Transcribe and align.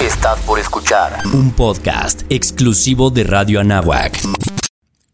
Estás 0.00 0.40
por 0.46 0.58
escuchar 0.58 1.12
un 1.34 1.52
podcast 1.52 2.22
exclusivo 2.30 3.10
de 3.10 3.22
Radio 3.22 3.60
Anáhuac. 3.60 4.18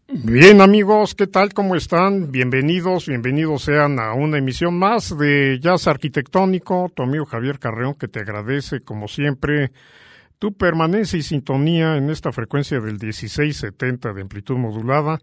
Bien 0.07 0.61
amigos, 0.61 1.13
¿qué 1.13 1.27
tal? 1.27 1.53
¿Cómo 1.53 1.75
están? 1.75 2.31
Bienvenidos, 2.31 3.07
bienvenidos 3.07 3.63
sean 3.63 3.99
a 3.99 4.13
una 4.13 4.37
emisión 4.37 4.79
más 4.79 5.17
de 5.17 5.59
Jazz 5.61 5.87
Arquitectónico. 5.87 6.89
Tu 6.95 7.03
amigo 7.03 7.25
Javier 7.25 7.59
Carreón 7.59 7.95
que 7.95 8.07
te 8.07 8.21
agradece 8.21 8.79
como 8.79 9.09
siempre 9.09 9.73
tu 10.39 10.53
permanencia 10.53 11.19
y 11.19 11.21
sintonía 11.21 11.97
en 11.97 12.09
esta 12.09 12.31
frecuencia 12.31 12.79
del 12.79 12.93
1670 12.93 14.13
de 14.13 14.21
amplitud 14.21 14.55
modulada 14.55 15.19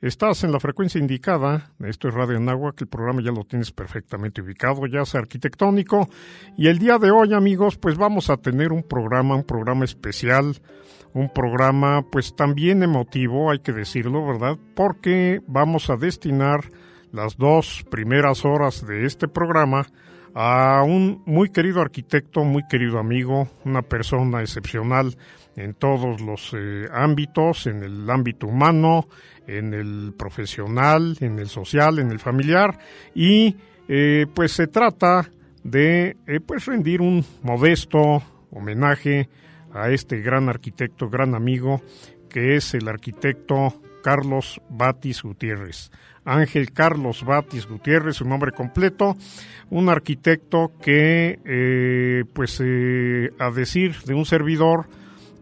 Estás 0.00 0.44
en 0.44 0.52
la 0.52 0.60
frecuencia 0.60 1.00
indicada, 1.00 1.72
esto 1.80 2.06
es 2.06 2.14
Radio 2.14 2.38
que 2.72 2.84
el 2.84 2.88
programa 2.88 3.20
ya 3.20 3.32
lo 3.32 3.42
tienes 3.42 3.72
perfectamente 3.72 4.40
ubicado, 4.40 4.86
ya 4.86 5.04
sea 5.04 5.22
arquitectónico, 5.22 6.08
y 6.56 6.68
el 6.68 6.78
día 6.78 6.98
de 6.98 7.10
hoy 7.10 7.34
amigos, 7.34 7.78
pues 7.78 7.96
vamos 7.96 8.30
a 8.30 8.36
tener 8.36 8.70
un 8.70 8.84
programa, 8.84 9.34
un 9.34 9.42
programa 9.42 9.84
especial, 9.84 10.54
un 11.14 11.32
programa 11.32 12.06
pues 12.12 12.36
también 12.36 12.84
emotivo, 12.84 13.50
hay 13.50 13.58
que 13.58 13.72
decirlo, 13.72 14.24
¿verdad? 14.24 14.56
Porque 14.76 15.40
vamos 15.48 15.90
a 15.90 15.96
destinar 15.96 16.70
las 17.10 17.36
dos 17.36 17.84
primeras 17.90 18.44
horas 18.44 18.86
de 18.86 19.04
este 19.04 19.26
programa 19.26 19.84
a 20.32 20.84
un 20.86 21.24
muy 21.26 21.50
querido 21.50 21.80
arquitecto, 21.80 22.44
muy 22.44 22.62
querido 22.68 23.00
amigo, 23.00 23.48
una 23.64 23.82
persona 23.82 24.42
excepcional 24.42 25.16
en 25.56 25.74
todos 25.74 26.20
los 26.20 26.54
eh, 26.56 26.86
ámbitos, 26.92 27.66
en 27.66 27.82
el 27.82 28.08
ámbito 28.08 28.46
humano, 28.46 29.08
en 29.48 29.72
el 29.74 30.12
profesional, 30.16 31.16
en 31.20 31.38
el 31.38 31.48
social, 31.48 31.98
en 31.98 32.12
el 32.12 32.20
familiar 32.20 32.78
y 33.14 33.56
eh, 33.88 34.26
pues 34.32 34.52
se 34.52 34.66
trata 34.66 35.30
de 35.64 36.16
eh, 36.26 36.40
pues 36.46 36.66
rendir 36.66 37.00
un 37.00 37.24
modesto 37.42 38.22
homenaje 38.50 39.28
a 39.72 39.90
este 39.90 40.20
gran 40.20 40.48
arquitecto, 40.48 41.08
gran 41.08 41.34
amigo 41.34 41.82
que 42.28 42.56
es 42.56 42.74
el 42.74 42.88
arquitecto 42.88 43.80
Carlos 44.02 44.60
Batis 44.68 45.22
Gutiérrez. 45.22 45.90
Ángel 46.24 46.72
Carlos 46.72 47.24
Batis 47.24 47.66
Gutiérrez, 47.66 48.16
su 48.16 48.26
nombre 48.26 48.52
completo, 48.52 49.16
un 49.70 49.88
arquitecto 49.88 50.72
que, 50.82 51.38
eh, 51.42 52.24
pues, 52.34 52.60
a 52.60 53.50
decir 53.50 53.96
de 54.04 54.12
un 54.12 54.26
servidor, 54.26 54.88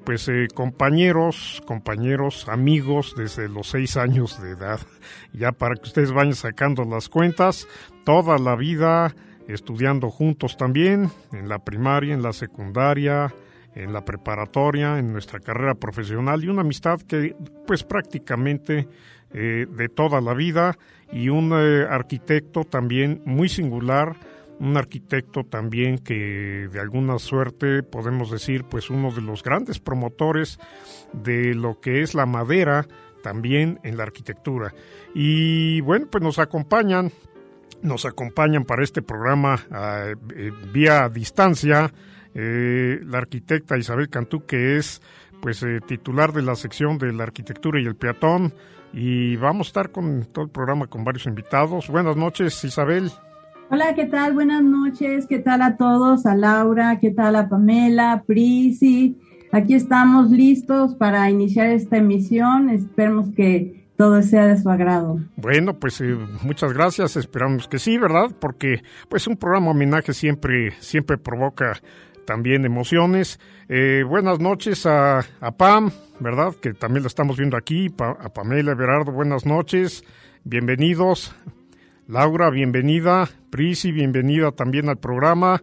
pues 0.06 0.28
eh, 0.28 0.46
compañeros, 0.54 1.60
compañeros, 1.66 2.48
amigos 2.48 3.14
desde 3.16 3.48
los 3.48 3.70
seis 3.70 3.96
años 3.96 4.40
de 4.40 4.52
edad, 4.52 4.78
ya 5.32 5.50
para 5.50 5.74
que 5.74 5.82
ustedes 5.82 6.12
vayan 6.12 6.36
sacando 6.36 6.84
las 6.84 7.08
cuentas, 7.08 7.66
toda 8.04 8.38
la 8.38 8.54
vida 8.54 9.16
estudiando 9.48 10.08
juntos 10.10 10.56
también, 10.56 11.10
en 11.32 11.48
la 11.48 11.58
primaria, 11.58 12.14
en 12.14 12.22
la 12.22 12.32
secundaria, 12.32 13.34
en 13.74 13.92
la 13.92 14.04
preparatoria, 14.04 14.98
en 15.00 15.12
nuestra 15.12 15.40
carrera 15.40 15.74
profesional 15.74 16.42
y 16.42 16.48
una 16.48 16.62
amistad 16.62 17.00
que 17.00 17.34
pues 17.66 17.82
prácticamente 17.82 18.88
eh, 19.34 19.66
de 19.68 19.88
toda 19.88 20.20
la 20.20 20.34
vida 20.34 20.78
y 21.12 21.30
un 21.30 21.52
eh, 21.52 21.84
arquitecto 21.88 22.62
también 22.62 23.22
muy 23.24 23.48
singular, 23.48 24.14
un 24.58 24.76
arquitecto 24.76 25.44
también 25.44 25.98
que 25.98 26.68
de 26.72 26.80
alguna 26.80 27.18
suerte 27.18 27.82
podemos 27.82 28.30
decir 28.30 28.64
pues 28.64 28.90
uno 28.90 29.10
de 29.10 29.20
los 29.20 29.42
grandes 29.42 29.78
promotores 29.78 30.58
de 31.12 31.54
lo 31.54 31.80
que 31.80 32.02
es 32.02 32.14
la 32.14 32.26
madera 32.26 32.86
también 33.22 33.80
en 33.82 33.96
la 33.96 34.04
arquitectura. 34.04 34.72
Y 35.14 35.80
bueno, 35.80 36.06
pues 36.10 36.22
nos 36.22 36.38
acompañan, 36.38 37.10
nos 37.82 38.06
acompañan 38.06 38.64
para 38.64 38.84
este 38.84 39.02
programa 39.02 39.56
uh, 39.70 40.72
vía 40.72 41.08
distancia 41.08 41.92
eh, 42.38 43.00
la 43.02 43.18
arquitecta 43.18 43.78
Isabel 43.78 44.10
Cantú 44.10 44.44
que 44.44 44.76
es 44.76 45.00
pues 45.40 45.62
eh, 45.62 45.80
titular 45.86 46.32
de 46.32 46.42
la 46.42 46.54
sección 46.54 46.98
de 46.98 47.12
la 47.12 47.22
arquitectura 47.22 47.80
y 47.80 47.86
el 47.86 47.96
peatón 47.96 48.52
y 48.92 49.36
vamos 49.36 49.68
a 49.68 49.70
estar 49.70 49.90
con 49.90 50.26
todo 50.32 50.44
el 50.44 50.50
programa 50.50 50.86
con 50.86 51.02
varios 51.02 51.26
invitados. 51.26 51.88
Buenas 51.88 52.16
noches 52.16 52.62
Isabel. 52.62 53.10
Hola, 53.68 53.96
¿qué 53.96 54.06
tal? 54.06 54.32
Buenas 54.32 54.62
noches. 54.62 55.26
¿Qué 55.26 55.40
tal 55.40 55.60
a 55.60 55.76
todos? 55.76 56.24
A 56.24 56.36
Laura, 56.36 57.00
¿qué 57.00 57.10
tal 57.10 57.34
a 57.34 57.48
Pamela, 57.48 58.22
Prisi? 58.24 59.18
Aquí 59.50 59.74
estamos 59.74 60.30
listos 60.30 60.94
para 60.94 61.28
iniciar 61.30 61.66
esta 61.66 61.96
emisión. 61.96 62.70
Esperemos 62.70 63.28
que 63.34 63.88
todo 63.96 64.22
sea 64.22 64.46
de 64.46 64.56
su 64.56 64.70
agrado. 64.70 65.18
Bueno, 65.34 65.80
pues 65.80 66.00
eh, 66.00 66.16
muchas 66.42 66.72
gracias. 66.72 67.16
Esperamos 67.16 67.66
que 67.66 67.80
sí, 67.80 67.98
¿verdad? 67.98 68.30
Porque 68.38 68.82
pues 69.08 69.26
un 69.26 69.36
programa 69.36 69.72
homenaje 69.72 70.12
siempre 70.12 70.70
siempre 70.78 71.18
provoca 71.18 71.72
también 72.24 72.64
emociones. 72.66 73.40
Eh, 73.68 74.04
buenas 74.08 74.38
noches 74.38 74.86
a, 74.86 75.24
a, 75.40 75.56
Pam, 75.56 75.90
¿verdad? 76.20 76.54
Que 76.54 76.72
también 76.72 77.02
la 77.02 77.08
estamos 77.08 77.36
viendo 77.36 77.56
aquí. 77.56 77.92
a 77.98 78.28
Pamela 78.28 78.70
Everardo, 78.70 79.10
buenas 79.10 79.44
noches. 79.44 80.04
Bienvenidos. 80.44 81.34
Laura, 82.08 82.50
bienvenida. 82.50 83.28
Prisi, 83.50 83.90
bienvenida 83.90 84.52
también 84.52 84.88
al 84.88 84.98
programa. 84.98 85.60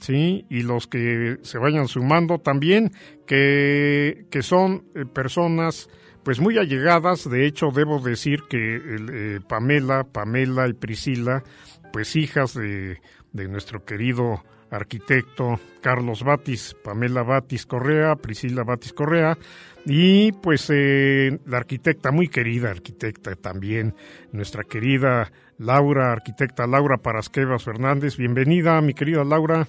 Sí, 0.00 0.44
y 0.50 0.62
los 0.62 0.88
que 0.88 1.36
se 1.42 1.58
vayan 1.58 1.86
sumando 1.86 2.38
también, 2.38 2.90
que, 3.24 4.26
que 4.30 4.42
son 4.42 4.84
eh, 4.94 5.04
personas 5.06 5.88
pues 6.24 6.40
muy 6.40 6.58
allegadas. 6.58 7.30
De 7.30 7.46
hecho, 7.46 7.68
debo 7.72 8.00
decir 8.00 8.42
que 8.50 8.58
eh, 8.58 9.40
Pamela, 9.48 10.02
Pamela 10.02 10.66
y 10.68 10.72
Priscila, 10.72 11.44
pues 11.92 12.16
hijas 12.16 12.54
de, 12.54 12.98
de 13.32 13.48
nuestro 13.48 13.84
querido 13.84 14.42
arquitecto 14.70 15.60
Carlos 15.80 16.24
Batis, 16.24 16.74
Pamela 16.82 17.22
Batis 17.22 17.64
Correa, 17.64 18.16
Priscila 18.16 18.64
Batis 18.64 18.92
Correa, 18.92 19.38
y 19.88 20.32
pues 20.32 20.68
eh, 20.68 21.38
la 21.46 21.58
arquitecta, 21.58 22.10
muy 22.10 22.26
querida 22.26 22.70
arquitecta 22.70 23.36
también, 23.36 23.94
nuestra 24.32 24.64
querida 24.64 25.30
Laura, 25.58 26.10
arquitecta 26.10 26.66
Laura 26.66 26.98
Parasquevas 26.98 27.62
Fernández. 27.62 28.16
Bienvenida, 28.16 28.80
mi 28.80 28.94
querida 28.94 29.22
Laura. 29.22 29.68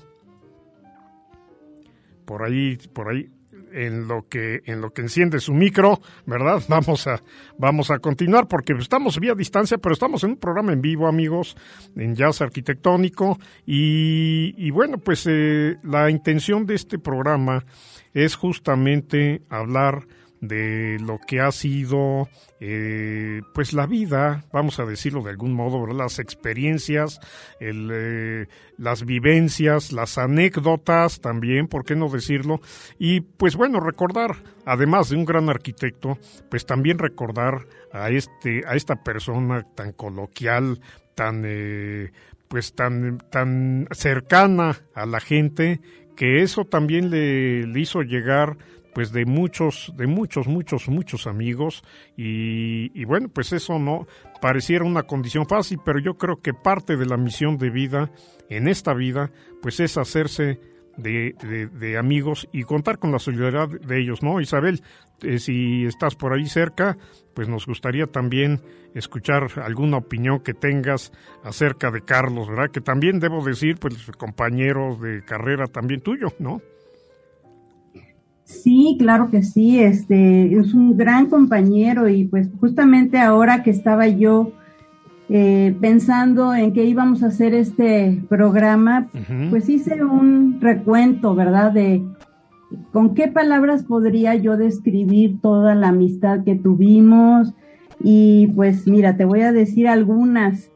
Por 2.25 2.43
ahí, 2.43 2.77
por 2.93 3.09
ahí, 3.09 3.29
en 3.71 4.07
lo 4.07 4.27
que 4.27 4.61
en 4.65 4.81
lo 4.81 4.91
que 4.91 5.01
enciende 5.01 5.39
su 5.39 5.53
micro, 5.53 5.99
¿verdad? 6.25 6.61
Vamos 6.69 7.07
a 7.07 7.21
vamos 7.57 7.91
a 7.91 7.99
continuar 7.99 8.47
porque 8.47 8.73
estamos 8.73 9.19
vía 9.19 9.33
distancia, 9.35 9.77
pero 9.77 9.93
estamos 9.93 10.23
en 10.23 10.31
un 10.31 10.37
programa 10.37 10.73
en 10.73 10.81
vivo, 10.81 11.07
amigos, 11.07 11.55
en 11.95 12.15
jazz 12.15 12.41
arquitectónico 12.41 13.37
y, 13.65 14.53
y 14.57 14.71
bueno, 14.71 14.97
pues 14.97 15.25
eh, 15.27 15.77
la 15.83 16.09
intención 16.09 16.65
de 16.65 16.75
este 16.75 16.99
programa 16.99 17.65
es 18.13 18.35
justamente 18.35 19.41
hablar 19.49 20.07
de 20.41 20.97
lo 20.99 21.19
que 21.19 21.39
ha 21.39 21.51
sido 21.51 22.29
eh, 22.59 23.41
pues 23.53 23.73
la 23.73 23.85
vida, 23.85 24.45
vamos 24.51 24.79
a 24.79 24.85
decirlo 24.85 25.21
de 25.23 25.31
algún 25.31 25.53
modo, 25.53 25.85
las 25.87 26.19
experiencias, 26.19 27.19
eh, 27.59 28.47
las 28.77 29.05
vivencias, 29.05 29.91
las 29.91 30.17
anécdotas 30.17 31.21
también, 31.21 31.67
¿por 31.67 31.85
qué 31.85 31.95
no 31.95 32.09
decirlo? 32.09 32.61
Y 32.99 33.21
pues 33.21 33.55
bueno, 33.55 33.79
recordar, 33.79 34.37
además 34.65 35.09
de 35.09 35.17
un 35.17 35.25
gran 35.25 35.49
arquitecto, 35.49 36.17
pues 36.49 36.65
también 36.65 36.99
recordar 36.99 37.67
a 37.91 38.09
este, 38.09 38.63
a 38.67 38.75
esta 38.75 39.03
persona 39.03 39.63
tan 39.75 39.93
coloquial, 39.93 40.79
tan 41.15 41.43
eh, 41.45 42.11
pues 42.47 42.73
tan, 42.73 43.17
tan 43.29 43.87
cercana 43.91 44.77
a 44.93 45.05
la 45.05 45.19
gente, 45.19 45.81
que 46.15 46.41
eso 46.41 46.65
también 46.65 47.11
le 47.11 47.79
hizo 47.79 48.01
llegar 48.01 48.57
pues 48.97 49.11
de 49.11 49.27
muchos, 49.27 49.93
de 49.95 50.07
muchos, 50.07 50.47
muchos, 50.47 50.89
muchos 50.89 51.27
amigos 51.27 51.83
y, 52.15 53.05
bueno, 53.05 53.29
pues 53.29 53.53
eso 53.53 53.77
no 53.77 54.07
pareciera 54.41 54.85
una 54.85 55.03
condición 55.03 55.45
fácil, 55.45 55.77
pero 55.85 55.99
yo 55.99 56.17
creo 56.17 56.37
que 56.37 56.55
parte 56.55 56.97
de 56.97 57.05
la 57.05 57.15
misión 57.15 57.59
de 57.59 57.69
vida 57.69 58.09
en 58.49 58.67
esta 58.67 58.95
vida, 58.95 59.29
pues 59.61 59.79
es 59.81 59.99
hacerse 59.99 60.59
de, 60.97 61.35
de, 61.71 61.97
amigos 61.99 62.49
y 62.51 62.63
contar 62.63 62.97
con 62.97 63.11
la 63.11 63.19
solidaridad 63.19 63.67
de 63.67 64.01
ellos, 64.01 64.23
¿no? 64.23 64.41
Isabel, 64.41 64.81
eh, 65.21 65.37
si 65.37 65.85
estás 65.85 66.15
por 66.15 66.33
ahí 66.33 66.47
cerca, 66.47 66.97
pues 67.35 67.47
nos 67.47 67.67
gustaría 67.67 68.07
también 68.07 68.63
escuchar 68.95 69.59
alguna 69.63 69.97
opinión 69.97 70.39
que 70.39 70.55
tengas 70.55 71.11
acerca 71.43 71.91
de 71.91 72.01
Carlos, 72.01 72.49
¿verdad? 72.49 72.71
Que 72.71 72.81
también 72.81 73.19
debo 73.19 73.45
decir, 73.45 73.77
pues 73.79 73.93
compañero 74.17 74.97
de 74.99 75.23
carrera 75.23 75.67
también 75.67 76.01
tuyo, 76.01 76.33
¿no? 76.39 76.63
Sí, 78.47 78.95
claro 78.97 79.29
que 79.29 79.43
sí, 79.43 79.77
este 79.77 80.57
es 80.57 80.73
un 80.73 80.95
gran 80.95 81.25
compañero 81.25 82.07
y 82.07 82.23
pues 82.23 82.47
justamente 82.61 83.19
ahora 83.19 83.61
que 83.61 83.71
estaba 83.71 84.07
yo 84.07 84.53
eh, 85.27 85.75
pensando 85.81 86.55
en 86.55 86.71
que 86.71 86.85
íbamos 86.85 87.23
a 87.23 87.27
hacer 87.27 87.53
este 87.53 88.23
programa, 88.29 89.09
pues 89.49 89.67
hice 89.67 90.01
un 90.01 90.61
recuento, 90.61 91.35
¿verdad? 91.35 91.73
De 91.73 92.01
con 92.93 93.15
qué 93.15 93.27
palabras 93.27 93.83
podría 93.83 94.33
yo 94.35 94.55
describir 94.55 95.41
toda 95.41 95.75
la 95.75 95.89
amistad 95.89 96.45
que 96.45 96.55
tuvimos 96.55 97.53
y 97.99 98.47
pues 98.55 98.87
mira, 98.87 99.17
te 99.17 99.25
voy 99.25 99.41
a 99.41 99.51
decir 99.51 99.89
algunas. 99.89 100.71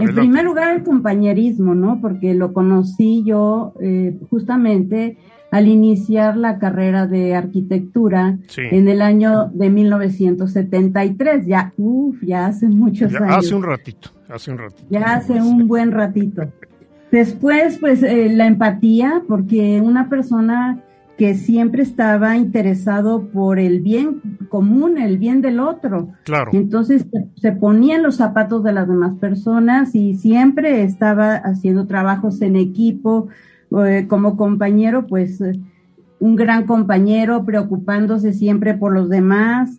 En 0.00 0.14
primer 0.14 0.44
lugar, 0.44 0.76
el 0.76 0.82
compañerismo, 0.82 1.74
¿no? 1.74 2.00
Porque 2.00 2.34
lo 2.34 2.52
conocí 2.52 3.22
yo 3.24 3.74
eh, 3.80 4.16
justamente 4.30 5.18
al 5.50 5.66
iniciar 5.66 6.36
la 6.36 6.58
carrera 6.58 7.06
de 7.06 7.34
arquitectura 7.34 8.38
en 8.56 8.88
el 8.88 9.02
año 9.02 9.50
de 9.52 9.70
1973. 9.70 11.46
Ya, 11.46 11.72
uff, 11.76 12.22
ya 12.22 12.46
hace 12.46 12.68
muchos 12.68 13.14
años. 13.14 13.36
Hace 13.38 13.54
un 13.54 13.62
ratito, 13.64 14.10
hace 14.28 14.50
un 14.52 14.58
ratito. 14.58 14.86
Ya 14.90 15.14
hace 15.14 15.34
un 15.34 15.66
buen 15.66 15.90
ratito. 15.90 16.42
Después, 17.10 17.78
pues, 17.78 18.02
eh, 18.04 18.30
la 18.32 18.46
empatía, 18.46 19.22
porque 19.26 19.80
una 19.82 20.08
persona 20.08 20.78
que 21.20 21.34
siempre 21.34 21.82
estaba 21.82 22.38
interesado 22.38 23.26
por 23.26 23.58
el 23.58 23.82
bien 23.82 24.22
común, 24.48 24.96
el 24.96 25.18
bien 25.18 25.42
del 25.42 25.60
otro. 25.60 26.08
Claro. 26.24 26.50
Entonces 26.54 27.04
se 27.36 27.52
ponía 27.52 27.96
en 27.96 28.02
los 28.02 28.16
zapatos 28.16 28.64
de 28.64 28.72
las 28.72 28.88
demás 28.88 29.18
personas 29.18 29.94
y 29.94 30.14
siempre 30.14 30.82
estaba 30.82 31.34
haciendo 31.34 31.86
trabajos 31.86 32.40
en 32.40 32.56
equipo, 32.56 33.28
eh, 33.84 34.06
como 34.08 34.38
compañero, 34.38 35.06
pues 35.06 35.42
eh, 35.42 35.60
un 36.20 36.36
gran 36.36 36.64
compañero, 36.64 37.44
preocupándose 37.44 38.32
siempre 38.32 38.72
por 38.72 38.94
los 38.94 39.10
demás, 39.10 39.78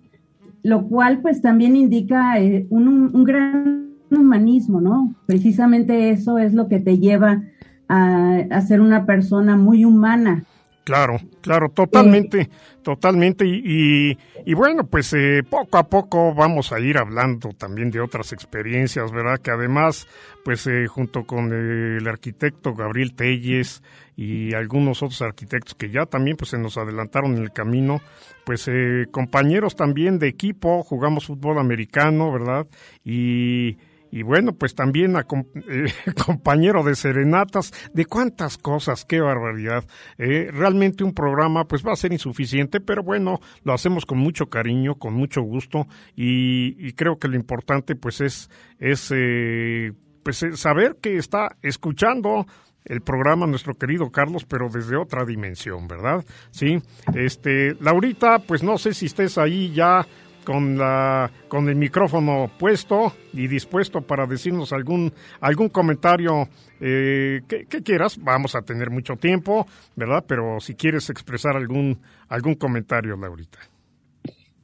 lo 0.61 0.83
cual 0.89 1.21
pues 1.21 1.41
también 1.41 1.75
indica 1.75 2.39
eh, 2.39 2.67
un, 2.69 2.87
un, 2.87 3.23
gran 3.23 3.87
humanismo, 4.11 4.79
¿no? 4.79 5.15
Precisamente 5.25 6.11
eso 6.11 6.37
es 6.37 6.53
lo 6.53 6.67
que 6.67 6.79
te 6.79 6.99
lleva 6.99 7.41
a, 7.87 8.41
a 8.51 8.61
ser 8.61 8.79
una 8.79 9.07
persona 9.07 9.57
muy 9.57 9.85
humana. 9.85 10.45
Claro, 10.83 11.19
claro, 11.41 11.69
totalmente, 11.69 12.49
totalmente. 12.81 13.45
Y, 13.45 14.17
y, 14.45 14.53
bueno, 14.55 14.85
pues 14.87 15.13
eh, 15.13 15.43
poco 15.47 15.77
a 15.77 15.87
poco 15.87 16.33
vamos 16.33 16.71
a 16.71 16.79
ir 16.79 16.97
hablando 16.97 17.49
también 17.49 17.91
de 17.91 18.01
otras 18.01 18.33
experiencias, 18.33 19.11
¿verdad? 19.11 19.39
Que 19.39 19.51
además, 19.51 20.07
pues 20.43 20.65
eh, 20.65 20.87
junto 20.87 21.25
con 21.25 21.53
el 21.53 22.07
arquitecto 22.07 22.73
Gabriel 22.73 23.13
Telles 23.13 23.83
y 24.17 24.55
algunos 24.55 25.03
otros 25.03 25.21
arquitectos 25.21 25.75
que 25.75 25.91
ya 25.91 26.07
también 26.07 26.35
pues 26.35 26.49
se 26.49 26.57
nos 26.57 26.77
adelantaron 26.77 27.37
en 27.37 27.43
el 27.43 27.51
camino, 27.51 28.01
pues 28.43 28.67
eh, 28.67 29.05
compañeros 29.11 29.75
también 29.75 30.17
de 30.17 30.29
equipo, 30.29 30.81
jugamos 30.81 31.27
fútbol 31.27 31.59
americano, 31.59 32.31
¿verdad? 32.31 32.65
Y 33.05 33.77
y 34.11 34.23
bueno, 34.23 34.53
pues 34.53 34.75
también 34.75 35.15
a 35.15 35.21
eh, 35.69 35.93
compañero 36.25 36.83
de 36.83 36.95
serenatas, 36.95 37.73
de 37.93 38.05
cuántas 38.05 38.57
cosas, 38.57 39.05
qué 39.05 39.21
barbaridad. 39.21 39.85
Eh, 40.17 40.49
realmente 40.51 41.03
un 41.03 41.13
programa 41.13 41.65
pues 41.65 41.85
va 41.85 41.93
a 41.93 41.95
ser 41.95 42.11
insuficiente, 42.11 42.81
pero 42.81 43.03
bueno, 43.03 43.39
lo 43.63 43.73
hacemos 43.73 44.05
con 44.05 44.19
mucho 44.19 44.47
cariño, 44.47 44.95
con 44.95 45.13
mucho 45.13 45.41
gusto 45.41 45.87
y, 46.15 46.91
creo 46.93 47.17
que 47.17 47.29
lo 47.29 47.35
importante 47.35 47.95
pues 47.95 48.19
es, 48.21 48.49
es 48.77 49.11
eh, 49.15 49.93
pues 50.23 50.45
saber 50.55 50.97
que 51.01 51.15
está 51.15 51.55
escuchando 51.61 52.45
el 52.85 53.01
programa 53.01 53.47
nuestro 53.47 53.73
querido 53.75 54.11
Carlos, 54.11 54.45
pero 54.45 54.69
desde 54.69 54.97
otra 54.97 55.25
dimensión, 55.25 55.87
¿verdad? 55.87 56.25
Sí, 56.51 56.81
este, 57.15 57.75
Laurita, 57.79 58.39
pues 58.39 58.63
no 58.63 58.77
sé 58.77 58.93
si 58.93 59.05
estés 59.05 59.37
ahí 59.37 59.71
ya 59.71 60.05
con 60.43 60.77
la 60.77 61.31
con 61.47 61.69
el 61.69 61.75
micrófono 61.75 62.51
puesto 62.57 63.13
y 63.33 63.47
dispuesto 63.47 64.01
para 64.01 64.25
decirnos 64.25 64.73
algún 64.73 65.13
algún 65.39 65.69
comentario 65.69 66.49
eh, 66.79 67.41
que, 67.47 67.65
quieras. 67.65 68.17
Vamos 68.17 68.55
a 68.55 68.61
tener 68.61 68.89
mucho 68.89 69.15
tiempo 69.15 69.67
verdad 69.95 70.25
pero 70.27 70.59
si 70.59 70.75
quieres 70.75 71.09
expresar 71.09 71.55
algún 71.55 71.99
algún 72.27 72.55
comentario 72.55 73.15
Laurita. 73.15 73.59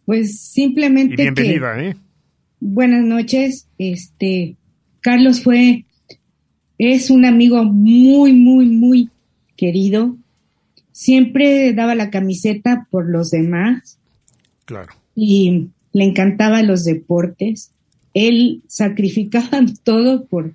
Pues 0.05 0.39
simplemente 0.39 1.13
y 1.13 1.17
bienvenida 1.17 1.79
eh 1.81 1.95
buenas 2.59 3.03
noches. 3.03 3.67
Este 3.77 4.55
Carlos 5.01 5.43
fue 5.43 5.85
es 6.77 7.09
un 7.09 7.25
amigo 7.25 7.63
muy 7.63 8.33
muy 8.33 8.67
muy 8.67 9.09
querido. 9.55 10.15
Siempre 10.91 11.73
daba 11.73 11.93
la 11.93 12.09
camiseta 12.09 12.87
por 12.89 13.07
los 13.07 13.29
demás. 13.29 13.99
Claro 14.65 14.93
y 15.19 15.69
le 15.93 16.03
encantaban 16.03 16.67
los 16.67 16.85
deportes. 16.85 17.71
Él 18.13 18.61
sacrificaba 18.67 19.65
todo 19.83 20.25
por, 20.25 20.53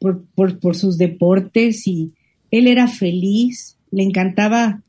por, 0.00 0.58
por, 0.58 0.74
sus 0.74 0.98
deportes 0.98 1.86
y 1.86 2.12
él 2.50 2.66
era 2.66 2.88
feliz, 2.88 3.78
le 3.92 4.02
encantaba 4.02 4.82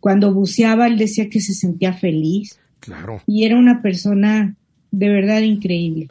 cuando 0.00 0.34
buceaba, 0.34 0.88
él 0.88 0.98
decía 0.98 1.28
que 1.30 1.40
se 1.40 1.54
sentía 1.54 1.92
feliz. 1.92 2.58
Claro. 2.80 3.22
Y 3.26 3.44
era 3.44 3.56
una 3.56 3.80
persona 3.80 4.56
de 4.90 5.08
verdad 5.08 5.40
increíble. 5.42 6.08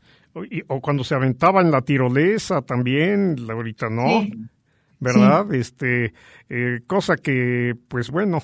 O, 0.67 0.79
cuando 0.79 1.03
se 1.03 1.15
aventaba 1.15 1.61
en 1.61 1.71
la 1.71 1.81
tirolesa 1.81 2.61
también, 2.61 3.35
ahorita 3.49 3.89
no, 3.89 4.25
¿verdad? 4.99 5.53
Este, 5.53 6.13
eh, 6.49 6.79
cosa 6.85 7.17
que, 7.17 7.73
pues 7.87 8.11
bueno, 8.11 8.41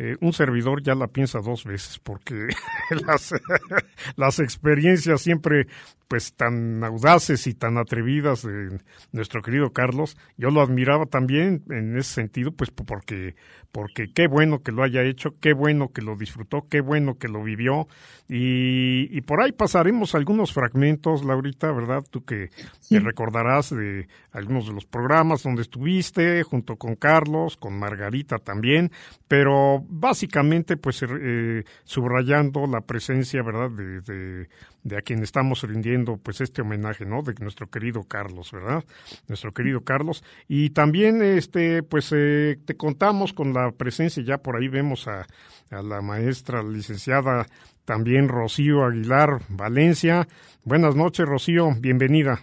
eh, 0.00 0.16
un 0.20 0.32
servidor 0.32 0.80
ya 0.80 0.94
la 0.94 1.08
piensa 1.08 1.40
dos 1.40 1.64
veces 1.64 1.98
porque 1.98 2.46
las, 3.04 3.34
las 4.16 4.38
experiencias 4.38 5.20
siempre 5.20 5.66
pues 6.08 6.32
tan 6.32 6.82
audaces 6.82 7.46
y 7.46 7.54
tan 7.54 7.76
atrevidas 7.76 8.42
de 8.42 8.80
nuestro 9.12 9.42
querido 9.42 9.72
Carlos, 9.72 10.16
yo 10.38 10.50
lo 10.50 10.62
admiraba 10.62 11.04
también 11.04 11.62
en 11.68 11.98
ese 11.98 12.14
sentido, 12.14 12.50
pues 12.50 12.70
porque, 12.70 13.36
porque 13.72 14.10
qué 14.14 14.26
bueno 14.26 14.62
que 14.62 14.72
lo 14.72 14.82
haya 14.82 15.02
hecho, 15.02 15.34
qué 15.38 15.52
bueno 15.52 15.92
que 15.92 16.00
lo 16.00 16.16
disfrutó, 16.16 16.66
qué 16.70 16.80
bueno 16.80 17.18
que 17.18 17.28
lo 17.28 17.44
vivió, 17.44 17.88
y, 18.26 19.08
y 19.16 19.20
por 19.20 19.42
ahí 19.42 19.52
pasaremos 19.52 20.14
algunos 20.14 20.54
fragmentos, 20.54 21.24
Laurita, 21.24 21.70
¿verdad? 21.72 22.02
Tú 22.10 22.24
que 22.24 22.48
te 22.88 23.00
recordarás 23.00 23.68
de 23.70 24.08
algunos 24.32 24.66
de 24.66 24.72
los 24.72 24.86
programas 24.86 25.42
donde 25.42 25.62
estuviste, 25.62 26.42
junto 26.42 26.76
con 26.76 26.94
Carlos, 26.94 27.58
con 27.58 27.78
Margarita 27.78 28.38
también, 28.38 28.90
pero 29.28 29.84
básicamente 29.88 30.76
pues 30.76 31.02
eh, 31.02 31.64
subrayando 31.84 32.66
la 32.66 32.82
presencia, 32.82 33.42
¿verdad? 33.42 33.70
de, 33.70 34.46
de 34.82 34.96
a 34.96 35.02
quien 35.02 35.22
estamos 35.22 35.62
rindiendo 35.62 36.16
pues 36.16 36.40
este 36.40 36.62
homenaje, 36.62 37.04
¿no? 37.04 37.22
De 37.22 37.34
nuestro 37.40 37.68
querido 37.68 38.04
Carlos, 38.04 38.50
¿verdad? 38.52 38.84
Nuestro 39.28 39.52
querido 39.52 39.82
Carlos. 39.82 40.24
Y 40.48 40.70
también, 40.70 41.22
este, 41.22 41.82
pues 41.82 42.12
eh, 42.14 42.58
te 42.64 42.76
contamos 42.76 43.32
con 43.32 43.52
la 43.52 43.70
presencia, 43.72 44.22
ya 44.22 44.38
por 44.38 44.56
ahí 44.56 44.68
vemos 44.68 45.06
a, 45.08 45.26
a 45.70 45.82
la 45.82 46.00
maestra 46.00 46.62
licenciada 46.62 47.46
también 47.84 48.28
Rocío 48.28 48.84
Aguilar 48.84 49.40
Valencia. 49.48 50.28
Buenas 50.64 50.94
noches, 50.94 51.26
Rocío, 51.26 51.70
bienvenida. 51.78 52.40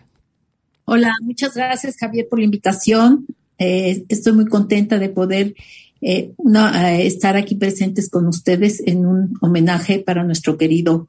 Hola, 0.86 1.12
muchas 1.22 1.56
gracias 1.56 1.98
Javier 1.98 2.28
por 2.30 2.40
la 2.40 2.46
invitación. 2.46 3.26
Eh, 3.58 4.04
estoy 4.10 4.34
muy 4.34 4.46
contenta 4.46 5.00
de 5.00 5.10
poder 5.10 5.56
eh, 6.02 6.32
eh, 6.38 7.08
estar 7.08 7.36
aquí 7.36 7.56
presentes 7.56 8.10
con 8.10 8.28
ustedes 8.28 8.82
en 8.86 9.06
un 9.06 9.38
homenaje 9.42 10.00
para 10.00 10.24
nuestro 10.24 10.58
querido 10.58 11.08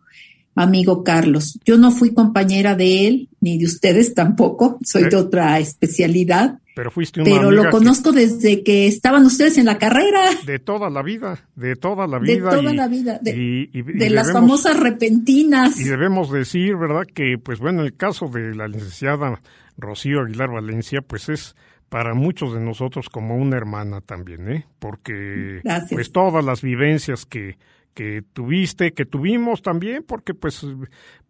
amigo 0.56 1.04
Carlos. 1.04 1.60
Yo 1.64 1.76
no 1.76 1.90
fui 1.90 2.12
compañera 2.12 2.74
de 2.74 3.06
él, 3.06 3.28
ni 3.40 3.58
de 3.58 3.66
ustedes 3.66 4.14
tampoco, 4.14 4.78
soy 4.82 5.08
de 5.08 5.16
otra 5.16 5.58
especialidad. 5.58 6.58
Pero 6.74 6.90
fuiste 6.90 7.22
una 7.22 7.30
Pero 7.30 7.50
lo 7.50 7.70
conozco 7.70 8.12
desde 8.12 8.62
que 8.62 8.86
estaban 8.86 9.24
ustedes 9.24 9.56
en 9.58 9.66
la 9.66 9.78
carrera. 9.78 10.28
De 10.44 10.58
toda 10.58 10.90
la 10.90 11.02
vida, 11.02 11.46
de 11.54 11.76
toda 11.76 12.06
la 12.06 12.18
vida. 12.18 12.50
De 12.50 12.56
toda 12.56 12.74
la 12.74 12.88
vida, 12.88 13.18
de, 13.22 14.10
las 14.10 14.32
famosas 14.32 14.78
repentinas. 14.78 15.78
Y 15.78 15.84
debemos 15.84 16.30
decir, 16.30 16.76
¿verdad? 16.76 17.06
Que, 17.06 17.38
pues 17.42 17.60
bueno, 17.60 17.82
el 17.82 17.94
caso 17.94 18.28
de 18.28 18.54
la 18.54 18.68
licenciada 18.68 19.40
Rocío 19.78 20.20
Aguilar 20.20 20.50
Valencia, 20.50 21.00
pues 21.02 21.28
es 21.28 21.54
para 21.96 22.12
muchos 22.12 22.52
de 22.52 22.60
nosotros 22.60 23.08
como 23.08 23.36
una 23.36 23.56
hermana 23.56 24.02
también, 24.02 24.52
¿eh? 24.52 24.66
Porque, 24.78 25.62
pues 25.90 26.12
todas 26.12 26.44
las 26.44 26.60
vivencias 26.60 27.24
que 27.24 27.56
que 27.96 28.22
tuviste, 28.34 28.92
que 28.92 29.06
tuvimos 29.06 29.62
también, 29.62 30.04
porque 30.06 30.34
pues, 30.34 30.66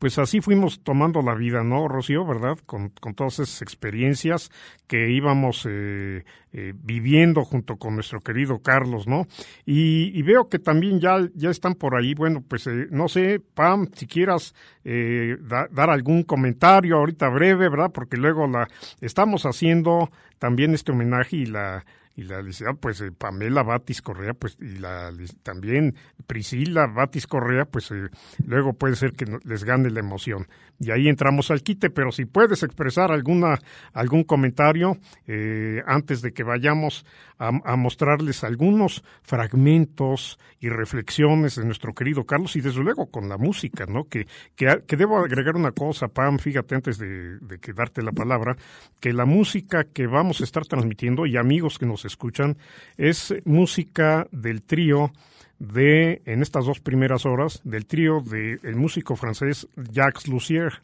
pues 0.00 0.18
así 0.18 0.40
fuimos 0.40 0.80
tomando 0.82 1.22
la 1.22 1.36
vida, 1.36 1.62
¿no, 1.62 1.86
Rocío? 1.86 2.26
¿Verdad? 2.26 2.58
Con, 2.66 2.88
con 2.88 3.14
todas 3.14 3.34
esas 3.38 3.62
experiencias 3.62 4.50
que 4.88 5.12
íbamos 5.12 5.64
eh, 5.70 6.24
eh, 6.52 6.72
viviendo 6.74 7.44
junto 7.44 7.76
con 7.76 7.94
nuestro 7.94 8.18
querido 8.18 8.58
Carlos, 8.62 9.06
¿no? 9.06 9.28
Y, 9.64 10.20
veo 10.22 10.48
que 10.48 10.58
también 10.58 10.98
ya, 10.98 11.20
ya 11.34 11.50
están 11.50 11.74
por 11.74 11.94
ahí, 11.94 12.14
bueno, 12.14 12.42
pues 12.42 12.66
eh, 12.66 12.88
no 12.90 13.06
sé, 13.06 13.38
Pam, 13.38 13.88
si 13.94 14.08
quieras 14.08 14.52
dar 14.82 15.90
algún 15.90 16.24
comentario 16.24 16.96
ahorita 16.96 17.28
breve, 17.28 17.68
¿verdad? 17.68 17.92
Porque 17.94 18.16
luego 18.16 18.48
la 18.48 18.68
estamos 19.00 19.46
haciendo 19.46 20.10
también 20.40 20.74
este 20.74 20.90
homenaje 20.90 21.36
y 21.36 21.46
la 21.46 21.84
y 22.16 22.22
la 22.22 22.38
licenciada, 22.38 22.72
pues 22.74 23.00
eh, 23.02 23.12
Pamela 23.12 23.62
Batis 23.62 24.00
Correa, 24.00 24.32
pues 24.32 24.56
y 24.58 24.78
la 24.78 25.12
también 25.42 25.94
Priscila 26.26 26.86
Batis 26.86 27.26
Correa, 27.26 27.66
pues 27.66 27.90
eh, 27.90 28.08
luego 28.44 28.72
puede 28.72 28.96
ser 28.96 29.12
que 29.12 29.26
les 29.44 29.64
gane 29.64 29.90
la 29.90 30.00
emoción. 30.00 30.48
Y 30.78 30.90
ahí 30.90 31.08
entramos 31.08 31.50
al 31.50 31.62
quite, 31.62 31.90
pero 31.90 32.12
si 32.12 32.26
puedes 32.26 32.62
expresar 32.62 33.10
alguna 33.10 33.58
algún 33.92 34.24
comentario 34.24 34.98
eh, 35.26 35.82
antes 35.86 36.22
de 36.22 36.32
que 36.32 36.42
vayamos 36.42 37.04
a, 37.38 37.76
mostrarles 37.76 38.44
algunos 38.44 39.04
fragmentos 39.22 40.38
y 40.60 40.68
reflexiones 40.68 41.56
de 41.56 41.64
nuestro 41.64 41.94
querido 41.94 42.24
Carlos 42.24 42.56
y 42.56 42.60
desde 42.60 42.82
luego 42.82 43.10
con 43.10 43.28
la 43.28 43.36
música, 43.36 43.84
¿no? 43.86 44.04
Que, 44.04 44.26
que, 44.54 44.96
debo 44.96 45.18
agregar 45.18 45.56
una 45.56 45.72
cosa, 45.72 46.08
Pam, 46.08 46.38
fíjate 46.38 46.74
antes 46.74 46.98
de, 46.98 47.38
de 47.38 47.58
que 47.58 47.72
darte 47.72 48.02
la 48.02 48.12
palabra, 48.12 48.56
que 49.00 49.12
la 49.12 49.26
música 49.26 49.84
que 49.84 50.06
vamos 50.06 50.40
a 50.40 50.44
estar 50.44 50.64
transmitiendo 50.64 51.26
y 51.26 51.36
amigos 51.36 51.78
que 51.78 51.86
nos 51.86 52.04
escuchan, 52.04 52.56
es 52.96 53.34
música 53.44 54.26
del 54.32 54.62
trío 54.62 55.12
de, 55.58 56.22
en 56.26 56.42
estas 56.42 56.66
dos 56.66 56.80
primeras 56.80 57.26
horas, 57.26 57.60
del 57.64 57.86
trío 57.86 58.20
del 58.20 58.60
el 58.62 58.76
músico 58.76 59.16
francés 59.16 59.68
Jacques 59.76 60.28
Lussier. 60.28 60.82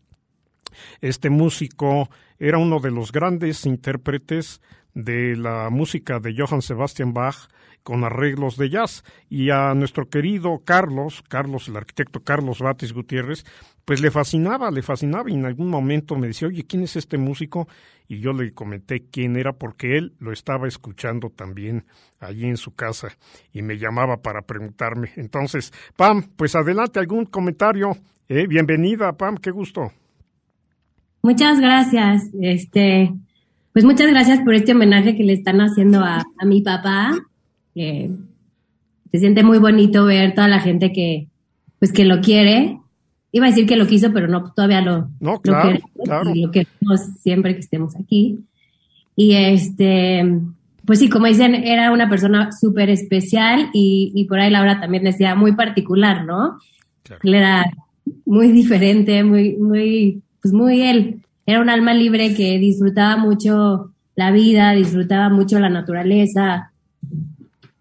Este 1.01 1.31
músico 1.31 2.09
era 2.39 2.59
uno 2.59 2.81
de 2.81 2.91
los 2.91 3.13
grandes 3.13 3.67
intérpretes 3.67 4.61
de 4.95 5.37
la 5.37 5.71
música 5.71 6.19
de 6.21 6.35
Johann 6.37 6.63
Sebastian 6.63 7.13
Bach 7.13 7.49
con 7.83 8.05
arreglos 8.05 8.57
de 8.57 8.71
jazz. 8.71 9.05
Y 9.29 9.51
a 9.51 9.75
nuestro 9.75 10.09
querido 10.09 10.63
Carlos, 10.65 11.23
Carlos, 11.29 11.69
el 11.69 11.77
arquitecto 11.77 12.21
Carlos 12.21 12.61
Batis 12.61 12.93
Gutiérrez, 12.93 13.45
pues 13.85 14.01
le 14.01 14.11
fascinaba, 14.11 14.71
le 14.71 14.83
fascinaba 14.83 15.31
y 15.31 15.35
en 15.35 15.45
algún 15.45 15.69
momento 15.69 16.17
me 16.17 16.29
decía, 16.29 16.49
oye, 16.49 16.65
¿quién 16.65 16.83
es 16.85 16.97
este 16.97 17.19
músico? 17.19 17.69
Y 18.07 18.21
yo 18.21 18.33
le 18.33 18.53
comenté 18.53 19.05
quién 19.11 19.37
era 19.37 19.53
porque 19.53 19.97
él 19.97 20.15
lo 20.19 20.33
estaba 20.33 20.69
escuchando 20.69 21.31
también 21.31 21.85
allí 22.21 22.47
en 22.47 22.57
su 22.57 22.75
casa 22.75 23.09
y 23.53 23.63
me 23.63 23.79
llamaba 23.79 24.19
para 24.19 24.43
preguntarme. 24.43 25.11
Entonces, 25.17 25.73
Pam, 25.97 26.23
pues 26.37 26.55
adelante, 26.55 27.01
algún 27.01 27.27
comentario. 27.27 27.97
Eh, 28.29 28.47
bienvenida, 28.47 29.13
Pam, 29.13 29.37
qué 29.37 29.51
gusto. 29.51 29.93
Muchas 31.23 31.61
gracias. 31.61 32.23
Este, 32.41 33.13
pues 33.73 33.85
muchas 33.85 34.09
gracias 34.11 34.41
por 34.41 34.55
este 34.55 34.73
homenaje 34.73 35.17
que 35.17 35.25
le 35.25 35.33
están 35.33 35.61
haciendo 35.61 36.01
a, 36.01 36.23
a 36.39 36.45
mi 36.45 36.63
papá. 36.63 37.15
se 37.75 38.09
siente 39.13 39.43
muy 39.43 39.59
bonito 39.59 40.05
ver 40.05 40.35
toda 40.35 40.49
la 40.49 40.61
gente 40.61 40.93
que, 40.93 41.29
pues 41.79 41.93
que 41.93 42.05
lo 42.05 42.21
quiere 42.21 42.79
iba 43.33 43.47
a 43.47 43.49
decir 43.49 43.67
que 43.67 43.77
lo 43.77 43.87
quiso, 43.87 44.13
pero 44.13 44.29
no, 44.29 44.53
todavía 44.53 44.83
lo, 44.83 45.09
no, 45.19 45.41
claro, 45.41 45.79
lo 46.35 46.51
queremos 46.51 47.01
siempre 47.21 47.55
que 47.55 47.61
estemos 47.61 47.97
aquí. 47.97 48.39
Y 49.17 49.35
este, 49.35 50.39
pues 50.85 50.99
sí, 50.99 51.09
como 51.09 51.27
dicen, 51.27 51.55
era 51.55 51.91
una 51.91 52.09
persona 52.09 52.53
súper 52.53 52.91
especial 52.91 53.71
y, 53.73 54.13
y, 54.15 54.27
por 54.27 54.39
ahí 54.39 54.51
Laura 54.51 54.81
también 54.81 55.05
decía 55.05 55.35
muy 55.35 55.53
particular, 55.55 56.25
¿no? 56.25 56.59
Él 57.23 57.35
era 57.35 57.65
muy 58.25 58.53
diferente, 58.53 59.25
muy, 59.25 59.57
muy, 59.57 60.23
pues 60.41 60.53
muy 60.53 60.83
él. 60.83 61.23
Era 61.47 61.61
un 61.61 61.71
alma 61.71 61.95
libre 61.95 62.35
que 62.35 62.59
disfrutaba 62.59 63.17
mucho 63.17 63.93
la 64.15 64.31
vida, 64.31 64.73
disfrutaba 64.73 65.29
mucho 65.29 65.59
la 65.59 65.69
naturaleza. 65.69 66.73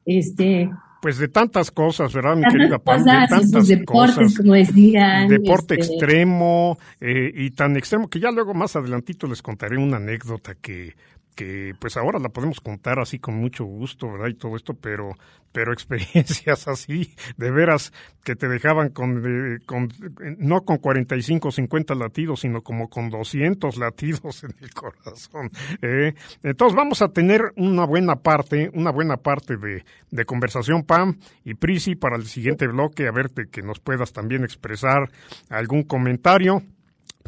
Este, 0.06 0.70
pues 1.02 1.18
de 1.18 1.28
tantas 1.28 1.72
cosas, 1.72 2.14
¿verdad, 2.14 2.36
mi 2.36 2.46
querida 2.46 2.78
Pam? 2.78 3.04
de 3.04 3.28
tantas 3.28 3.68
deportes, 3.68 4.16
cosas. 4.16 4.38
como 4.38 4.54
decían. 4.54 5.28
Deporte 5.28 5.80
este... 5.80 5.96
extremo 5.96 6.78
eh, 7.00 7.32
y 7.34 7.50
tan 7.52 7.76
extremo 7.76 8.08
que 8.08 8.20
ya 8.20 8.30
luego 8.30 8.54
más 8.54 8.76
adelantito 8.76 9.26
les 9.26 9.42
contaré 9.42 9.80
una 9.80 9.98
anécdota 9.98 10.54
que 10.54 10.96
que 11.36 11.74
pues 11.80 11.98
ahora 11.98 12.20
la 12.20 12.30
podemos 12.30 12.60
contar 12.60 13.00
así 13.00 13.20
con 13.20 13.36
mucho 13.36 13.64
gusto, 13.66 14.12
¿verdad? 14.12 14.28
Y 14.28 14.34
todo 14.36 14.56
esto, 14.56 14.74
pero, 14.74 15.18
pero 15.52 15.74
experiencias 15.74 16.68
así, 16.68 17.14
de 17.38 17.52
veras, 17.52 17.94
que 18.24 18.36
te 18.36 18.48
dejaban 18.48 18.90
con, 18.90 19.24
eh, 19.26 19.60
con 19.66 19.90
no 20.38 20.62
con 20.62 20.78
45 20.78 21.48
o 21.48 21.52
50 21.52 21.96
latidos, 21.96 22.42
sino 22.42 22.62
como 22.62 22.90
con 22.90 23.10
200 23.10 23.78
latidos 23.78 24.44
en 24.44 24.54
el 24.62 24.74
corazón. 24.74 25.50
¿eh? 25.82 26.14
Entonces 26.44 26.76
vamos 26.76 27.02
a 27.02 27.10
tener 27.10 27.54
una 27.56 27.86
buena 27.86 28.18
parte, 28.18 28.70
una 28.74 28.92
buena 28.92 29.18
parte 29.18 29.58
de, 29.58 29.84
de 30.12 30.26
conversación, 30.26 30.84
Pam 30.84 31.18
y 31.44 31.56
Prisi, 31.56 31.96
para 31.96 32.18
el 32.18 32.26
siguiente 32.26 32.68
bloque, 32.68 33.08
a 33.08 33.12
verte 33.12 33.48
que 33.50 33.62
nos 33.62 33.80
puedas 33.80 34.14
también 34.14 34.44
expresar 34.44 35.10
algún 35.50 35.84
comentario. 35.84 36.62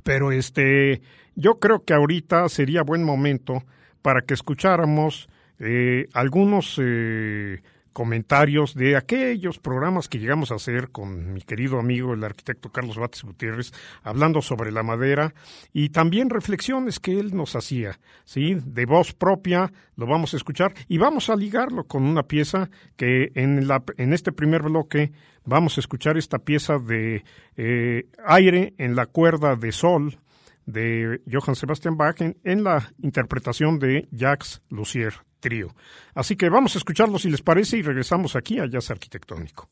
Pero 0.04 0.32
este, 0.32 1.02
yo 1.36 1.60
creo 1.60 1.84
que 1.84 1.94
ahorita 1.94 2.50
sería 2.50 2.84
buen 2.84 3.04
momento 3.04 3.64
para 4.04 4.22
que 4.22 4.36
escucháramos 4.36 5.28
eh, 5.58 6.08
algunos 6.14 6.80
eh, 6.80 7.64
comentarios 7.94 8.74
de 8.74 8.98
aquellos 8.98 9.60
programas 9.60 10.10
que 10.10 10.20
llegamos 10.20 10.52
a 10.52 10.56
hacer 10.56 10.90
con 10.90 11.32
mi 11.32 11.42
querido 11.42 11.80
amigo 11.80 12.14
el 12.14 12.24
arquitecto 12.24 12.70
Carlos 12.70 12.98
Bates 12.98 13.24
Gutiérrez, 13.24 13.72
hablando 14.02 14.42
sobre 14.42 14.72
la 14.72 14.84
madera 14.84 15.34
y 15.72 15.90
también 15.90 16.30
reflexiones 16.30 17.00
que 17.00 17.20
él 17.20 17.36
nos 17.36 17.56
hacía, 17.56 18.00
¿sí? 18.26 18.58
De 18.66 18.86
voz 18.86 19.14
propia, 19.14 19.72
lo 19.96 20.08
vamos 20.08 20.34
a 20.34 20.38
escuchar 20.38 20.74
y 20.88 20.98
vamos 20.98 21.30
a 21.30 21.36
ligarlo 21.36 21.86
con 21.86 22.04
una 22.04 22.24
pieza 22.24 22.70
que 22.98 23.32
en, 23.36 23.68
la, 23.68 23.84
en 23.98 24.12
este 24.12 24.32
primer 24.32 24.64
bloque 24.64 25.12
vamos 25.46 25.78
a 25.78 25.82
escuchar 25.82 26.18
esta 26.18 26.40
pieza 26.40 26.80
de 26.80 27.24
eh, 27.56 28.08
aire 28.26 28.74
en 28.78 28.96
la 28.96 29.06
cuerda 29.06 29.56
de 29.56 29.72
sol, 29.72 30.18
de 30.66 31.22
Johann 31.30 31.56
Sebastian 31.56 31.98
Bach 31.98 32.18
en, 32.22 32.64
la 32.64 32.94
interpretación 33.02 33.80
de 33.80 34.08
Jacques 34.12 34.62
Lussier 34.70 35.14
Trío. 35.40 35.76
Así 36.14 36.36
que 36.36 36.50
vamos 36.50 36.76
a 36.76 36.78
escucharlo 36.78 37.20
si 37.20 37.30
les 37.30 37.42
parece 37.42 37.78
y 37.78 37.82
regresamos 37.82 38.36
aquí 38.36 38.60
a 38.60 38.66
Jazz 38.66 38.92
Arquitectónico. 38.92 39.70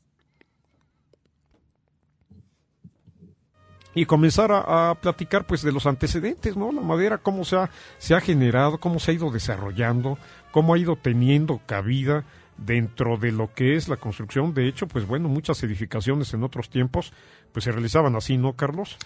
y 3.93 4.05
comenzar 4.05 4.51
a, 4.53 4.95
platicar 5.01 5.45
pues 5.45 5.61
de 5.63 5.71
los 5.73 5.85
antecedentes, 5.85 6.55
¿no? 6.55 6.71
La 6.71 6.79
madera, 6.79 7.17
cómo 7.17 7.43
se 7.43 7.57
ha, 7.57 7.69
se 7.97 8.15
ha 8.15 8.21
generado, 8.21 8.79
cómo 8.79 8.99
se 8.99 9.11
ha 9.11 9.13
ido 9.13 9.29
desarrollando, 9.31 10.17
cómo 10.51 10.73
ha 10.73 10.79
ido 10.79 10.95
teniendo 10.95 11.59
cabida 11.65 12.23
dentro 12.57 13.17
de 13.17 13.31
lo 13.31 13.53
que 13.53 13.75
es 13.75 13.89
la 13.89 13.97
construcción. 13.97 14.53
De 14.53 14.67
hecho, 14.67 14.87
pues 14.87 15.05
bueno, 15.05 15.27
muchas 15.27 15.61
edificaciones 15.63 16.33
en 16.33 16.43
otros 16.43 16.69
tiempos 16.69 17.11
pues 17.51 17.65
se 17.65 17.71
realizaban 17.71 18.15
así, 18.15 18.37
¿no, 18.37 18.53
Carlos? 18.53 18.97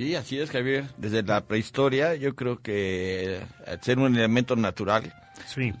Sí, 0.00 0.14
así 0.14 0.38
es, 0.38 0.50
Javier. 0.50 0.86
Desde 0.96 1.22
la 1.22 1.44
prehistoria, 1.44 2.14
yo 2.14 2.34
creo 2.34 2.62
que 2.62 3.38
al 3.66 3.82
ser 3.82 3.98
un 3.98 4.16
elemento 4.16 4.56
natural, 4.56 5.12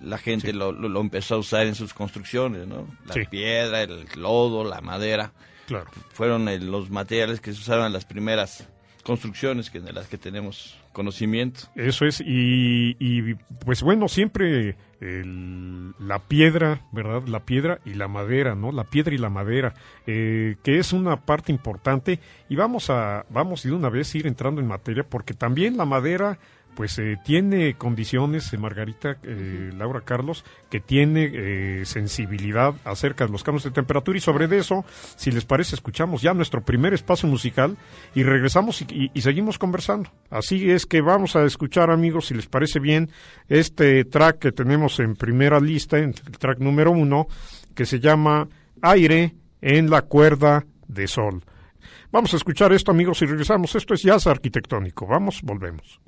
la 0.02 0.18
gente 0.18 0.52
lo, 0.52 0.72
lo, 0.72 1.00
empezó 1.00 1.36
a 1.36 1.38
usar 1.38 1.66
en 1.66 1.74
sus 1.74 1.94
construcciones, 1.94 2.66
¿no? 2.66 2.86
La 3.06 3.14
piedra, 3.30 3.80
el 3.80 4.06
lodo, 4.16 4.62
la 4.62 4.82
madera. 4.82 5.32
Claro. 5.66 5.86
Fueron 6.12 6.44
los 6.70 6.90
materiales 6.90 7.40
que 7.40 7.54
se 7.54 7.60
usaron 7.60 7.86
en 7.86 7.94
las 7.94 8.04
primeras 8.04 8.68
construcciones 9.02 9.70
que 9.70 9.80
de 9.80 9.92
las 9.92 10.06
que 10.06 10.18
tenemos 10.18 10.76
conocimiento. 10.92 11.60
Eso 11.74 12.04
es, 12.06 12.20
y, 12.20 12.96
y 12.98 13.34
pues 13.64 13.82
bueno, 13.82 14.08
siempre 14.08 14.76
el, 15.00 15.92
la 15.98 16.18
piedra, 16.20 16.82
¿verdad? 16.92 17.26
La 17.26 17.40
piedra 17.40 17.80
y 17.84 17.94
la 17.94 18.08
madera, 18.08 18.54
¿no? 18.54 18.72
La 18.72 18.84
piedra 18.84 19.14
y 19.14 19.18
la 19.18 19.30
madera, 19.30 19.74
eh, 20.06 20.56
que 20.62 20.78
es 20.78 20.92
una 20.92 21.16
parte 21.16 21.52
importante, 21.52 22.18
y 22.48 22.56
vamos 22.56 22.90
a, 22.90 23.24
vamos 23.30 23.62
de 23.62 23.72
una 23.72 23.88
vez 23.88 24.14
ir 24.14 24.26
entrando 24.26 24.60
en 24.60 24.66
materia, 24.66 25.04
porque 25.08 25.34
también 25.34 25.76
la 25.76 25.84
madera 25.84 26.38
pues 26.74 26.98
eh, 26.98 27.16
tiene 27.24 27.74
condiciones, 27.74 28.52
eh, 28.52 28.58
Margarita, 28.58 29.16
eh, 29.22 29.70
Laura 29.76 30.00
Carlos, 30.02 30.44
que 30.68 30.80
tiene 30.80 31.84
sensibilidad 31.84 32.74
acerca 32.84 33.26
de 33.26 33.32
los 33.32 33.42
cambios 33.42 33.64
de 33.64 33.70
temperatura 33.70 34.16
y 34.16 34.20
sobre 34.20 34.44
eso, 34.56 34.84
si 35.16 35.30
les 35.30 35.44
parece, 35.44 35.74
escuchamos 35.74 36.22
ya 36.22 36.32
nuestro 36.32 36.62
primer 36.62 36.94
espacio 36.94 37.28
musical 37.28 37.76
y 38.14 38.22
regresamos 38.22 38.82
y, 38.82 39.10
y, 39.12 39.20
seguimos 39.20 39.58
conversando. 39.58 40.10
Así 40.30 40.70
es 40.70 40.86
que 40.86 41.00
vamos 41.00 41.36
a 41.36 41.44
escuchar, 41.44 41.90
amigos, 41.90 42.26
si 42.26 42.34
les 42.34 42.46
parece 42.46 42.78
bien, 42.78 43.10
este 43.48 44.04
track 44.04 44.38
que 44.38 44.52
tenemos 44.52 45.00
en 45.00 45.16
primera 45.16 45.60
lista, 45.60 45.98
el 45.98 46.14
track 46.14 46.58
número 46.58 46.92
uno, 46.92 47.26
que 47.74 47.86
se 47.86 48.00
llama 48.00 48.48
Aire 48.82 49.34
en 49.60 49.90
la 49.90 50.02
cuerda 50.02 50.64
de 50.86 51.06
sol. 51.06 51.42
Vamos 52.12 52.34
a 52.34 52.36
escuchar 52.36 52.72
esto, 52.72 52.90
amigos, 52.90 53.22
y 53.22 53.26
regresamos. 53.26 53.74
Esto 53.74 53.94
es 53.94 54.02
jazz 54.02 54.26
arquitectónico. 54.26 55.06
Vamos, 55.06 55.42
volvemos. 55.42 56.00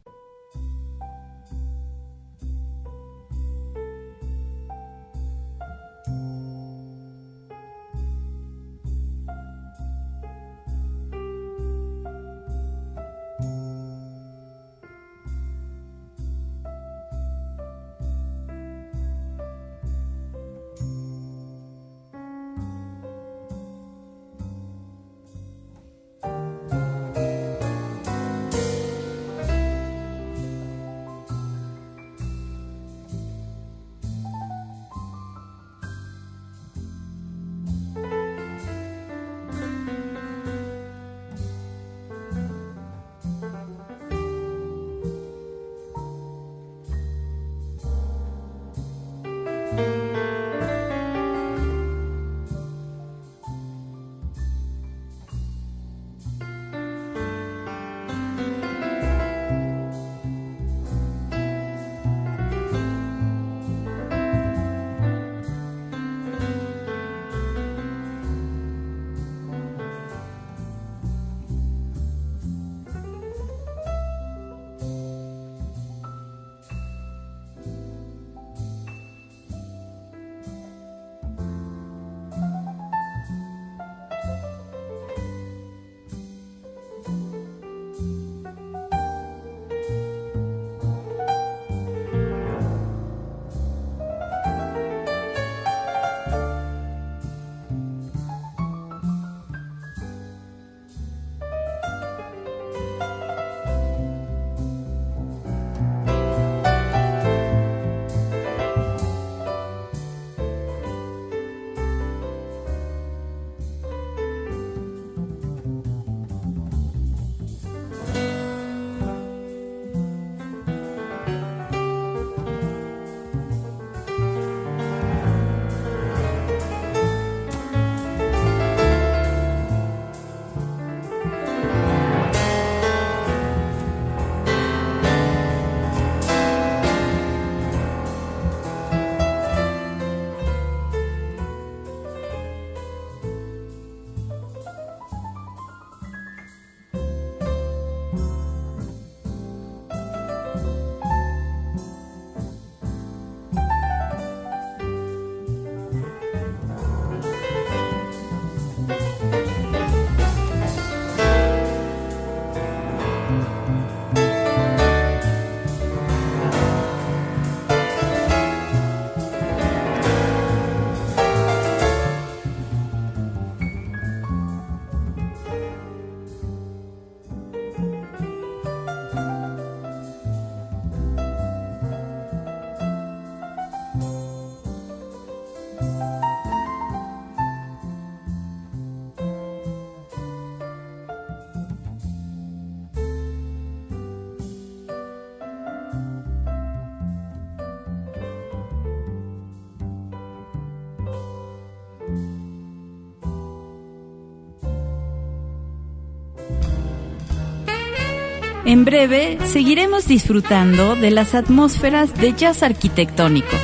En 208.73 208.87
breve 208.87 209.37
seguiremos 209.45 210.09
disfrutando 210.09 210.97
de 210.97 211.11
las 211.11 211.35
atmósferas 211.35 212.15
de 212.15 212.33
jazz 212.33 212.63
arquitectónico. 212.63 213.55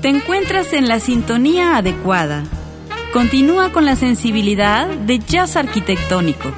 Te 0.00 0.08
encuentras 0.08 0.72
en 0.72 0.88
la 0.88 1.00
sintonía 1.00 1.76
adecuada. 1.76 2.44
Continúa 3.12 3.72
con 3.72 3.84
la 3.84 3.94
sensibilidad 3.94 4.88
de 4.88 5.18
jazz 5.18 5.54
arquitectónico. 5.54 6.50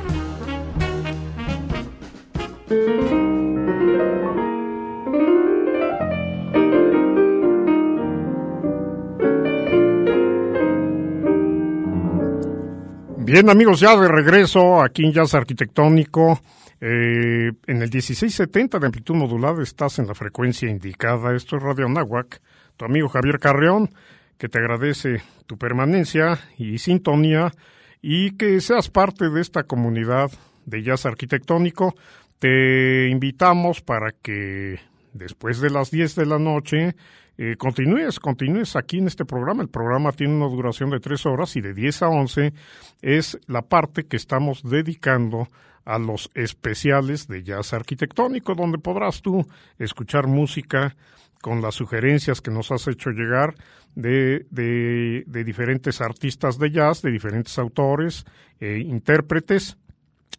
Bien, 13.31 13.51
amigos, 13.51 13.81
ya 13.81 13.95
de 13.95 14.09
regreso 14.09 14.81
aquí 14.81 15.05
en 15.05 15.13
Jazz 15.13 15.35
Arquitectónico. 15.35 16.41
Eh, 16.81 17.53
en 17.67 17.83
el 17.83 17.91
1670 17.91 18.79
de 18.79 18.87
amplitud 18.87 19.15
modulada 19.17 19.63
estás 19.63 19.99
en 19.99 20.07
la 20.07 20.15
frecuencia 20.15 20.67
indicada. 20.71 21.37
Esto 21.37 21.59
es 21.59 21.63
Radio 21.63 21.91
Nahuac. 21.91 22.41
Tu 22.79 22.87
amigo 22.87 23.11
Javier 23.11 23.39
Carreón, 23.39 23.91
que 24.39 24.49
te 24.49 24.57
agradece 24.57 25.21
tu 25.47 25.59
permanencia 25.59 26.39
y 26.57 26.79
sintonía 26.79 27.53
y 28.01 28.31
que 28.39 28.63
seas 28.63 28.89
parte 28.89 29.29
de 29.29 29.43
esta 29.43 29.65
comunidad 29.65 30.31
de 30.65 30.83
jazz 30.83 31.05
arquitectónico. 31.05 31.95
Te 32.39 33.11
invitamos 33.11 33.83
para 33.83 34.13
que 34.23 34.81
después 35.13 35.61
de 35.61 35.69
las 35.69 35.91
10 35.91 36.15
de 36.15 36.25
la 36.25 36.39
noche 36.39 36.97
eh, 37.41 37.55
continúes, 37.57 38.19
continúes 38.19 38.75
aquí 38.75 38.99
en 38.99 39.07
este 39.07 39.25
programa. 39.25 39.63
El 39.63 39.69
programa 39.69 40.11
tiene 40.11 40.35
una 40.35 40.49
duración 40.49 40.91
de 40.91 40.99
tres 40.99 41.25
horas 41.25 41.55
y 41.55 41.61
de 41.61 41.73
10 41.73 42.03
a 42.03 42.09
11 42.09 42.53
es 43.01 43.39
la 43.47 43.63
parte 43.63 44.07
que 44.07 44.17
estamos 44.17 44.65
dedicando 44.65 45.47
a 45.85 46.01
los 46.01 46.31
especiales 46.35 47.29
de 47.29 47.45
jazz 47.45 47.73
arquitectónico, 47.73 48.57
donde 48.57 48.79
podrás 48.79 49.23
tú 49.23 49.47
escuchar 49.79 50.27
música 50.27 50.97
con 51.41 51.63
las 51.63 51.77
sugerencias 51.77 52.41
que 52.41 52.51
nos 52.51 52.73
has 52.73 52.89
hecho 52.89 53.11
llegar 53.11 53.55
de, 53.95 54.45
de, 54.51 55.45
diferentes 55.45 56.01
artistas 56.01 56.59
de 56.59 56.73
jazz, 56.73 57.03
de 57.03 57.13
diferentes 57.13 57.57
autores, 57.59 58.27
e 58.59 58.81
intérpretes. 58.81 59.79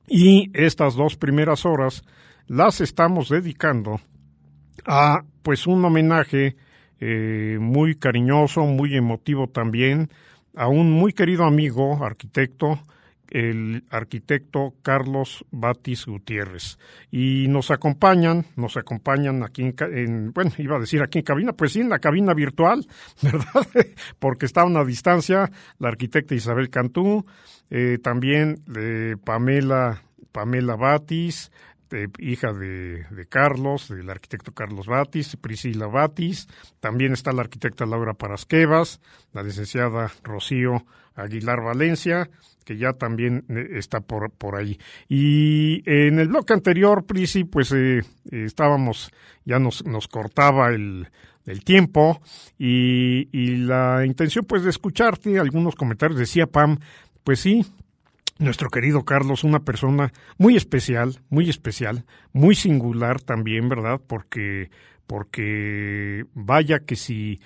Y 0.06 0.52
estas 0.54 0.96
dos 0.96 1.16
primeras 1.16 1.66
horas 1.66 2.04
las 2.48 2.82
estamos 2.82 3.30
dedicando 3.30 4.02
a 4.86 5.24
pues 5.44 5.66
un 5.66 5.86
homenaje 5.86 6.58
eh, 7.00 7.58
muy 7.60 7.96
cariñoso, 7.96 8.62
muy 8.66 8.96
emotivo 8.96 9.48
también, 9.48 10.10
a 10.56 10.68
un 10.68 10.92
muy 10.92 11.14
querido 11.14 11.46
amigo, 11.46 12.04
arquitecto, 12.04 12.80
el 13.30 13.84
arquitecto 13.90 14.74
Carlos 14.82 15.46
Batis 15.52 16.06
Gutiérrez. 16.06 16.78
Y 17.12 17.48
nos 17.48 17.72
acompañan, 17.72 18.46
nos 18.56 18.78
acompañan 18.78 19.44
aquí 19.44 19.74
en, 19.80 20.34
bueno, 20.34 20.52
iba 20.58 20.78
a 20.78 20.80
decir 20.80 21.02
aquí 21.02 21.20
en 21.20 21.26
cabina, 21.26 21.54
pues 21.54 21.74
sí, 21.74 21.82
en 21.82 21.90
la 21.90 22.00
cabina 22.00 22.34
virtual, 22.34 22.86
¿verdad? 23.22 23.68
Porque 24.20 24.46
está 24.46 24.62
a 24.62 24.66
una 24.66 24.84
distancia 24.84 25.52
la 25.78 25.90
arquitecta 25.90 26.36
Isabel 26.36 26.70
Cantú, 26.70 27.26
eh, 27.70 28.00
también 28.02 28.64
eh, 28.76 29.16
Pamela, 29.24 30.02
Pamela 30.32 30.76
Batis, 30.76 31.52
este, 31.90 32.08
hija 32.20 32.54
de, 32.54 33.26
Carlos, 33.30 33.90
del 33.90 34.12
arquitecto 34.12 34.52
Carlos 34.52 34.86
Batis, 34.86 35.36
Priscila 35.38 35.88
Batis, 35.88 36.48
también 36.80 37.14
está 37.14 37.32
la 37.32 37.42
arquitecta 37.42 37.88
Laura 37.88 38.14
Parasquevas, 38.14 39.02
la 39.34 39.42
licenciada 39.42 40.12
Rocío 40.24 40.86
Aguilar 41.16 41.64
Valencia, 41.64 42.30
que 42.64 42.78
ya 42.78 42.94
también 42.94 43.44
eh, 43.50 43.70
está 43.72 44.02
por, 44.02 44.30
por 44.30 44.56
ahí. 44.56 44.78
Y 45.08 45.82
en 45.90 46.20
el 46.20 46.28
bloque 46.28 46.54
anterior, 46.54 47.06
Prisi, 47.08 47.44
pues 47.44 47.72
eh, 47.72 48.04
estábamos, 48.30 49.12
ya 49.44 49.58
nos, 49.58 49.84
nos 49.84 50.08
cortaba 50.08 50.70
el, 50.70 51.08
el 51.48 51.64
tiempo 51.64 52.22
y, 52.60 53.30
y 53.32 53.58
la 53.58 54.06
intención 54.06 54.46
pues 54.46 54.64
de 54.64 54.70
escucharte 54.70 55.40
algunos 55.40 55.74
comentarios, 55.74 56.20
decía 56.20 56.46
Pam, 56.46 56.78
pues 57.24 57.40
sí, 57.40 57.66
nuestro 58.40 58.70
querido 58.70 59.04
Carlos, 59.04 59.44
una 59.44 59.60
persona 59.60 60.12
muy 60.38 60.56
especial, 60.56 61.20
muy 61.30 61.50
especial, 61.50 62.06
muy 62.34 62.56
singular 62.56 63.22
también, 63.22 63.70
¿verdad? 63.70 64.02
Porque, 64.06 64.72
porque 65.06 66.26
vaya 66.34 66.80
que 66.80 66.96
si 66.96 67.40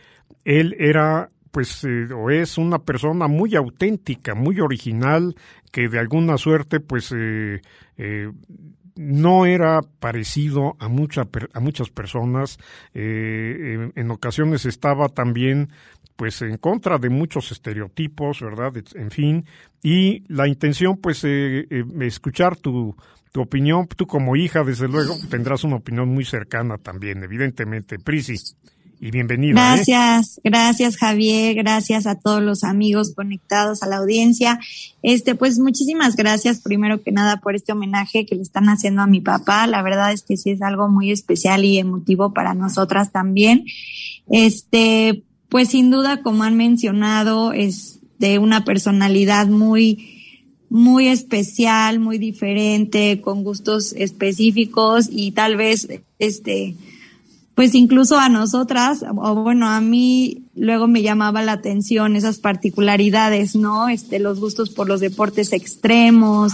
él 0.45 0.75
era 0.79 1.29
pues 1.51 1.83
eh, 1.83 2.07
o 2.11 2.31
es 2.31 2.57
una 2.57 2.79
persona 2.79 3.27
muy 3.27 3.55
auténtica, 3.55 4.33
muy 4.33 4.59
original, 4.59 5.35
que 5.71 5.87
de 5.87 5.99
alguna 5.99 6.37
suerte 6.37 6.79
pues 6.79 7.13
eh, 7.15 7.61
eh, 7.97 8.31
no 8.95 9.45
era 9.45 9.81
parecido 9.99 10.75
a, 10.79 10.87
mucha, 10.87 11.27
a 11.53 11.59
muchas 11.59 11.89
personas, 11.89 12.57
en, 12.93 13.91
en, 13.95 14.11
ocasiones 14.11 14.65
estaba 14.65 15.09
también 15.09 15.69
pues 16.15 16.41
en 16.41 16.57
contra 16.57 16.97
de 16.97 17.09
muchos 17.09 17.51
estereotipos, 17.51 18.41
¿verdad? 18.41 18.73
En 18.95 19.11
fin, 19.11 19.45
y 19.81 20.23
la 20.27 20.47
intención 20.47 20.97
pues 20.97 21.23
eh, 21.23 21.67
eh, 21.69 21.85
escuchar 22.01 22.55
tu, 22.55 22.95
tu 23.31 23.41
opinión, 23.41 23.87
tú 23.87 24.05
como 24.07 24.35
hija 24.35 24.63
desde 24.63 24.87
luego 24.87 25.15
tendrás 25.29 25.63
una 25.63 25.77
opinión 25.77 26.09
muy 26.09 26.25
cercana 26.25 26.77
también, 26.77 27.23
evidentemente. 27.23 27.99
Prisi, 27.99 28.37
y 29.03 29.11
bienvenida. 29.11 29.59
¿eh? 29.59 29.75
Gracias, 29.75 30.39
gracias 30.45 30.95
Javier, 30.95 31.55
gracias 31.55 32.07
a 32.07 32.15
todos 32.15 32.41
los 32.41 32.63
amigos 32.63 33.13
conectados 33.13 33.83
a 33.83 33.87
la 33.87 33.97
audiencia. 33.97 34.61
Este, 35.01 35.35
pues 35.35 35.59
muchísimas 35.59 36.15
gracias 36.15 36.61
primero 36.61 37.01
que 37.03 37.11
nada 37.11 37.41
por 37.41 37.53
este 37.53 37.73
homenaje 37.73 38.25
que 38.25 38.35
le 38.35 38.43
están 38.43 38.69
haciendo 38.69 39.01
a 39.01 39.07
mi 39.07 39.19
papá. 39.19 39.67
La 39.67 39.81
verdad 39.81 40.13
es 40.13 40.21
que 40.21 40.37
sí 40.37 40.51
es 40.51 40.61
algo 40.61 40.87
muy 40.87 41.11
especial 41.11 41.65
y 41.65 41.79
emotivo 41.79 42.33
para 42.33 42.53
nosotras 42.53 43.11
también. 43.11 43.65
Este, 44.31 45.23
pues 45.53 45.69
sin 45.69 45.91
duda, 45.91 46.23
como 46.23 46.41
han 46.41 46.57
mencionado, 46.57 47.53
es 47.53 47.99
de 48.17 48.39
una 48.39 48.65
personalidad 48.65 49.45
muy, 49.45 50.39
muy 50.67 51.09
especial, 51.09 51.99
muy 51.99 52.17
diferente, 52.17 53.21
con 53.21 53.43
gustos 53.43 53.93
específicos 53.93 55.07
y 55.11 55.31
tal 55.33 55.55
vez, 55.55 55.87
este, 56.17 56.73
pues 57.53 57.75
incluso 57.75 58.17
a 58.17 58.29
nosotras, 58.29 59.05
o 59.15 59.35
bueno, 59.35 59.69
a 59.69 59.79
mí 59.79 60.41
luego 60.55 60.87
me 60.87 61.03
llamaba 61.03 61.43
la 61.43 61.51
atención 61.51 62.15
esas 62.15 62.39
particularidades, 62.39 63.55
¿no? 63.55 63.89
Este, 63.89 64.17
los 64.17 64.39
gustos 64.39 64.71
por 64.71 64.87
los 64.87 65.01
deportes 65.01 65.53
extremos, 65.53 66.51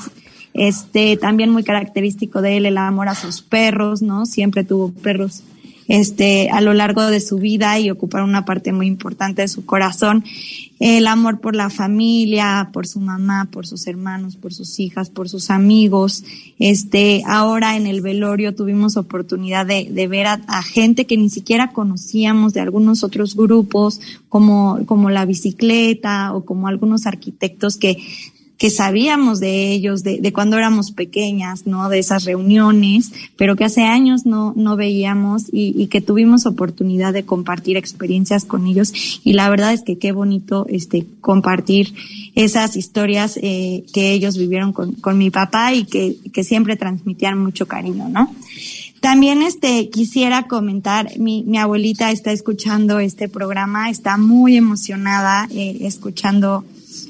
este, 0.54 1.16
también 1.16 1.52
muy 1.52 1.64
característico 1.64 2.42
de 2.42 2.58
él 2.58 2.66
el 2.66 2.78
amor 2.78 3.08
a 3.08 3.16
sus 3.16 3.42
perros, 3.42 4.02
¿no? 4.02 4.26
Siempre 4.26 4.66
tuvo 4.66 4.92
perros 4.92 5.44
este, 5.90 6.52
a 6.52 6.62
lo 6.62 6.74
largo 6.74 7.06
de 7.08 7.20
su 7.20 7.38
vida 7.38 7.80
y 7.80 7.90
ocupar 7.90 8.24
una 8.24 8.46
parte 8.46 8.72
muy 8.72 8.86
importante 8.86 9.42
de 9.42 9.48
su 9.48 9.66
corazón. 9.66 10.24
El 10.80 11.08
amor 11.08 11.42
por 11.42 11.56
la 11.56 11.72
familia, 11.72 12.70
por 12.72 12.88
su 12.88 13.02
mamá, 13.02 13.50
por 13.52 13.66
sus 13.66 13.88
hermanos, 13.88 14.38
por 14.38 14.54
sus 14.54 14.80
hijas, 14.80 15.10
por 15.10 15.28
sus 15.28 15.50
amigos. 15.50 16.24
Este, 16.60 17.24
ahora 17.26 17.76
en 17.76 17.88
el 17.88 18.02
velorio 18.02 18.54
tuvimos 18.56 18.98
oportunidad 18.98 19.66
de, 19.66 19.90
de 19.92 20.08
ver 20.08 20.28
a, 20.28 20.62
gente 20.62 21.06
que 21.06 21.18
ni 21.18 21.30
siquiera 21.32 21.72
conocíamos 21.72 22.54
de 22.54 22.62
algunos 22.62 23.04
otros 23.04 23.36
grupos, 23.36 24.00
como, 24.30 24.86
como 24.86 25.10
la 25.10 25.26
bicicleta 25.26 26.34
o 26.34 26.46
como 26.46 26.68
algunos 26.68 27.08
arquitectos 27.08 27.78
que 27.78 27.98
que 28.60 28.70
sabíamos 28.70 29.40
de 29.40 29.72
ellos, 29.72 30.04
de, 30.04 30.20
de, 30.20 30.34
cuando 30.34 30.58
éramos 30.58 30.92
pequeñas, 30.92 31.66
¿no? 31.66 31.88
De 31.88 31.98
esas 31.98 32.26
reuniones, 32.26 33.14
pero 33.38 33.56
que 33.56 33.64
hace 33.64 33.84
años 33.84 34.26
no, 34.26 34.54
no 34.58 34.76
veíamos 34.76 35.46
y, 35.50 35.74
y, 35.82 35.88
que 35.88 36.02
tuvimos 36.02 36.46
oportunidad 36.46 37.14
de 37.14 37.24
compartir 37.24 37.78
experiencias 37.78 38.44
con 38.44 38.68
ellos. 38.68 39.22
Y 39.24 39.32
la 39.32 39.50
verdad 39.50 39.72
es 39.72 39.82
que 39.84 39.98
qué 39.98 40.12
bonito, 40.12 40.66
este, 40.68 41.06
compartir 41.22 41.96
esas 42.36 42.76
historias 42.76 43.40
eh, 43.42 43.86
que 43.94 44.12
ellos 44.12 44.38
vivieron 44.38 44.74
con, 44.74 44.92
con 44.92 45.18
mi 45.18 45.30
papá 45.30 45.74
y 45.74 45.86
que, 45.86 46.18
que 46.34 46.44
siempre 46.44 46.76
transmitían 46.76 47.40
mucho 47.42 47.66
cariño, 47.66 48.10
¿no? 48.10 48.30
También 49.00 49.42
este 49.42 49.90
quisiera 49.90 50.48
comentar, 50.48 51.18
mi, 51.18 51.44
mi 51.44 51.58
abuelita 51.58 52.12
está 52.12 52.34
escuchando 52.34 53.00
este 53.00 53.30
programa, 53.30 53.90
está 53.90 54.18
muy 54.18 54.58
emocionada 54.58 55.48
eh, 55.50 55.78
escuchando 55.84 56.66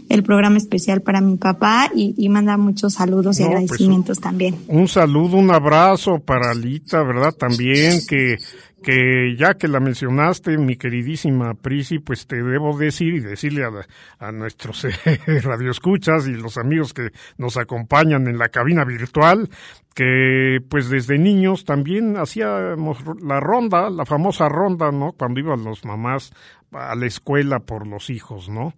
el 0.10 0.24
programa 0.24 0.58
especial 0.58 1.02
para 1.02 1.22
mi 1.22 1.38
papá 1.38 1.89
y, 1.95 2.28
manda 2.30 2.58
muchos 2.58 2.93
saludos 2.93 3.39
y 3.39 3.43
pues, 3.43 3.50
agradecimientos 3.50 4.19
también. 4.19 4.56
Un 4.67 4.88
saludo, 4.88 5.38
un 5.38 5.52
abrazo 5.52 6.19
para 6.19 6.52
Alita, 6.52 7.04
¿verdad? 7.04 7.32
También 7.34 8.02
que, 8.08 8.38
que 8.84 9.36
ya 9.38 9.54
que 9.54 9.67
la 9.67 9.80
mencionaste, 9.80 10.58
mi 10.58 10.76
queridísima 10.76 11.54
Prisi, 11.54 12.00
pues 12.00 12.26
te 12.26 12.38
debo 12.41 12.78
decir 12.78 13.15
y 13.15 13.19
decirle 13.19 13.63
a, 13.63 14.28
a 14.28 14.32
nuestros 14.32 14.86
radioescuchas 15.43 16.28
y 16.28 16.34
los 16.34 16.58
amigos 16.58 16.93
que 16.93 17.10
nos 17.38 17.58
acompañan 17.58 18.28
en 18.28 18.38
la 18.39 18.50
cabina 18.50 18.86
virtual, 18.86 19.50
que 19.93 20.60
pues 20.69 20.89
desde 20.89 21.19
niños 21.19 21.65
también 21.65 22.17
hacíamos 22.17 22.98
la 23.22 23.39
ronda, 23.39 23.89
la 23.89 24.06
famosa 24.06 24.50
ronda, 24.50 24.91
¿no? 24.91 25.12
Cuando 25.12 25.39
iban 25.39 25.63
los 25.63 25.86
mamás 25.86 26.32
a 26.71 26.95
la 26.95 27.05
escuela 27.05 27.60
por 27.60 27.88
los 27.88 28.10
hijos, 28.10 28.49
¿no? 28.49 28.73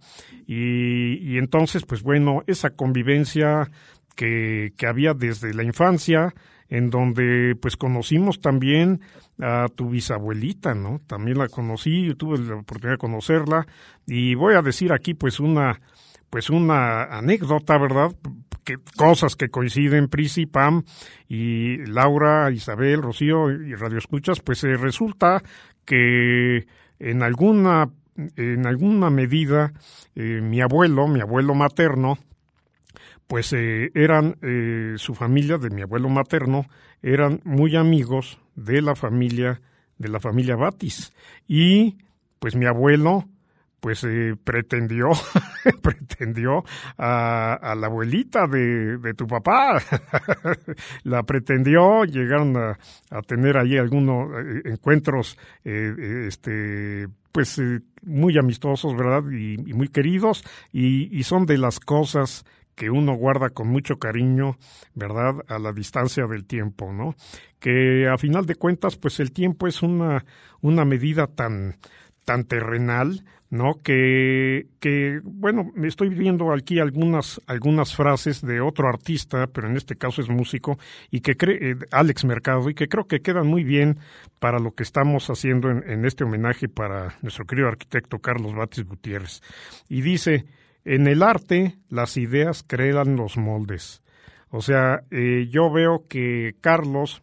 Y, 0.46 1.18
y 1.18 1.38
entonces, 1.38 1.84
pues 1.84 2.02
bueno, 2.02 2.42
esa 2.46 2.70
convivencia 2.70 3.70
que, 4.16 4.72
que 4.76 4.86
había 4.86 5.14
desde 5.14 5.54
la 5.54 5.62
infancia, 5.62 6.34
en 6.68 6.88
donde 6.88 7.54
pues 7.60 7.76
conocimos 7.76 8.40
también 8.40 9.02
a 9.38 9.66
tu 9.74 9.90
bisabuelita, 9.90 10.74
¿no? 10.74 11.00
También 11.06 11.36
la 11.36 11.48
conocí, 11.48 12.06
yo 12.06 12.16
tuve 12.16 12.38
la 12.38 12.54
oportunidad 12.54 12.94
de 12.94 12.98
conocerla 12.98 13.66
y 14.06 14.34
voy 14.34 14.54
a 14.54 14.62
decir 14.62 14.90
aquí 14.92 15.12
pues 15.12 15.38
una 15.38 15.80
pues 16.30 16.48
una 16.48 17.04
anécdota, 17.04 17.76
¿verdad? 17.76 18.16
Que, 18.64 18.78
cosas 18.96 19.36
que 19.36 19.50
coinciden, 19.50 20.08
Prisi, 20.08 20.46
Pam 20.46 20.84
y 21.28 21.84
Laura, 21.84 22.50
Isabel, 22.50 23.02
Rocío 23.02 23.50
y 23.50 23.74
Radio 23.74 23.98
Escuchas, 23.98 24.40
pues 24.40 24.64
eh, 24.64 24.78
resulta 24.78 25.42
que 25.84 26.66
en 27.02 27.22
alguna 27.22 27.90
en 28.36 28.66
alguna 28.66 29.10
medida 29.10 29.72
eh, 30.14 30.40
mi 30.42 30.60
abuelo, 30.60 31.08
mi 31.08 31.20
abuelo 31.20 31.54
materno, 31.54 32.18
pues 33.26 33.52
eh, 33.52 33.90
eran 33.94 34.36
eh, 34.42 34.94
su 34.96 35.14
familia 35.14 35.58
de 35.58 35.70
mi 35.70 35.82
abuelo 35.82 36.08
materno 36.08 36.66
eran 37.02 37.40
muy 37.44 37.76
amigos 37.76 38.38
de 38.54 38.82
la 38.82 38.94
familia 38.94 39.60
de 39.98 40.08
la 40.08 40.20
familia 40.20 40.56
Batis. 40.56 41.12
Y 41.48 41.96
pues 42.38 42.56
mi 42.56 42.66
abuelo 42.66 43.24
pues 43.82 44.04
eh, 44.04 44.36
pretendió 44.42 45.08
pretendió 45.82 46.62
a, 46.96 47.74
la 47.76 47.86
abuelita 47.88 48.46
de, 48.46 48.96
de 48.98 49.14
tu 49.14 49.26
papá 49.26 49.82
la 51.02 51.24
pretendió 51.24 52.04
llegaron 52.04 52.56
a, 52.56 52.78
a 53.10 53.22
tener 53.22 53.58
allí 53.58 53.76
algunos 53.76 54.30
encuentros 54.64 55.36
este 55.64 57.08
pues 57.32 57.60
muy 58.02 58.38
amistosos 58.38 58.96
verdad 58.96 59.28
y, 59.32 59.56
muy 59.74 59.88
queridos 59.88 60.44
y, 60.72 61.18
y 61.18 61.24
son 61.24 61.44
de 61.44 61.58
las 61.58 61.80
cosas 61.80 62.44
que 62.76 62.88
uno 62.88 63.14
guarda 63.14 63.50
con 63.50 63.68
mucho 63.68 63.98
cariño, 63.98 64.56
¿verdad? 64.94 65.34
A 65.48 65.58
la 65.58 65.72
distancia 65.72 66.26
del 66.26 66.46
tiempo, 66.46 66.92
¿no? 66.92 67.14
Que 67.58 68.08
a 68.08 68.16
final 68.16 68.46
de 68.46 68.54
cuentas, 68.54 68.96
pues 68.96 69.20
el 69.20 69.32
tiempo 69.32 69.66
es 69.66 69.82
una, 69.82 70.24
una 70.62 70.84
medida 70.84 71.26
tan, 71.26 71.76
tan 72.24 72.44
terrenal, 72.44 73.24
¿no? 73.50 73.80
Que, 73.82 74.66
que, 74.80 75.20
bueno, 75.22 75.70
me 75.74 75.88
estoy 75.88 76.08
viendo 76.08 76.52
aquí 76.52 76.78
algunas, 76.78 77.40
algunas 77.46 77.94
frases 77.94 78.40
de 78.40 78.60
otro 78.60 78.88
artista, 78.88 79.46
pero 79.46 79.68
en 79.68 79.76
este 79.76 79.96
caso 79.96 80.22
es 80.22 80.28
músico, 80.28 80.78
y 81.10 81.20
que 81.20 81.36
cree, 81.36 81.72
eh, 81.72 81.76
Alex 81.90 82.24
Mercado, 82.24 82.70
y 82.70 82.74
que 82.74 82.88
creo 82.88 83.06
que 83.06 83.20
quedan 83.20 83.46
muy 83.46 83.64
bien 83.64 83.98
para 84.38 84.58
lo 84.58 84.72
que 84.74 84.82
estamos 84.82 85.28
haciendo 85.28 85.70
en, 85.70 85.88
en 85.88 86.04
este 86.04 86.24
homenaje 86.24 86.68
para 86.68 87.16
nuestro 87.22 87.44
querido 87.44 87.68
arquitecto 87.68 88.20
Carlos 88.20 88.54
Batis 88.54 88.84
Gutiérrez. 88.84 89.42
Y 89.88 90.00
dice, 90.00 90.46
en 90.84 91.06
el 91.06 91.22
arte, 91.22 91.76
las 91.90 92.16
ideas 92.16 92.64
crean 92.66 93.16
los 93.16 93.36
moldes. 93.36 94.02
O 94.54 94.60
sea, 94.60 95.02
eh, 95.10 95.48
yo 95.50 95.70
veo 95.70 96.06
que 96.08 96.56
Carlos 96.60 97.22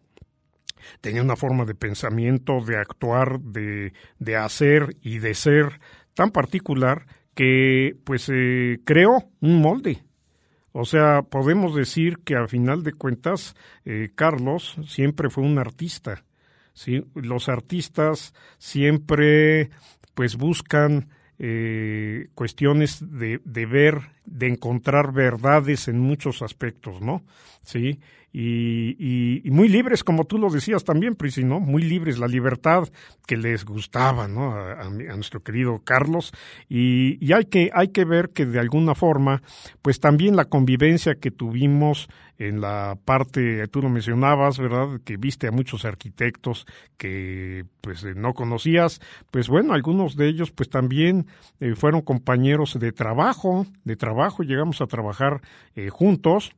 tenía 1.02 1.22
una 1.22 1.36
forma 1.36 1.66
de 1.66 1.76
pensamiento, 1.76 2.62
de 2.66 2.78
actuar, 2.78 3.40
de, 3.40 3.94
de 4.20 4.36
hacer 4.36 4.96
y 5.02 5.20
de 5.20 5.34
ser 5.34 5.80
tan 6.14 6.32
particular 6.32 7.06
que 7.34 7.96
pues 8.04 8.30
eh, 8.30 8.80
creó 8.84 9.30
un 9.40 9.62
molde. 9.62 10.04
O 10.72 10.86
sea, 10.86 11.22
podemos 11.24 11.76
decir 11.76 12.20
que 12.24 12.36
al 12.36 12.50
final 12.50 12.84
de 12.84 12.94
cuentas 12.94 13.56
eh, 13.86 14.12
Carlos 14.14 14.76
siempre 14.88 15.30
fue 15.30 15.44
un 15.44 15.58
artista. 15.58 16.26
¿sí? 16.74 17.06
Los 17.16 17.50
artistas 17.50 18.34
siempre 18.58 19.70
pues 20.14 20.36
buscan 20.36 21.10
eh, 21.38 22.28
cuestiones 22.36 23.00
de, 23.02 23.40
de, 23.46 23.66
ver, 23.66 24.02
de 24.26 24.48
encontrar 24.48 25.14
verdades 25.14 25.88
en 25.88 25.98
muchos 25.98 26.42
aspectos, 26.42 27.02
¿no? 27.02 27.24
Sí, 27.64 28.02
y, 28.32 29.42
y, 29.44 29.50
muy 29.52 29.70
libres, 29.70 30.04
como 30.04 30.26
tú 30.26 30.38
lo 30.38 30.50
decías 30.50 30.84
también, 30.84 31.16
Prisi, 31.16 31.44
¿no? 31.44 31.60
Muy 31.60 31.82
libres, 31.82 32.20
la 32.20 32.28
libertad 32.28 32.88
que 33.26 33.38
les 33.38 33.66
gustaba, 33.66 34.28
¿no? 34.28 34.54
A, 34.54 34.82
a, 34.82 34.90
nuestro 34.90 35.42
querido 35.42 35.82
Carlos. 35.84 36.32
Y, 36.68 37.34
hay, 37.34 37.46
que, 37.46 37.72
hay 37.74 37.88
que 37.90 38.06
ver 38.06 38.30
que 38.30 38.46
de 38.46 38.60
alguna 38.60 38.94
forma, 38.94 39.42
pues 39.82 40.00
también 40.00 40.36
la 40.36 40.46
convivencia 40.46 41.16
que 41.16 41.32
tuvimos 41.32 42.08
en 42.40 42.62
la 42.62 42.98
parte, 43.04 43.68
tú 43.68 43.82
lo 43.82 43.90
mencionabas, 43.90 44.60
¿verdad? 44.60 45.02
Que 45.04 45.18
viste 45.18 45.48
a 45.48 45.52
muchos 45.52 45.84
arquitectos 45.84 46.66
que 46.98 47.66
pues 47.82 48.04
eh, 48.06 48.14
no 48.16 48.34
conocías, 48.34 49.02
pues 49.30 49.50
bueno, 49.50 49.74
algunos 49.74 50.16
de 50.16 50.30
ellos 50.30 50.52
pues 50.52 50.70
también 50.70 51.28
eh, 51.60 51.76
fueron 51.76 52.02
compañeros 52.02 52.80
de 52.80 52.94
trabajo, 52.94 53.66
de 53.84 53.98
trabajo, 53.98 54.44
llegamos 54.44 54.80
a 54.82 54.88
trabajar 54.88 55.42
eh, 55.76 55.90
juntos 55.90 56.56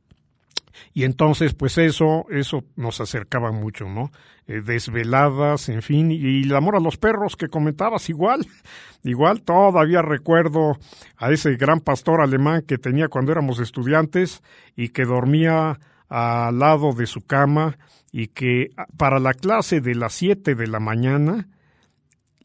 y 0.92 1.04
entonces, 1.04 1.54
pues 1.54 1.78
eso, 1.78 2.26
eso 2.30 2.64
nos 2.76 3.00
acercaba 3.00 3.52
mucho, 3.52 3.86
¿no? 3.86 4.10
Eh, 4.46 4.60
desveladas, 4.60 5.68
en 5.68 5.82
fin, 5.82 6.10
y 6.10 6.42
el 6.42 6.54
amor 6.54 6.76
a 6.76 6.80
los 6.80 6.96
perros 6.96 7.36
que 7.36 7.48
comentabas 7.48 8.08
igual, 8.08 8.46
igual 9.04 9.42
todavía 9.42 10.02
recuerdo 10.02 10.78
a 11.16 11.30
ese 11.30 11.56
gran 11.56 11.80
pastor 11.80 12.20
alemán 12.20 12.62
que 12.66 12.78
tenía 12.78 13.08
cuando 13.08 13.32
éramos 13.32 13.60
estudiantes 13.60 14.42
y 14.76 14.88
que 14.88 15.04
dormía 15.04 15.78
al 16.08 16.58
lado 16.58 16.92
de 16.92 17.06
su 17.06 17.22
cama 17.22 17.78
y 18.10 18.28
que 18.28 18.70
ah, 18.76 18.86
para 18.96 19.18
la 19.18 19.32
clase 19.32 19.80
de 19.80 19.94
las 19.94 20.12
siete 20.12 20.54
de 20.54 20.66
la 20.66 20.80
mañana 20.80 21.48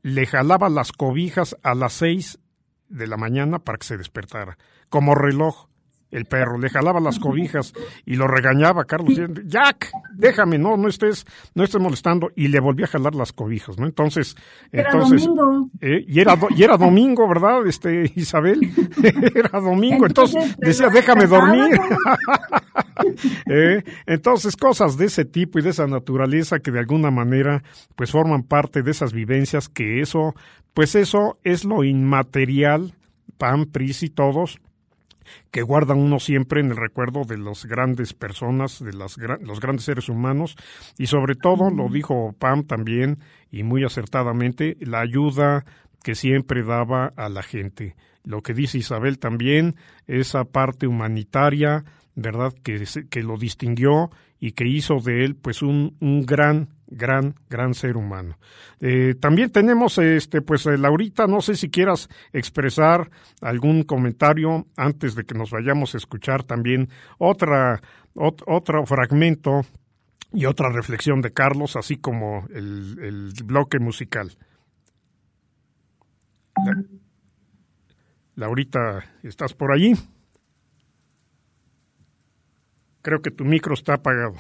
le 0.02 0.26
jalaba 0.26 0.70
las 0.70 0.94
cobijas 0.94 1.58
a 1.64 1.76
las 1.76 1.94
seis 1.94 2.40
de 2.88 3.08
la 3.08 3.18
mañana 3.18 3.60
para 3.60 3.78
que 3.78 3.88
se 3.88 3.98
despertara, 3.98 4.58
como 4.90 5.16
reloj 5.16 5.68
el 6.12 6.26
perro, 6.26 6.58
le 6.58 6.70
jalaba 6.70 7.00
las 7.00 7.20
cobijas 7.20 7.74
y 8.06 8.16
lo 8.16 8.28
regañaba 8.28 8.86
Carlos, 8.86 9.20
Jack, 9.46 9.92
déjame, 10.14 10.58
no, 10.58 10.78
no 10.78 10.88
estés, 10.88 11.26
no 11.54 11.64
estés 11.64 11.82
molestando, 11.82 12.30
y 12.36 12.48
le 12.48 12.60
volvía 12.60 12.86
a 12.86 12.90
jalar 12.90 13.16
las 13.16 13.34
cobijas, 13.34 13.78
¿no? 13.78 13.86
Entonces, 13.86 14.36
era 14.72 14.90
entonces, 14.92 15.26
domingo. 15.26 15.70
Eh, 15.82 16.06
y 16.08 16.20
era 16.20 16.38
y 16.56 16.64
era 16.64 16.78
domingo, 16.78 17.28
¿verdad? 17.28 17.66
Este, 17.68 18.12
Isabel, 18.16 18.60
era 19.36 19.60
domingo, 19.60 20.06
entonces, 20.06 20.56
decía, 20.58 20.90
déjame 20.90 21.28
dormir. 21.28 21.78
eh, 23.50 23.84
entonces, 24.06 24.56
cosas 24.56 24.98
de 24.98 25.06
ese 25.06 25.26
tipo 25.26 25.60
y 25.60 25.62
de 25.62 25.70
esa 25.70 25.88
naturaleza 25.88 26.60
que 26.60 26.72
de 26.72 26.80
alguna 26.80 27.12
manera, 27.12 27.64
pues 27.96 28.12
forman 28.12 28.44
parte 28.44 28.82
de 28.82 28.92
esas 28.92 29.14
vivencias 29.14 29.70
que 29.70 30.02
eso, 30.02 30.36
pues 30.74 30.96
eso 30.96 31.40
es 31.44 31.66
lo 31.66 31.84
inmaterial, 31.84 32.94
Pam, 33.38 33.66
Pris 33.66 34.04
y 34.04 34.10
todos, 34.10 34.60
que 35.52 35.62
guardan 35.62 36.00
uno 36.00 36.20
siempre 36.20 36.62
en 36.62 36.72
el 36.72 36.78
recuerdo 36.78 37.24
de 37.24 37.38
las 37.38 37.66
grandes 37.66 38.14
personas, 38.14 38.84
de 38.84 38.94
las, 38.94 39.18
los 39.18 39.60
grandes 39.60 39.86
seres 39.86 40.10
humanos 40.10 40.56
y 40.98 41.08
sobre 41.08 41.36
todo, 41.36 41.70
lo 41.70 41.90
dijo 41.90 42.36
Pam 42.38 42.64
también 42.64 43.20
y 43.52 43.64
muy 43.64 43.84
acertadamente, 43.84 44.78
la 44.80 45.02
ayuda 45.02 45.66
que 46.04 46.16
siempre 46.16 46.64
daba 46.64 47.14
a 47.16 47.30
la 47.30 47.44
gente. 47.44 47.96
Lo 48.24 48.42
que 48.42 48.54
dice 48.54 48.78
Isabel 48.78 49.20
también, 49.20 49.76
esa 50.06 50.46
parte 50.46 50.88
humanitaria, 50.88 51.86
¿verdad? 52.16 52.54
Que, 52.64 52.84
que 53.10 53.24
lo 53.24 53.38
distinguió 53.38 54.10
y 54.40 54.52
que 54.52 54.68
hizo 54.68 55.00
de 55.00 55.24
él 55.26 55.36
pues 55.36 55.62
un, 55.62 55.96
un 56.00 56.26
gran 56.26 56.70
gran, 56.88 57.36
gran 57.50 57.74
ser 57.74 57.98
humano. 57.98 58.38
Eh, 58.80 59.16
también 59.20 59.52
tenemos, 59.52 59.98
este, 59.98 60.42
pues, 60.42 60.66
eh, 60.66 60.78
Laurita, 60.78 61.28
no 61.28 61.42
sé 61.42 61.56
si 61.56 61.70
quieras 61.70 62.10
expresar 62.34 63.10
algún 63.42 63.84
comentario 63.84 64.68
antes 64.76 65.16
de 65.16 65.24
que 65.24 65.36
nos 65.36 65.52
vayamos 65.52 65.94
a 65.94 65.98
escuchar 65.98 66.44
también 66.44 66.90
otra, 67.18 67.82
otro 68.16 68.86
fragmento 68.86 69.62
y 70.34 70.46
otra 70.46 70.70
reflexión 70.70 71.22
de 71.22 71.32
Carlos, 71.32 71.76
así 71.76 71.98
como 71.98 72.48
el, 72.54 72.98
el 73.02 73.34
bloque 73.44 73.80
musical. 73.80 74.38
Laurita, 78.36 79.04
¿estás 79.24 79.54
por 79.54 79.72
allí? 79.72 79.94
Creo 83.02 83.22
que 83.22 83.32
tu 83.32 83.46
micro 83.46 83.74
está 83.74 83.96
apagado. 83.96 84.36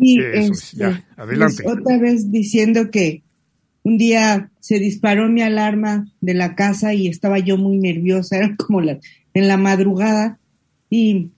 Sí, 0.00 0.18
este, 0.32 0.84
adelante. 1.16 1.62
Pues, 1.62 1.76
otra 1.78 1.98
vez 1.98 2.30
diciendo 2.30 2.90
que 2.90 3.22
un 3.82 3.98
día 3.98 4.50
se 4.60 4.78
disparó 4.78 5.28
mi 5.28 5.42
alarma 5.42 6.10
de 6.20 6.34
la 6.34 6.54
casa 6.54 6.94
y 6.94 7.08
estaba 7.08 7.38
yo 7.38 7.56
muy 7.56 7.78
nerviosa, 7.78 8.36
era 8.38 8.56
como 8.56 8.80
la, 8.80 8.98
en 9.34 9.48
la 9.48 9.56
madrugada 9.56 10.38
y 10.88 11.30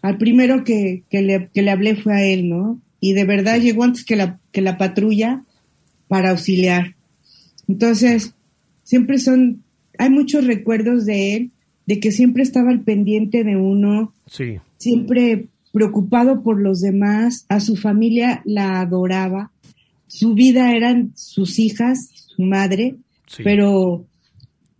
al 0.00 0.16
primero 0.16 0.64
que, 0.64 1.02
que, 1.10 1.22
le, 1.22 1.50
que 1.52 1.62
le 1.62 1.70
hablé 1.70 1.96
fue 1.96 2.14
a 2.14 2.24
él, 2.24 2.48
¿no? 2.48 2.80
y 3.00 3.12
de 3.12 3.24
verdad 3.24 3.60
llegó 3.60 3.84
antes 3.84 4.04
que 4.04 4.16
la, 4.16 4.40
que 4.52 4.60
la 4.60 4.76
patrulla 4.76 5.44
para 6.08 6.30
auxiliar. 6.30 6.96
Entonces, 7.68 8.34
siempre 8.82 9.18
son, 9.18 9.62
hay 9.98 10.10
muchos 10.10 10.46
recuerdos 10.46 11.04
de 11.04 11.36
él, 11.36 11.50
de 11.86 12.00
que 12.00 12.12
siempre 12.12 12.42
estaba 12.42 12.70
al 12.70 12.80
pendiente 12.80 13.44
de 13.44 13.56
uno, 13.56 14.12
sí. 14.26 14.58
siempre 14.76 15.46
preocupado 15.78 16.42
por 16.42 16.60
los 16.60 16.80
demás, 16.80 17.46
a 17.48 17.60
su 17.60 17.76
familia 17.76 18.42
la 18.44 18.80
adoraba, 18.80 19.52
su 20.08 20.34
vida 20.34 20.74
eran 20.74 21.12
sus 21.14 21.60
hijas, 21.60 22.10
su 22.14 22.42
madre, 22.42 22.96
pero 23.44 24.04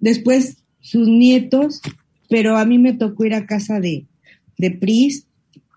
después 0.01 0.65
sus 0.81 1.07
nietos, 1.07 1.81
pero 2.29 2.57
a 2.57 2.65
mí 2.65 2.81
me 2.81 2.95
tocó 2.95 3.25
ir 3.25 3.35
a 3.35 3.47
casa 3.47 3.79
de, 3.79 4.07
de 4.57 4.73
Pris 4.73 5.29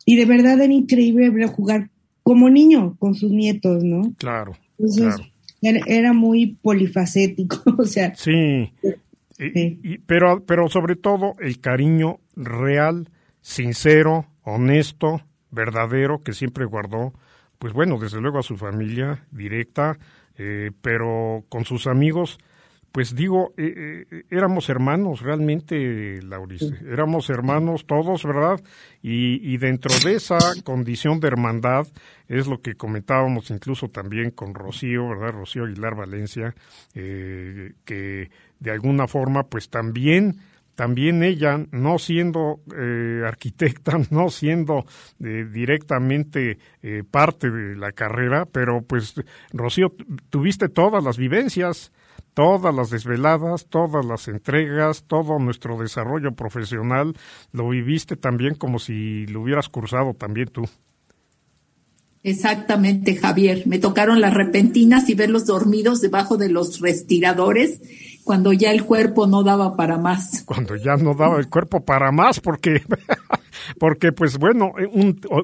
y 0.07 0.15
de 0.15 0.25
verdad 0.25 0.59
era 0.59 0.73
increíble 0.73 1.29
jugar 1.45 1.91
como 2.23 2.49
niño 2.49 2.95
con 2.97 3.13
sus 3.13 3.31
nietos, 3.31 3.83
¿no? 3.83 4.15
Claro. 4.17 4.53
Era, 5.61 6.13
muy 6.13 6.57
polifacético, 6.63 7.61
o 7.77 7.85
sea. 7.85 8.15
Sí. 8.15 8.73
pero, 10.07 10.43
pero 10.47 10.67
sobre 10.67 10.95
todo 10.95 11.35
el 11.39 11.59
cariño 11.59 12.19
real, 12.35 13.07
sincero, 13.41 14.25
honesto, 14.43 15.21
verdadero 15.49 16.23
que 16.23 16.33
siempre 16.33 16.65
guardó, 16.65 17.13
pues 17.59 17.73
bueno, 17.73 17.99
desde 17.99 18.21
luego 18.21 18.39
a 18.39 18.43
su 18.43 18.57
familia 18.57 19.25
directa, 19.31 19.97
eh, 20.37 20.71
pero 20.81 21.43
con 21.49 21.65
sus 21.65 21.87
amigos 21.87 22.39
pues 22.91 23.15
digo, 23.15 23.53
eh, 23.55 24.05
eh, 24.11 24.23
éramos 24.29 24.67
hermanos 24.67 25.21
realmente, 25.21 26.21
Laurice, 26.23 26.77
éramos 26.85 27.29
hermanos 27.29 27.85
todos, 27.85 28.25
¿verdad? 28.25 28.59
Y, 29.01 29.57
dentro 29.57 29.93
de 30.03 30.15
esa 30.15 30.37
condición 30.63 31.19
de 31.21 31.29
hermandad 31.29 31.87
es 32.27 32.47
lo 32.47 32.61
que 32.61 32.75
comentábamos 32.75 33.49
incluso 33.49 33.89
también 33.89 34.31
con 34.31 34.53
Rocío, 34.53 35.07
¿verdad? 35.07 35.31
Rocío 35.31 35.63
Aguilar 35.63 35.95
Valencia, 35.95 36.53
eh, 36.93 37.73
que 37.85 38.29
de 38.59 38.71
alguna 38.71 39.07
forma 39.07 39.43
pues 39.43 39.69
también 39.69 40.41
también 40.75 41.23
ella, 41.23 41.65
no 41.71 41.99
siendo 41.99 42.61
arquitecta, 43.25 43.99
no 44.09 44.29
siendo 44.29 44.85
directamente 45.19 46.57
parte 47.09 47.49
de 47.49 47.75
la 47.75 47.91
carrera, 47.91 48.45
pero 48.45 48.81
pues, 48.81 49.15
Rocío, 49.53 49.93
tuviste 50.29 50.69
todas 50.69 51.03
las 51.03 51.17
vivencias, 51.17 51.91
todas 52.33 52.73
las 52.73 52.89
desveladas, 52.89 53.67
todas 53.67 54.05
las 54.05 54.27
entregas, 54.27 55.03
todo 55.07 55.39
nuestro 55.39 55.77
desarrollo 55.77 56.33
profesional, 56.33 57.13
lo 57.51 57.69
viviste 57.69 58.15
también 58.15 58.55
como 58.55 58.79
si 58.79 59.27
lo 59.27 59.41
hubieras 59.41 59.69
cursado 59.69 60.13
también 60.13 60.47
tú. 60.47 60.67
Exactamente, 62.23 63.15
Javier. 63.15 63.65
Me 63.65 63.79
tocaron 63.79 64.21
las 64.21 64.33
repentinas 64.33 65.09
y 65.09 65.15
verlos 65.15 65.47
dormidos 65.47 66.01
debajo 66.01 66.37
de 66.37 66.49
los 66.49 66.79
respiradores 66.79 67.81
cuando 68.31 68.53
ya 68.53 68.71
el 68.71 68.85
cuerpo 68.85 69.27
no 69.27 69.43
daba 69.43 69.75
para 69.75 69.97
más. 69.97 70.45
Cuando 70.45 70.77
ya 70.77 70.95
no 70.95 71.13
daba 71.13 71.37
el 71.37 71.49
cuerpo 71.49 71.83
para 71.83 72.13
más, 72.13 72.39
porque, 72.39 72.81
porque 73.77 74.13
pues 74.13 74.37
bueno, 74.37 74.71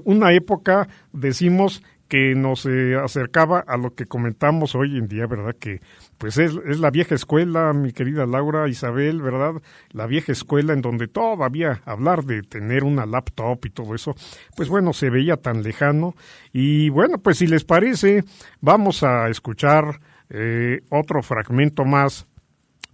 una 0.06 0.32
época 0.32 0.88
decimos 1.12 1.84
que 2.08 2.34
nos 2.34 2.66
eh, 2.66 2.96
acercaba 2.96 3.60
a 3.60 3.76
lo 3.76 3.94
que 3.94 4.06
comentamos 4.06 4.74
hoy 4.74 4.98
en 4.98 5.10
día, 5.10 5.28
¿verdad? 5.28 5.54
Que 5.60 5.82
pues 6.18 6.38
es, 6.38 6.58
es, 6.66 6.80
la 6.80 6.90
vieja 6.92 7.14
escuela, 7.14 7.74
mi 7.74 7.92
querida 7.92 8.26
Laura 8.26 8.70
Isabel, 8.70 9.22
¿verdad? 9.22 9.62
La 9.92 10.08
vieja 10.08 10.32
escuela 10.32 10.72
en 10.72 10.82
donde 10.82 11.10
todavía 11.10 11.82
hablar 11.84 12.24
de 12.24 12.42
tener 12.42 12.86
una 12.86 13.06
laptop 13.06 13.66
y 13.66 13.70
todo 13.70 13.96
eso, 13.96 14.16
pues 14.56 14.70
bueno, 14.70 14.94
se 14.94 15.10
veía 15.10 15.36
tan 15.36 15.62
lejano. 15.62 16.16
Y 16.54 16.88
bueno, 16.88 17.18
pues 17.18 17.40
si 17.40 17.48
les 17.48 17.66
parece, 17.66 18.24
vamos 18.62 19.04
a 19.04 19.28
escuchar 19.28 20.00
eh, 20.30 20.80
otro 20.90 21.22
fragmento 21.22 21.84
más 21.84 22.26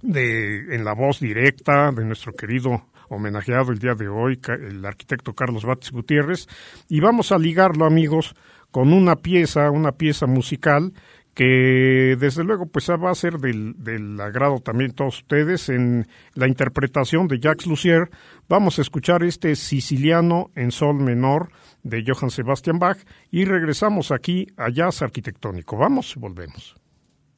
de 0.03 0.75
en 0.75 0.83
la 0.85 0.93
voz 0.93 1.19
directa 1.19 1.91
de 1.91 2.05
nuestro 2.05 2.33
querido 2.33 2.83
homenajeado 3.09 3.71
el 3.71 3.79
día 3.79 3.95
de 3.95 4.07
hoy, 4.07 4.39
el 4.47 4.85
arquitecto 4.85 5.33
Carlos 5.33 5.65
Bates 5.65 5.91
Gutiérrez, 5.91 6.47
y 6.89 6.99
vamos 6.99 7.31
a 7.31 7.37
ligarlo, 7.37 7.85
amigos, 7.85 8.35
con 8.71 8.91
una 8.91 9.15
pieza, 9.15 9.71
una 9.71 9.93
pieza 9.93 10.25
musical 10.25 10.93
que 11.33 12.15
desde 12.19 12.43
luego 12.43 12.67
pues 12.67 12.89
va 12.89 13.09
a 13.09 13.15
ser 13.15 13.39
del, 13.39 13.73
del 13.77 14.19
agrado 14.21 14.59
también 14.59 14.91
todos 14.91 15.17
ustedes 15.17 15.69
en 15.69 16.07
la 16.35 16.47
interpretación 16.47 17.27
de 17.27 17.39
Jacques 17.39 17.65
Lussier. 17.65 18.09
Vamos 18.47 18.77
a 18.77 18.83
escuchar 18.83 19.23
este 19.23 19.55
siciliano 19.55 20.51
en 20.55 20.71
sol 20.71 20.95
menor 20.99 21.49
de 21.81 22.03
Johann 22.05 22.29
Sebastian 22.29 22.77
Bach 22.77 22.97
y 23.31 23.45
regresamos 23.45 24.11
aquí 24.11 24.47
a 24.57 24.69
Jazz 24.69 25.01
Arquitectónico. 25.01 25.75
Vamos, 25.75 26.15
volvemos. 26.17 26.75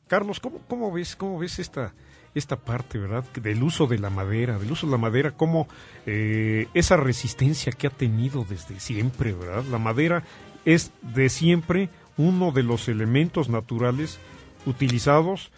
Carlos, 0.07 0.39
¿cómo, 0.39 0.59
cómo 0.67 0.91
ves, 0.91 1.15
cómo 1.15 1.39
ves 1.39 1.57
esta, 1.59 1.93
esta 2.35 2.57
parte, 2.57 2.97
¿verdad? 2.99 3.23
Del 3.41 3.63
uso 3.63 3.87
de 3.87 3.97
la 3.97 4.09
madera, 4.09 4.59
del 4.59 4.71
uso 4.71 4.85
de 4.85 4.91
la 4.91 4.97
madera, 4.97 5.31
como 5.31 5.67
eh, 6.05 6.67
esa 6.73 6.97
resistencia 6.97 7.71
que 7.71 7.87
ha 7.87 7.89
tenido 7.89 8.45
desde 8.47 8.79
siempre, 8.79 9.33
¿verdad? 9.33 9.63
La 9.71 9.79
madera 9.79 10.23
es 10.65 10.91
de 11.01 11.29
siempre 11.29 11.89
uno 12.17 12.51
de 12.51 12.63
los 12.63 12.87
elementos 12.89 13.49
naturales 13.49 14.19
utilizados 14.65 15.51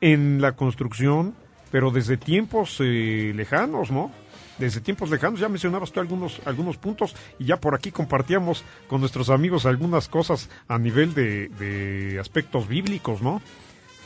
en 0.00 0.40
la 0.40 0.52
construcción, 0.52 1.34
pero 1.70 1.90
desde 1.90 2.18
tiempos 2.18 2.76
eh, 2.80 3.32
lejanos, 3.34 3.90
¿no? 3.90 4.12
Desde 4.58 4.80
tiempos 4.80 5.10
lejanos, 5.10 5.40
ya 5.40 5.48
mencionabas 5.48 5.92
tú 5.92 6.00
algunos, 6.00 6.40
algunos 6.44 6.76
puntos 6.76 7.16
y 7.38 7.46
ya 7.46 7.56
por 7.56 7.74
aquí 7.74 7.90
compartíamos 7.90 8.64
con 8.86 9.00
nuestros 9.00 9.30
amigos 9.30 9.64
algunas 9.64 10.08
cosas 10.08 10.50
a 10.68 10.78
nivel 10.78 11.14
de, 11.14 11.48
de 11.48 12.20
aspectos 12.20 12.68
bíblicos, 12.68 13.22
¿no? 13.22 13.40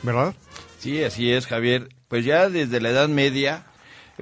¿Verdad? 0.03 0.33
Sí, 0.79 1.03
así 1.03 1.31
es, 1.31 1.47
Javier. 1.47 1.89
Pues 2.07 2.25
ya 2.25 2.49
desde 2.49 2.79
la 2.79 2.89
Edad 2.89 3.09
Media 3.09 3.65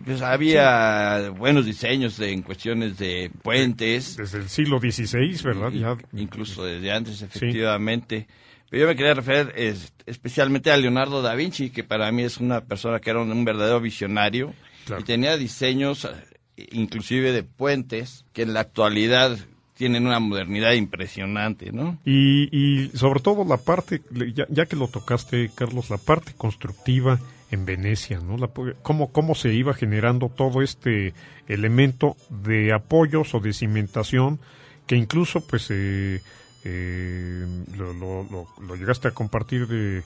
pues 0.03 0.21
había 0.21 1.29
buenos 1.29 1.65
diseños 1.65 2.19
en 2.19 2.41
cuestiones 2.41 2.97
de 2.97 3.31
puentes. 3.41 4.17
Desde 4.17 4.39
el 4.39 4.49
siglo 4.49 4.79
XVI, 4.79 5.41
¿verdad? 5.43 5.71
ya. 5.71 5.97
Incluso 6.13 6.65
desde 6.65 6.91
antes, 6.91 7.21
efectivamente. 7.21 8.27
Pero 8.69 8.81
yo 8.81 8.87
me 8.87 8.95
quería 8.95 9.13
referir 9.13 9.53
especialmente 10.05 10.71
a 10.71 10.77
Leonardo 10.77 11.21
da 11.21 11.35
Vinci, 11.35 11.69
que 11.69 11.83
para 11.83 12.11
mí 12.11 12.23
es 12.23 12.39
una 12.39 12.61
persona 12.61 12.99
que 12.99 13.09
era 13.09 13.21
un, 13.21 13.45
verdadero 13.45 13.79
visionario 13.79 14.53
y 14.99 15.03
tenía 15.03 15.37
diseños 15.37 16.05
eh, 16.05 16.67
inclusive 16.71 17.31
de 17.31 17.43
puentes 17.43 18.25
que 18.33 18.41
en 18.41 18.53
la 18.53 18.61
actualidad 18.61 19.37
tienen 19.75 20.07
una 20.07 20.19
modernidad 20.19 20.73
impresionante, 20.73 21.71
¿no? 21.71 21.99
Y, 22.05 22.49
y 22.51 22.89
sobre 22.97 23.19
todo 23.19 23.45
la 23.45 23.57
parte, 23.57 24.01
ya, 24.33 24.45
ya, 24.49 24.65
que 24.65 24.75
lo 24.75 24.87
tocaste, 24.87 25.51
Carlos, 25.53 25.89
la 25.89 25.97
parte 25.97 26.33
constructiva 26.33 27.19
en 27.51 27.65
Venecia, 27.65 28.19
¿no? 28.19 28.37
La, 28.37 28.49
cómo, 28.81 29.11
cómo 29.11 29.35
se 29.35 29.53
iba 29.53 29.73
generando 29.73 30.29
todo 30.29 30.61
este 30.61 31.13
elemento 31.47 32.15
de 32.29 32.73
apoyos 32.73 33.33
o 33.35 33.39
de 33.39 33.53
cimentación 33.53 34.39
que 34.87 34.95
incluso 34.95 35.45
pues 35.45 35.67
eh, 35.69 36.21
eh, 36.63 37.45
lo, 37.77 38.75
llegaste 38.75 39.07
a 39.07 39.11
compartir 39.11 39.67
de 39.67 40.03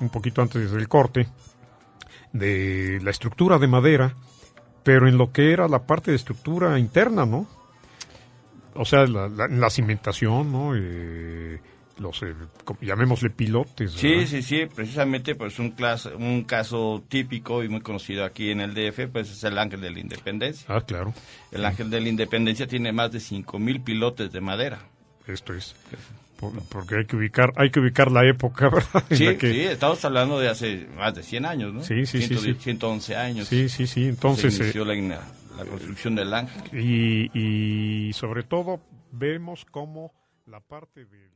un 0.00 0.10
poquito 0.10 0.42
antes 0.42 0.70
del 0.70 0.88
corte 0.88 1.26
de 2.32 3.00
la 3.02 3.10
estructura 3.10 3.58
de 3.58 3.66
madera 3.66 4.14
pero 4.84 5.08
en 5.08 5.18
lo 5.18 5.32
que 5.32 5.52
era 5.52 5.66
la 5.68 5.86
parte 5.86 6.10
de 6.12 6.16
estructura 6.16 6.78
interna 6.78 7.26
no 7.26 7.46
o 8.74 8.84
sea 8.84 9.06
la, 9.06 9.28
la, 9.28 9.70
cimentación 9.70 10.52
no 10.52 10.72
eh, 10.76 11.60
los 11.98 12.22
eh, 12.22 12.34
llamémosle 12.80 13.30
pilotes. 13.30 13.92
Sí, 13.92 14.26
sí, 14.26 14.42
sí, 14.42 14.66
precisamente 14.66 15.34
pues 15.34 15.58
un, 15.58 15.74
un 16.18 16.44
caso 16.44 17.04
típico 17.08 17.62
y 17.64 17.68
muy 17.68 17.80
conocido 17.80 18.24
aquí 18.24 18.50
en 18.50 18.60
el 18.60 18.74
DF 18.74 19.08
pues 19.12 19.30
es 19.30 19.44
el 19.44 19.58
Ángel 19.58 19.80
de 19.80 19.90
la 19.90 20.00
Independencia. 20.00 20.66
Ah, 20.68 20.80
claro. 20.80 21.14
El 21.50 21.64
Ángel 21.64 21.90
de 21.90 22.00
la 22.00 22.08
Independencia 22.08 22.66
tiene 22.66 22.92
más 22.92 23.12
de 23.12 23.20
5000 23.20 23.80
pilotes 23.80 24.32
de 24.32 24.40
madera. 24.40 24.80
Esto 25.26 25.54
es 25.54 25.74
porque 26.68 26.96
hay 26.96 27.06
que 27.06 27.16
ubicar 27.16 27.52
hay 27.56 27.70
que 27.70 27.80
ubicar 27.80 28.12
la 28.12 28.28
época, 28.28 28.68
¿verdad? 28.72 29.04
Sí, 29.10 29.26
sí, 29.40 29.60
estamos 29.62 30.04
hablando 30.04 30.38
de 30.38 30.48
hace 30.48 30.86
más 30.96 31.14
de 31.14 31.22
100 31.22 31.46
años, 31.46 31.72
¿no? 31.72 31.82
Sí, 31.82 32.06
sí, 32.06 32.22
sí, 32.22 32.54
111 32.54 33.16
años. 33.16 33.48
Sí, 33.48 33.68
sí, 33.68 33.86
sí, 33.86 34.08
entonces 34.08 34.54
se 34.54 34.64
inició 34.64 34.82
eh, 34.90 35.02
la, 35.02 35.22
la, 35.56 35.64
construcción 35.64 36.14
del 36.14 36.32
Ángel. 36.34 36.62
Y, 36.78 37.30
y 37.32 38.12
sobre 38.12 38.42
todo 38.42 38.80
vemos 39.12 39.64
cómo 39.64 40.12
la 40.46 40.60
parte 40.60 41.06
de 41.06 41.35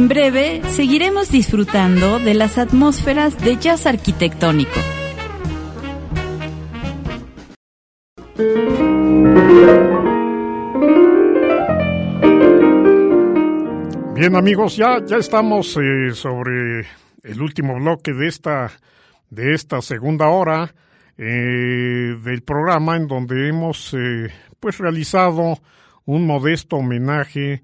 En 0.00 0.08
breve 0.08 0.62
seguiremos 0.70 1.30
disfrutando 1.30 2.18
de 2.20 2.32
las 2.32 2.56
atmósferas 2.56 3.38
de 3.44 3.58
jazz 3.58 3.84
arquitectónico. 3.84 4.80
Bien 14.14 14.36
amigos, 14.36 14.78
ya, 14.78 15.04
ya 15.04 15.18
estamos 15.18 15.76
eh, 15.76 16.14
sobre 16.14 16.86
el 17.22 17.42
último 17.42 17.74
bloque 17.74 18.14
de 18.14 18.26
esta, 18.26 18.70
de 19.28 19.52
esta 19.52 19.82
segunda 19.82 20.28
hora 20.28 20.74
eh, 21.18 22.16
del 22.24 22.42
programa 22.42 22.96
en 22.96 23.06
donde 23.06 23.50
hemos 23.50 23.92
eh, 23.92 24.32
pues 24.60 24.78
realizado 24.78 25.58
un 26.06 26.26
modesto 26.26 26.76
homenaje 26.76 27.60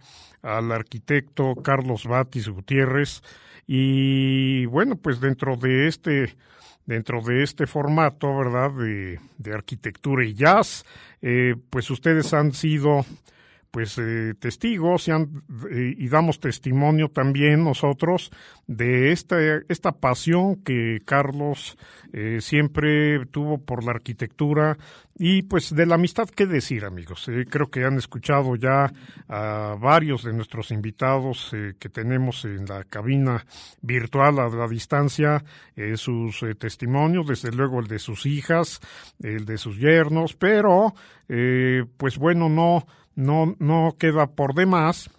al 0.46 0.72
arquitecto 0.72 1.54
Carlos 1.56 2.06
Batis 2.06 2.48
Gutiérrez. 2.48 3.22
Y 3.66 4.66
bueno 4.66 4.96
pues 4.96 5.20
dentro 5.20 5.56
de 5.56 5.88
este 5.88 6.36
dentro 6.86 7.20
de 7.20 7.42
este 7.42 7.66
formato 7.66 8.36
verdad 8.36 8.70
de, 8.70 9.18
de 9.38 9.52
arquitectura 9.52 10.24
y 10.24 10.34
jazz 10.34 10.84
pues 11.68 11.90
ustedes 11.90 12.32
han 12.32 12.52
sido 12.52 13.04
pues 13.76 13.98
eh, 13.98 14.32
testigos 14.38 15.06
y, 15.06 15.10
eh, 15.12 16.08
damos 16.08 16.40
testimonio 16.40 17.10
también 17.10 17.62
nosotros 17.62 18.30
de 18.66 19.12
esta, 19.12 19.36
esta 19.68 19.92
pasión 19.92 20.56
que 20.64 21.02
Carlos 21.04 21.76
eh, 22.14 22.38
siempre 22.40 23.26
tuvo 23.26 23.58
por 23.58 23.84
la 23.84 23.90
arquitectura 23.90 24.78
y 25.18 25.42
pues 25.42 25.74
de 25.74 25.84
la 25.84 25.96
amistad, 25.96 26.26
¿qué 26.30 26.46
decir 26.46 26.86
amigos? 26.86 27.30
creo 27.50 27.70
que 27.70 27.84
han 27.84 27.98
escuchado 27.98 28.56
ya 28.56 28.90
a 29.28 29.76
varios 29.78 30.24
de 30.24 30.32
nuestros 30.32 30.70
invitados 30.70 31.54
que 31.78 31.88
tenemos 31.88 32.44
en 32.46 32.64
la 32.66 32.84
cabina 32.84 33.44
virtual 33.80 34.38
a 34.38 34.48
la 34.48 34.68
distancia 34.68 35.42
sus 35.94 36.44
testimonios, 36.58 37.26
desde 37.26 37.50
luego 37.50 37.80
el 37.80 37.86
de 37.86 37.98
sus 37.98 38.26
hijas, 38.26 38.80
el 39.22 39.46
de 39.46 39.56
sus 39.56 39.78
yernos, 39.78 40.34
pero 40.34 40.94
pues 41.96 42.18
bueno, 42.18 42.50
no 42.50 42.86
no, 43.16 43.56
no 43.58 43.96
queda 43.98 44.28
por 44.28 44.54
demás, 44.54 45.10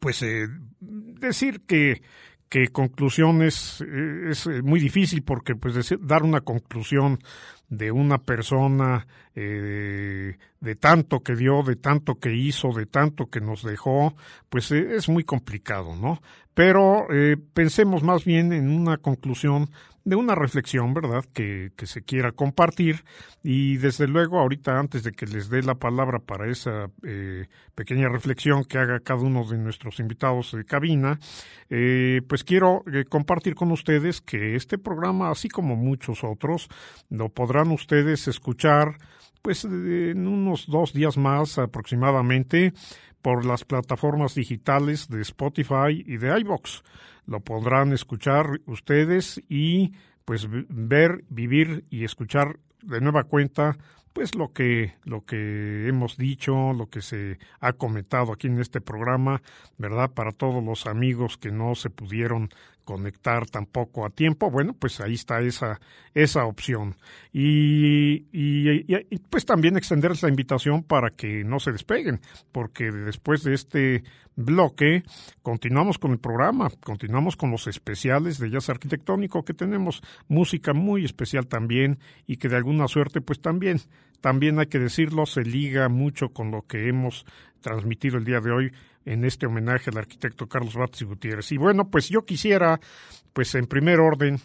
pues 0.00 0.22
eh, 0.22 0.48
decir 0.80 1.62
que, 1.66 2.02
que 2.48 2.68
conclusiones 2.68 3.80
eh, 3.80 4.30
es 4.30 4.46
eh, 4.46 4.62
muy 4.62 4.80
difícil 4.80 5.22
porque 5.22 5.54
pues 5.54 5.94
dar 6.00 6.22
una 6.24 6.42
conclusión 6.42 7.20
de 7.68 7.90
una 7.90 8.18
persona 8.18 9.06
de 9.34 10.76
tanto 10.78 11.24
que 11.24 11.34
dio, 11.34 11.64
de 11.64 11.74
tanto 11.74 12.20
que 12.20 12.32
hizo, 12.32 12.68
de 12.68 12.86
tanto 12.86 13.26
que 13.26 13.40
nos 13.40 13.64
dejó, 13.64 14.14
pues 14.48 14.70
es 14.70 15.08
muy 15.08 15.24
complicado, 15.24 15.96
¿no? 15.96 16.22
Pero 16.52 17.08
pensemos 17.52 18.04
más 18.04 18.24
bien 18.24 18.52
en 18.52 18.70
una 18.70 18.98
conclusión 18.98 19.70
de 20.04 20.16
una 20.16 20.34
reflexión, 20.34 20.92
¿verdad?, 20.92 21.24
que, 21.32 21.72
que, 21.76 21.86
se 21.86 22.02
quiera 22.02 22.32
compartir. 22.32 23.04
Y 23.42 23.78
desde 23.78 24.06
luego, 24.06 24.38
ahorita, 24.38 24.78
antes 24.78 25.02
de 25.02 25.12
que 25.12 25.26
les 25.26 25.48
dé 25.48 25.62
la 25.62 25.76
palabra 25.76 26.18
para 26.18 26.50
esa 26.50 26.90
eh, 27.02 27.46
pequeña 27.74 28.08
reflexión 28.08 28.64
que 28.64 28.78
haga 28.78 29.00
cada 29.00 29.22
uno 29.22 29.44
de 29.44 29.56
nuestros 29.56 30.00
invitados 30.00 30.52
de 30.52 30.64
cabina, 30.64 31.18
eh, 31.70 32.20
pues 32.28 32.44
quiero 32.44 32.82
eh, 32.92 33.04
compartir 33.08 33.54
con 33.54 33.72
ustedes 33.72 34.20
que 34.20 34.56
este 34.56 34.76
programa, 34.76 35.30
así 35.30 35.48
como 35.48 35.74
muchos 35.74 36.22
otros, 36.22 36.68
lo 37.08 37.30
podrán 37.30 37.70
ustedes 37.70 38.28
escuchar 38.28 38.98
pues 39.40 39.64
en 39.64 40.26
unos 40.26 40.66
dos 40.66 40.94
días 40.94 41.18
más 41.18 41.58
aproximadamente 41.58 42.72
por 43.20 43.44
las 43.44 43.64
plataformas 43.64 44.34
digitales 44.34 45.08
de 45.08 45.20
Spotify 45.20 46.02
y 46.06 46.16
de 46.16 46.38
iVox 46.40 46.82
lo 47.26 47.40
podrán 47.40 47.92
escuchar 47.92 48.60
ustedes 48.66 49.42
y 49.48 49.92
pues 50.24 50.48
ver, 50.50 51.24
vivir 51.28 51.84
y 51.90 52.04
escuchar 52.04 52.58
de 52.82 53.00
nueva 53.00 53.24
cuenta 53.24 53.76
pues 54.12 54.36
lo 54.36 54.52
que 54.52 54.94
lo 55.02 55.24
que 55.24 55.88
hemos 55.88 56.16
dicho, 56.16 56.72
lo 56.72 56.86
que 56.86 57.02
se 57.02 57.38
ha 57.60 57.72
comentado 57.72 58.32
aquí 58.32 58.46
en 58.46 58.60
este 58.60 58.80
programa, 58.80 59.42
¿verdad? 59.76 60.12
Para 60.12 60.30
todos 60.30 60.62
los 60.62 60.86
amigos 60.86 61.36
que 61.36 61.50
no 61.50 61.74
se 61.74 61.90
pudieron 61.90 62.48
conectar 62.84 63.46
tampoco 63.46 64.04
a 64.04 64.10
tiempo, 64.10 64.50
bueno, 64.50 64.74
pues 64.74 65.00
ahí 65.00 65.14
está 65.14 65.40
esa, 65.40 65.80
esa 66.14 66.44
opción. 66.44 66.96
Y, 67.32 68.20
pues 69.30 69.44
también 69.44 69.76
extenderles 69.76 70.22
la 70.22 70.28
invitación 70.28 70.82
para 70.82 71.10
que 71.10 71.44
no 71.44 71.58
se 71.58 71.72
despeguen, 71.72 72.20
porque 72.52 72.90
después 72.90 73.42
de 73.42 73.54
este 73.54 74.04
bloque 74.36 75.04
continuamos 75.42 75.98
con 75.98 76.12
el 76.12 76.18
programa, 76.18 76.68
continuamos 76.82 77.36
con 77.36 77.50
los 77.50 77.66
especiales 77.66 78.38
de 78.38 78.50
jazz 78.50 78.68
arquitectónico, 78.68 79.44
que 79.44 79.54
tenemos 79.54 80.02
música 80.28 80.72
muy 80.72 81.04
especial 81.04 81.46
también 81.46 81.98
y 82.26 82.36
que 82.36 82.48
de 82.48 82.56
alguna 82.56 82.88
suerte 82.88 83.20
pues 83.20 83.40
también, 83.40 83.80
también 84.20 84.58
hay 84.58 84.66
que 84.66 84.78
decirlo, 84.78 85.26
se 85.26 85.42
liga 85.42 85.88
mucho 85.88 86.30
con 86.30 86.50
lo 86.50 86.62
que 86.62 86.88
hemos 86.88 87.24
transmitido 87.60 88.18
el 88.18 88.24
día 88.24 88.40
de 88.40 88.50
hoy 88.50 88.72
en 89.04 89.24
este 89.24 89.46
homenaje 89.46 89.90
al 89.90 89.98
arquitecto 89.98 90.48
Carlos 90.48 90.74
Batis 90.74 91.02
Gutiérrez. 91.02 91.52
Y 91.52 91.56
bueno, 91.56 91.90
pues 91.90 92.08
yo 92.08 92.24
quisiera, 92.24 92.80
pues 93.32 93.54
en 93.54 93.66
primer 93.66 94.00
orden, 94.00 94.40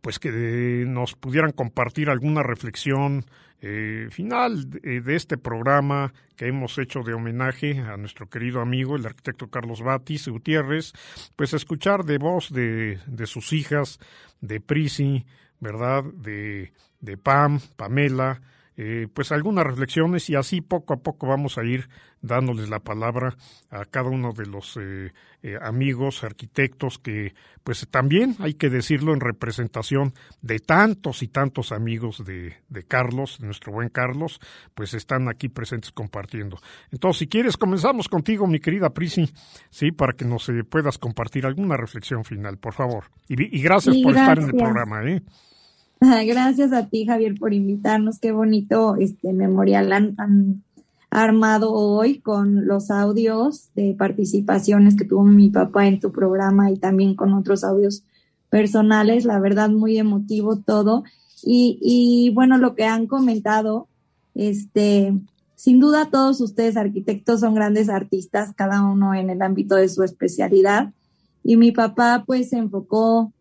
pues 0.00 0.18
que 0.18 0.84
nos 0.86 1.14
pudieran 1.14 1.52
compartir 1.52 2.10
alguna 2.10 2.42
reflexión 2.42 3.24
eh, 3.66 4.08
final 4.10 4.68
de, 4.68 5.02
este 5.16 5.38
programa 5.38 6.12
que 6.36 6.48
hemos 6.48 6.76
hecho 6.76 7.00
de 7.00 7.14
homenaje 7.14 7.78
a 7.78 7.96
nuestro 7.96 8.28
querido 8.28 8.60
amigo, 8.60 8.96
el 8.96 9.06
arquitecto 9.06 9.48
Carlos 9.48 9.80
Batis 9.80 10.28
Gutiérrez, 10.28 10.92
pues 11.34 11.54
escuchar 11.54 12.04
de 12.04 12.18
voz 12.18 12.52
de, 12.52 12.98
de 13.06 13.26
sus 13.26 13.54
hijas, 13.54 13.98
de 14.42 14.60
Prisi, 14.60 15.24
¿verdad? 15.60 16.04
De, 16.04 16.72
de 17.00 17.16
Pam, 17.16 17.58
Pamela, 17.76 18.42
eh, 18.76 19.06
pues 19.12 19.30
algunas 19.30 19.64
reflexiones 19.64 20.28
y 20.30 20.34
así 20.34 20.60
poco 20.60 20.94
a 20.94 20.96
poco 20.96 21.28
vamos 21.28 21.58
a 21.58 21.64
ir 21.64 21.88
dándoles 22.22 22.68
la 22.68 22.80
palabra 22.80 23.36
a 23.70 23.84
cada 23.84 24.08
uno 24.08 24.32
de 24.32 24.46
los 24.46 24.76
eh, 24.76 25.12
eh, 25.42 25.58
amigos 25.62 26.24
arquitectos 26.24 26.98
que 26.98 27.34
pues 27.62 27.86
también 27.88 28.34
hay 28.40 28.54
que 28.54 28.70
decirlo 28.70 29.14
en 29.14 29.20
representación 29.20 30.12
de 30.42 30.58
tantos 30.58 31.22
y 31.22 31.28
tantos 31.28 31.70
amigos 31.70 32.24
de, 32.24 32.56
de 32.68 32.82
Carlos, 32.82 33.38
de 33.38 33.46
nuestro 33.46 33.72
buen 33.72 33.90
Carlos, 33.90 34.40
pues 34.74 34.92
están 34.94 35.28
aquí 35.28 35.48
presentes 35.48 35.92
compartiendo. 35.92 36.58
Entonces, 36.90 37.20
si 37.20 37.26
quieres, 37.28 37.56
comenzamos 37.56 38.08
contigo, 38.08 38.46
mi 38.46 38.58
querida 38.58 38.90
Prisi, 38.90 39.30
sí, 39.70 39.92
para 39.92 40.14
que 40.14 40.24
nos 40.24 40.50
puedas 40.68 40.98
compartir 40.98 41.46
alguna 41.46 41.76
reflexión 41.76 42.24
final, 42.24 42.58
por 42.58 42.74
favor. 42.74 43.04
Y, 43.28 43.62
gracias 43.62 43.96
por 44.02 44.16
estar 44.16 44.38
en 44.38 44.46
el 44.46 44.52
programa, 44.52 45.04
¿eh? 45.04 45.22
Gracias 46.26 46.72
a 46.72 46.86
ti, 46.86 47.06
Javier, 47.06 47.34
por 47.38 47.52
invitarnos. 47.52 48.18
Qué 48.18 48.32
bonito 48.32 48.96
este 48.96 49.32
memorial 49.32 49.92
han, 49.92 50.62
armado 51.10 51.72
hoy 51.72 52.18
con 52.18 52.66
los 52.66 52.90
audios 52.90 53.68
de 53.76 53.94
participaciones 53.96 54.96
que 54.96 55.04
tuvo 55.04 55.22
mi 55.22 55.48
papá 55.48 55.86
en 55.86 56.00
tu 56.00 56.10
programa 56.10 56.72
y 56.72 56.76
también 56.76 57.14
con 57.14 57.32
otros 57.34 57.62
audios 57.62 58.02
personales. 58.50 59.24
La 59.24 59.38
verdad, 59.38 59.70
muy 59.70 59.96
emotivo 59.96 60.56
todo. 60.56 61.04
Y, 61.44 61.78
y 61.80 62.34
bueno, 62.34 62.58
lo 62.58 62.74
que 62.74 62.84
han 62.84 63.06
comentado, 63.06 63.86
este, 64.34 65.14
sin 65.54 65.78
duda 65.78 66.10
todos 66.10 66.40
ustedes 66.40 66.76
arquitectos 66.76 67.40
son 67.40 67.54
grandes 67.54 67.88
artistas, 67.88 68.52
cada 68.56 68.82
uno 68.82 69.14
en 69.14 69.30
el 69.30 69.40
ámbito 69.40 69.76
de 69.76 69.88
su 69.88 70.02
especialidad. 70.02 70.92
Y 71.44 71.56
mi 71.56 71.70
papá 71.70 72.24
pues 72.26 72.48
se 72.48 72.58
enfocó 72.58 73.32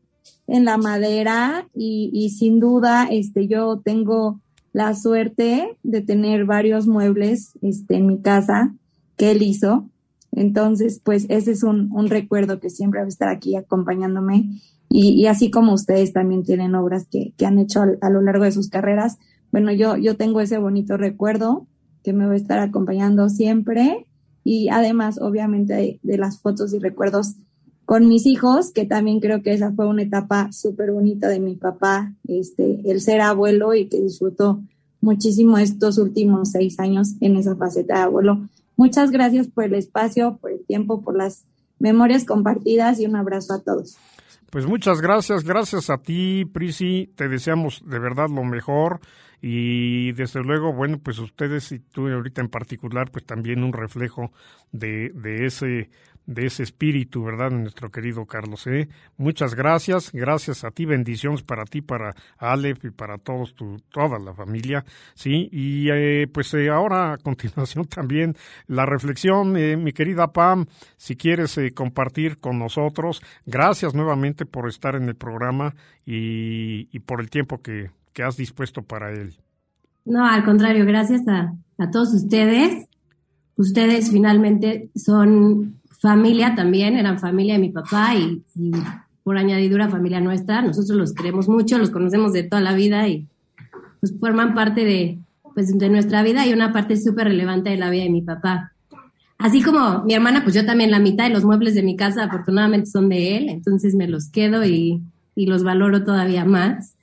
en 0.48 0.66
la 0.66 0.78
madera 0.78 1.68
y, 1.74 2.30
sin 2.38 2.60
duda 2.60 3.08
este 3.10 3.48
yo 3.48 3.82
tengo 3.84 4.42
la 4.72 4.96
suerte 4.96 5.78
de 5.84 6.02
tener 6.02 6.46
varios 6.46 6.88
muebles 6.88 7.54
este 7.62 7.96
en 7.96 8.08
mi 8.08 8.22
casa 8.22 8.74
que 9.18 9.32
él 9.32 9.42
hizo. 9.42 9.90
Entonces 10.32 11.00
pues 11.04 11.26
ese 11.30 11.52
es 11.52 11.64
un, 11.64 11.92
recuerdo 12.08 12.60
que 12.60 12.70
siempre 12.70 13.00
va 13.00 13.06
a 13.06 13.10
estar 13.10 13.30
aquí 13.30 13.56
acompañándome. 13.56 14.62
Y, 14.90 15.26
así 15.26 15.50
como 15.50 15.74
ustedes 15.74 16.14
también 16.14 16.44
tienen 16.44 16.76
obras 16.76 17.08
que, 17.10 17.34
han 17.46 17.58
hecho 17.58 17.82
a, 18.02 18.10
lo 18.10 18.22
largo 18.22 18.44
de 18.44 18.52
sus 18.52 18.70
carreras 18.70 19.18
bueno 19.52 19.72
yo 19.72 19.98
yo 19.98 20.18
tengo 20.18 20.40
ese 20.40 20.60
bonito 20.60 20.98
recuerdo 20.98 21.68
que 22.04 22.14
me 22.14 22.28
va 22.28 22.34
a 22.34 22.38
estar 22.38 22.60
acompañando 22.60 23.30
siempre. 23.30 24.08
Y 24.44 24.68
además 24.70 25.20
obviamente 25.22 26.00
de 26.04 26.18
las 26.18 26.42
fotos 26.42 26.74
y 26.74 26.80
recuerdos 26.80 27.38
con 27.94 28.08
mis 28.08 28.26
hijos, 28.26 28.72
que 28.72 28.86
también 28.86 29.20
creo 29.20 29.44
que 29.44 29.54
esa 29.54 29.72
fue 29.72 29.86
una 29.86 30.02
etapa 30.02 30.52
súper 30.52 30.92
bonita 30.92 31.30
de 31.30 31.40
mi 31.40 31.54
papá, 31.54 32.12
este, 32.28 32.82
el 32.86 33.00
ser 33.02 33.22
abuelo 33.22 33.76
y 33.76 33.86
que 33.86 34.02
disfrutó 34.02 34.64
muchísimo 35.00 35.60
estos 35.60 36.00
últimos 36.00 36.50
seis 36.50 36.80
años 36.80 37.10
en 37.22 37.36
esa 37.36 37.56
faceta 37.56 37.98
de 37.98 38.02
abuelo. 38.06 38.50
Muchas 38.78 39.12
gracias 39.12 39.46
por 39.46 39.66
el 39.66 39.76
espacio, 39.76 40.40
por 40.42 40.54
el 40.54 40.66
tiempo, 40.66 41.04
por 41.04 41.16
las 41.16 41.46
memorias 41.78 42.26
compartidas 42.26 43.00
y 43.00 43.06
un 43.06 43.16
abrazo 43.16 43.54
a 43.54 43.62
todos. 43.62 43.96
Pues 44.50 44.66
muchas 44.66 45.00
gracias, 45.00 45.44
gracias 45.44 45.92
a 45.92 46.00
ti, 46.00 46.46
Prisi, 46.46 47.12
te 47.16 47.28
deseamos 47.28 47.84
de 47.86 48.00
verdad 48.00 48.28
lo 48.28 48.44
mejor 48.44 49.02
y 49.40 50.14
desde 50.14 50.42
luego, 50.42 50.74
bueno, 50.74 51.00
pues 51.04 51.20
ustedes 51.20 51.72
y 51.74 51.80
tú 51.80 52.08
ahorita 52.08 52.42
en 52.42 52.50
particular, 52.50 53.12
pues 53.12 53.24
también 53.24 53.64
un 53.64 53.74
reflejo 53.74 54.32
de, 54.72 55.10
de 55.10 55.46
ese 55.46 55.90
de 56.26 56.46
ese 56.46 56.64
espíritu, 56.64 57.24
¿verdad? 57.24 57.52
Nuestro 57.52 57.90
querido 57.90 58.26
Carlos. 58.26 58.66
¿eh? 58.68 58.88
Muchas 59.18 59.56
gracias, 59.56 60.12
gracias 60.12 60.64
a 60.64 60.72
ti, 60.72 60.86
bendiciones 60.86 61.44
para 61.44 61.66
ti, 61.66 61.82
para 61.82 62.16
Aleph 62.38 62.86
y 62.86 62.92
para 62.92 63.18
todos 63.18 63.54
tu, 63.56 63.78
toda 63.92 64.20
la 64.20 64.34
familia, 64.34 64.86
¿sí? 65.16 65.50
Y 65.52 65.90
eh, 65.92 66.28
pues 66.32 66.54
eh, 66.54 66.70
ahora 66.70 67.14
a 67.14 67.18
continuación 67.18 67.86
también 67.94 68.36
la 68.68 68.86
reflexión, 68.86 69.58
eh, 69.58 69.76
mi 69.78 69.92
querida 69.92 70.28
Pam, 70.28 70.66
si 70.98 71.16
quieres 71.16 71.60
compartir 71.76 72.40
con 72.40 72.60
nosotros, 72.60 73.22
gracias 73.46 73.94
nuevamente 73.94 74.46
por 74.46 74.68
estar 74.68 74.96
en 74.96 75.10
el 75.10 75.16
programa 75.16 75.76
y, 76.06 76.88
y 76.96 77.00
por 77.00 77.22
el 77.22 77.30
tiempo 77.30 77.62
que, 77.62 77.92
que 78.14 78.24
has 78.24 78.38
dispuesto 78.38 78.82
para 78.82 79.12
él. 79.12 79.36
No, 80.06 80.26
al 80.26 80.44
contrario, 80.44 80.86
gracias 80.86 81.28
a, 81.28 81.54
a 81.78 81.92
todos 81.92 82.14
ustedes. 82.14 82.88
Ustedes 83.56 84.12
finalmente 84.12 84.90
son 84.96 85.80
familia 86.04 86.54
también, 86.54 86.98
eran 86.98 87.18
familia 87.18 87.54
de 87.54 87.60
mi 87.60 87.70
papá 87.70 88.14
y, 88.14 88.44
por 89.24 89.38
añadidura 89.38 89.88
familia 89.88 90.20
nuestra. 90.20 90.62
Nosotros 90.62 90.98
los 90.98 91.14
queremos 91.14 91.48
mucho, 91.48 91.78
los 91.78 91.92
conocemos 91.92 92.34
de 92.34 92.44
toda 92.44 92.62
la 92.62 92.74
vida 92.74 93.08
y 93.08 93.26
pues 94.02 94.14
forman 94.20 94.54
parte 94.54 94.84
de, 94.84 95.20
pues, 95.54 95.78
de 95.78 95.90
nuestra 95.90 96.22
vida 96.22 96.46
y 96.46 96.52
una 96.52 96.74
parte 96.74 96.98
súper 96.98 97.30
relevante 97.30 97.70
de 97.70 97.78
la 97.78 97.90
vida 97.90 98.04
de 98.04 98.10
mi 98.10 98.22
papá. 98.22 98.74
Así 99.38 99.62
como 99.62 100.04
mi 100.04 100.14
hermana, 100.14 100.44
pues 100.44 100.56
yo 100.56 100.66
también 100.66 100.92
la 100.92 101.00
mitad 101.00 101.24
de 101.24 101.30
los 101.30 101.46
muebles 101.46 101.74
de 101.74 101.84
mi 101.84 101.96
casa 101.96 102.26
afortunadamente 102.26 102.90
son 102.90 103.08
de 103.08 103.38
él, 103.38 103.48
entonces 103.48 103.96
me 103.96 104.10
los 104.10 104.30
quedo 104.30 104.66
y, 104.66 105.02
y 105.36 105.46
los 105.46 105.64
valoro 105.64 106.04
todavía 106.04 106.44
más. 106.44 106.96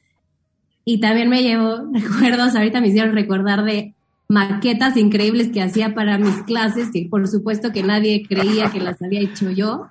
Y 0.84 1.00
también 1.00 1.30
me 1.30 1.42
llevo 1.42 1.90
recuerdos, 1.92 2.54
ahorita 2.54 2.82
me 2.82 2.88
hicieron 2.88 3.14
recordar 3.14 3.64
de 3.64 3.94
maquetas 4.30 4.96
increíbles 4.96 5.48
que 5.48 5.60
hacía 5.60 5.92
para 5.92 6.16
mis 6.16 6.42
clases, 6.44 6.90
que 6.92 7.08
por 7.10 7.26
supuesto 7.26 7.72
que 7.72 7.82
nadie 7.82 8.24
creía 8.28 8.70
que 8.70 8.78
las 8.78 9.02
había 9.02 9.20
hecho 9.20 9.50
yo, 9.50 9.88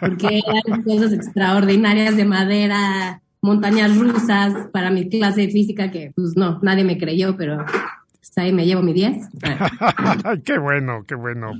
porque 0.00 0.42
eran 0.44 0.82
cosas 0.82 1.12
extraordinarias 1.12 2.16
de 2.16 2.24
madera, 2.24 3.22
montañas 3.40 3.96
rusas 3.96 4.54
para 4.72 4.90
mi 4.90 5.08
clase 5.08 5.42
de 5.42 5.50
física, 5.50 5.92
que 5.92 6.10
pues 6.16 6.36
no, 6.36 6.58
nadie 6.62 6.82
me 6.82 6.98
creyó, 6.98 7.36
pero 7.36 7.64
pues, 7.64 8.32
ahí 8.38 8.52
me 8.52 8.66
llevo 8.66 8.82
mi 8.82 8.92
10. 8.92 9.28
qué 10.44 10.58
bueno, 10.58 11.04
qué 11.06 11.14
bueno, 11.14 11.52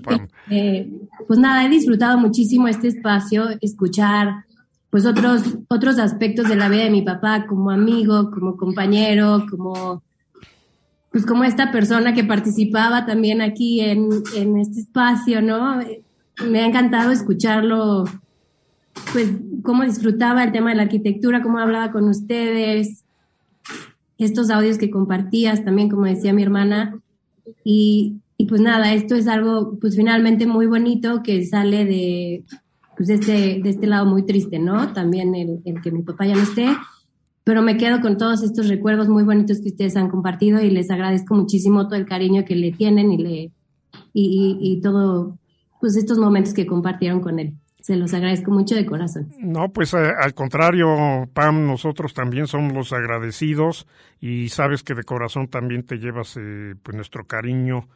eh, 0.51 0.91
pues 1.29 1.39
nada, 1.39 1.65
he 1.65 1.69
disfrutado 1.69 2.19
muchísimo 2.19 2.67
este 2.67 2.89
espacio, 2.89 3.51
escuchar 3.61 4.47
pues 4.91 5.07
otros, 5.07 5.59
otros 5.69 6.01
aspectos 6.01 6.49
de 6.49 6.57
la 6.57 6.69
vida 6.69 6.85
de 6.85 6.91
mi 6.91 7.03
papá 7.03 7.47
como 7.47 7.71
amigo, 7.71 8.33
como 8.33 8.57
compañero, 8.57 9.47
como 9.49 10.03
pues 11.17 11.25
como 11.25 11.45
esta 11.45 11.73
persona 11.73 12.13
que 12.13 12.25
participaba 12.25 13.07
también 13.07 13.41
aquí 13.41 13.81
en, 13.81 14.11
en 14.37 14.59
este 14.59 14.81
espacio, 14.81 15.41
¿no? 15.41 15.81
Me 16.47 16.61
ha 16.61 16.67
encantado 16.67 17.11
escucharlo, 17.11 18.05
pues 19.15 19.33
cómo 19.63 19.85
disfrutaba 19.85 20.45
el 20.45 20.53
tema 20.53 20.69
de 20.69 20.77
la 20.77 20.83
arquitectura, 20.83 21.43
cómo 21.43 21.59
hablaba 21.59 21.91
con 21.91 22.07
ustedes, 22.07 23.07
estos 24.19 24.51
audios 24.51 24.77
que 24.77 24.91
compartías 24.91 25.65
también, 25.65 25.89
como 25.89 26.05
decía 26.05 26.35
mi 26.35 26.43
hermana, 26.43 27.01
y, 27.65 28.17
y 28.37 28.45
pues 28.45 28.61
nada, 28.61 28.93
esto 28.93 29.15
es 29.15 29.27
algo 29.27 29.79
pues 29.81 29.97
finalmente 29.97 30.47
muy 30.47 30.67
bonito 30.67 31.23
que 31.23 31.47
sale 31.47 31.87
de, 31.87 32.45
pues 32.95 33.09
este, 33.09 33.63
de 33.63 33.71
este 33.71 33.87
lado 33.87 34.05
muy 34.05 34.27
triste, 34.27 34.59
¿no? 34.59 34.93
También 34.93 35.35
el, 35.35 35.63
el 35.65 35.81
que 35.81 35.93
mi 35.93 36.03
papá 36.03 36.27
ya 36.27 36.35
no 36.35 36.43
esté, 36.43 36.67
pero 37.47 37.63
me 37.63 37.77
quedo 37.77 38.01
con 38.01 38.19
todos 38.19 38.43
estos 38.43 38.67
recuerdos 38.67 39.09
muy 39.09 39.23
bonitos 39.23 39.61
que 39.61 39.69
ustedes 39.69 39.97
han 39.97 40.11
compartido 40.11 40.61
y 40.61 40.69
les 40.69 40.91
agradezco 40.91 41.37
muchísimo 41.37 41.87
todo 41.87 41.95
el 41.95 42.05
cariño 42.05 42.45
que 42.45 42.57
le 42.57 42.73
tienen 42.73 43.13
y 43.13 43.19
le 43.19 43.53
y, 44.13 44.59
y, 44.61 44.81
todo 44.81 45.39
pues 45.81 45.97
estos 45.97 46.19
momentos 46.19 46.53
que 46.53 46.67
compartieron 46.67 47.21
con 47.21 47.39
él. 47.39 47.55
Se 47.81 47.95
los 47.95 48.13
agradezco 48.15 48.51
mucho 48.51 48.75
de 48.75 48.85
corazón. 48.85 49.29
No, 49.39 49.73
pues 49.73 49.95
eh, 49.95 50.13
al 50.21 50.35
contrario, 50.35 50.89
Pam, 51.33 51.65
nosotros 51.69 52.15
también 52.15 52.49
somos 52.49 52.73
los 52.73 52.93
agradecidos 52.93 53.87
y 54.21 54.49
sabes 54.49 54.83
que 54.83 54.95
de 54.95 55.05
corazón 55.05 55.47
también 55.47 55.85
te 55.85 55.99
llevas 55.99 56.37
eh, 56.37 56.75
pues 56.83 56.97
nuestro 56.97 57.29
cariño 57.29 57.87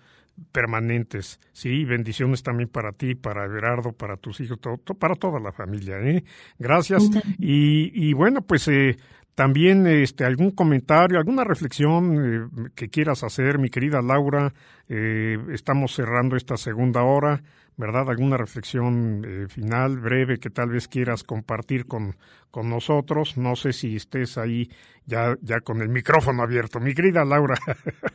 permanentes, 0.52 1.40
sí, 1.52 1.84
bendiciones 1.84 2.42
también 2.42 2.68
para 2.68 2.92
ti, 2.92 3.14
para 3.14 3.44
Everardo, 3.44 3.92
para 3.92 4.16
tus 4.16 4.40
hijos, 4.40 4.60
todo, 4.60 4.76
para 4.76 5.14
toda 5.14 5.38
la 5.40 5.52
familia, 5.52 5.98
¿eh? 6.00 6.24
Gracias. 6.58 7.10
Y, 7.38 7.90
y 8.08 8.12
bueno, 8.12 8.42
pues 8.42 8.68
eh, 8.68 8.96
también 9.40 9.86
este, 9.86 10.26
algún 10.26 10.50
comentario, 10.50 11.16
alguna 11.16 11.44
reflexión 11.44 12.12
eh, 12.12 12.68
que 12.74 12.90
quieras 12.90 13.24
hacer, 13.24 13.58
mi 13.58 13.70
querida 13.70 14.02
Laura. 14.02 14.52
Eh, 14.86 15.38
estamos 15.54 15.94
cerrando 15.94 16.36
esta 16.36 16.58
segunda 16.58 17.04
hora, 17.04 17.42
¿verdad? 17.78 18.10
Alguna 18.10 18.36
reflexión 18.36 19.24
eh, 19.26 19.46
final, 19.48 19.98
breve, 19.98 20.38
que 20.38 20.50
tal 20.50 20.68
vez 20.68 20.88
quieras 20.88 21.24
compartir 21.24 21.86
con, 21.86 22.16
con 22.50 22.68
nosotros. 22.68 23.38
No 23.38 23.56
sé 23.56 23.72
si 23.72 23.96
estés 23.96 24.36
ahí 24.36 24.68
ya, 25.06 25.34
ya 25.40 25.62
con 25.62 25.80
el 25.80 25.88
micrófono 25.88 26.42
abierto. 26.42 26.78
Mi 26.78 26.92
querida 26.92 27.24
Laura, 27.24 27.58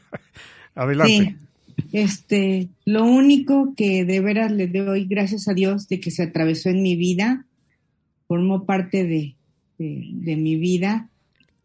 adelante. 0.76 1.38
Sí. 1.76 1.88
Este, 1.92 2.70
lo 2.86 3.04
único 3.04 3.74
que 3.76 4.06
de 4.06 4.20
veras 4.20 4.52
le 4.52 4.68
doy 4.68 5.06
gracias 5.06 5.48
a 5.48 5.56
Dios 5.56 5.88
de 5.88 6.00
que 6.00 6.12
se 6.12 6.22
atravesó 6.22 6.70
en 6.70 6.84
mi 6.84 6.96
vida, 6.96 7.48
formó 8.28 8.68
parte 8.68 9.06
de, 9.06 9.36
de 9.80 10.36
mi 10.36 10.56
vida 10.58 11.10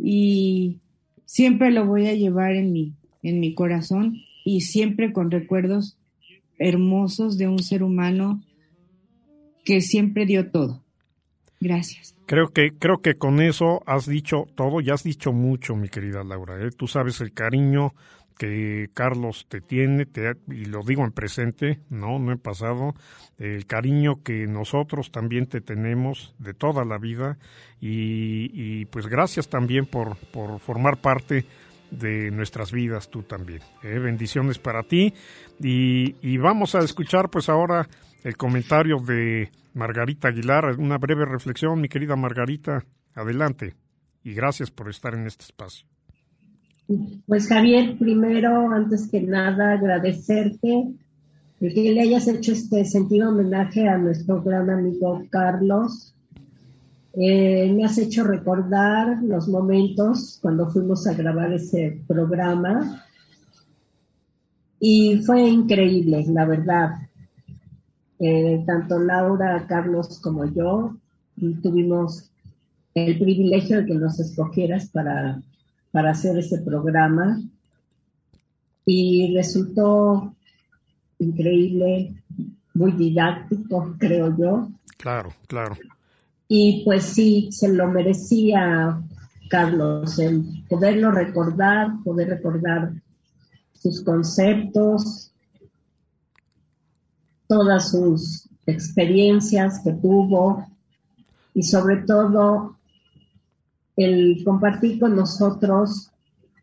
y 0.02 0.80
siempre 1.24 1.70
lo 1.70 1.86
voy 1.86 2.08
a 2.08 2.14
llevar 2.14 2.54
en 2.54 2.72
mi, 2.72 2.94
en 3.22 3.40
mi 3.40 3.54
corazón 3.54 4.16
y 4.44 4.62
siempre 4.62 5.12
con 5.12 5.30
recuerdos 5.30 5.98
hermosos 6.58 7.38
de 7.38 7.48
un 7.48 7.62
ser 7.62 7.82
humano 7.82 8.42
que 9.64 9.80
siempre 9.80 10.26
dio 10.26 10.50
todo. 10.50 10.82
Gracias. 11.60 12.14
Creo 12.26 12.48
que, 12.48 12.70
creo 12.78 13.02
que 13.02 13.14
con 13.14 13.40
eso 13.40 13.82
has 13.86 14.06
dicho 14.06 14.46
todo, 14.54 14.80
ya 14.80 14.94
has 14.94 15.02
dicho 15.02 15.32
mucho, 15.32 15.74
mi 15.74 15.88
querida 15.88 16.24
Laura. 16.24 16.64
¿eh? 16.64 16.70
Tú 16.70 16.86
sabes 16.86 17.20
el 17.20 17.32
cariño 17.32 17.92
que 18.40 18.88
Carlos 18.94 19.44
te 19.50 19.60
tiene, 19.60 20.06
te, 20.06 20.32
y 20.48 20.64
lo 20.64 20.82
digo 20.82 21.04
en 21.04 21.12
presente, 21.12 21.80
no, 21.90 22.18
no 22.18 22.32
en 22.32 22.38
pasado, 22.38 22.94
el 23.36 23.66
cariño 23.66 24.22
que 24.22 24.46
nosotros 24.46 25.12
también 25.12 25.46
te 25.46 25.60
tenemos 25.60 26.34
de 26.38 26.54
toda 26.54 26.86
la 26.86 26.96
vida 26.96 27.36
y, 27.82 28.86
pues 28.86 29.08
gracias 29.08 29.50
también 29.50 29.84
por, 29.84 30.16
por 30.32 30.58
formar 30.58 31.02
parte 31.02 31.44
de 31.90 32.30
nuestras 32.30 32.72
vidas 32.72 33.10
tú 33.10 33.24
también. 33.24 33.60
¿eh? 33.82 33.98
Bendiciones 33.98 34.58
para 34.58 34.84
ti 34.84 35.12
y, 35.62 36.16
y 36.22 36.38
vamos 36.38 36.74
a 36.74 36.78
escuchar 36.78 37.28
pues 37.28 37.50
ahora 37.50 37.90
el 38.24 38.38
comentario 38.38 39.00
de 39.00 39.52
Margarita 39.74 40.28
Aguilar, 40.28 40.76
una 40.78 40.96
breve 40.96 41.26
reflexión, 41.26 41.78
mi 41.78 41.90
querida 41.90 42.16
Margarita, 42.16 42.86
adelante 43.14 43.74
y 44.24 44.32
gracias 44.32 44.70
por 44.70 44.88
estar 44.88 45.12
en 45.12 45.26
este 45.26 45.44
espacio. 45.44 45.89
Pues 47.26 47.46
Javier, 47.46 47.96
primero, 47.98 48.72
antes 48.72 49.08
que 49.08 49.20
nada, 49.20 49.74
agradecerte 49.74 50.88
de 51.60 51.74
que 51.74 51.92
le 51.92 52.00
hayas 52.00 52.26
hecho 52.26 52.50
este 52.50 52.84
sentido 52.84 53.28
homenaje 53.28 53.86
a 53.86 53.96
nuestro 53.96 54.42
gran 54.42 54.68
amigo 54.70 55.22
Carlos. 55.30 56.16
Eh, 57.12 57.72
me 57.72 57.84
has 57.84 57.96
hecho 57.96 58.24
recordar 58.24 59.22
los 59.22 59.46
momentos 59.46 60.40
cuando 60.42 60.68
fuimos 60.68 61.06
a 61.06 61.14
grabar 61.14 61.52
ese 61.52 62.02
programa 62.08 63.04
y 64.80 65.22
fue 65.24 65.48
increíble, 65.48 66.24
la 66.28 66.44
verdad. 66.44 66.90
Eh, 68.18 68.64
tanto 68.66 68.98
Laura, 68.98 69.64
Carlos 69.68 70.18
como 70.20 70.44
yo 70.46 70.96
tuvimos 71.62 72.30
el 72.94 73.16
privilegio 73.16 73.78
de 73.78 73.86
que 73.86 73.94
nos 73.94 74.18
escogieras 74.18 74.88
para 74.90 75.40
para 75.92 76.10
hacer 76.10 76.38
ese 76.38 76.58
programa 76.58 77.40
y 78.86 79.34
resultó 79.34 80.34
increíble, 81.18 82.14
muy 82.74 82.92
didáctico, 82.92 83.94
creo 83.98 84.36
yo. 84.36 84.68
Claro, 84.96 85.32
claro. 85.46 85.76
Y 86.48 86.82
pues 86.84 87.04
sí, 87.04 87.48
se 87.52 87.68
lo 87.68 87.88
merecía 87.88 89.00
Carlos, 89.50 90.18
el 90.18 90.64
poderlo 90.68 91.10
recordar, 91.10 91.90
poder 92.04 92.28
recordar 92.28 92.92
sus 93.72 94.02
conceptos, 94.02 95.32
todas 97.48 97.90
sus 97.90 98.48
experiencias 98.66 99.80
que 99.82 99.92
tuvo 99.92 100.66
y 101.52 101.64
sobre 101.64 101.96
todo 101.96 102.76
el 104.00 104.42
compartir 104.44 104.98
con 104.98 105.14
nosotros 105.14 106.10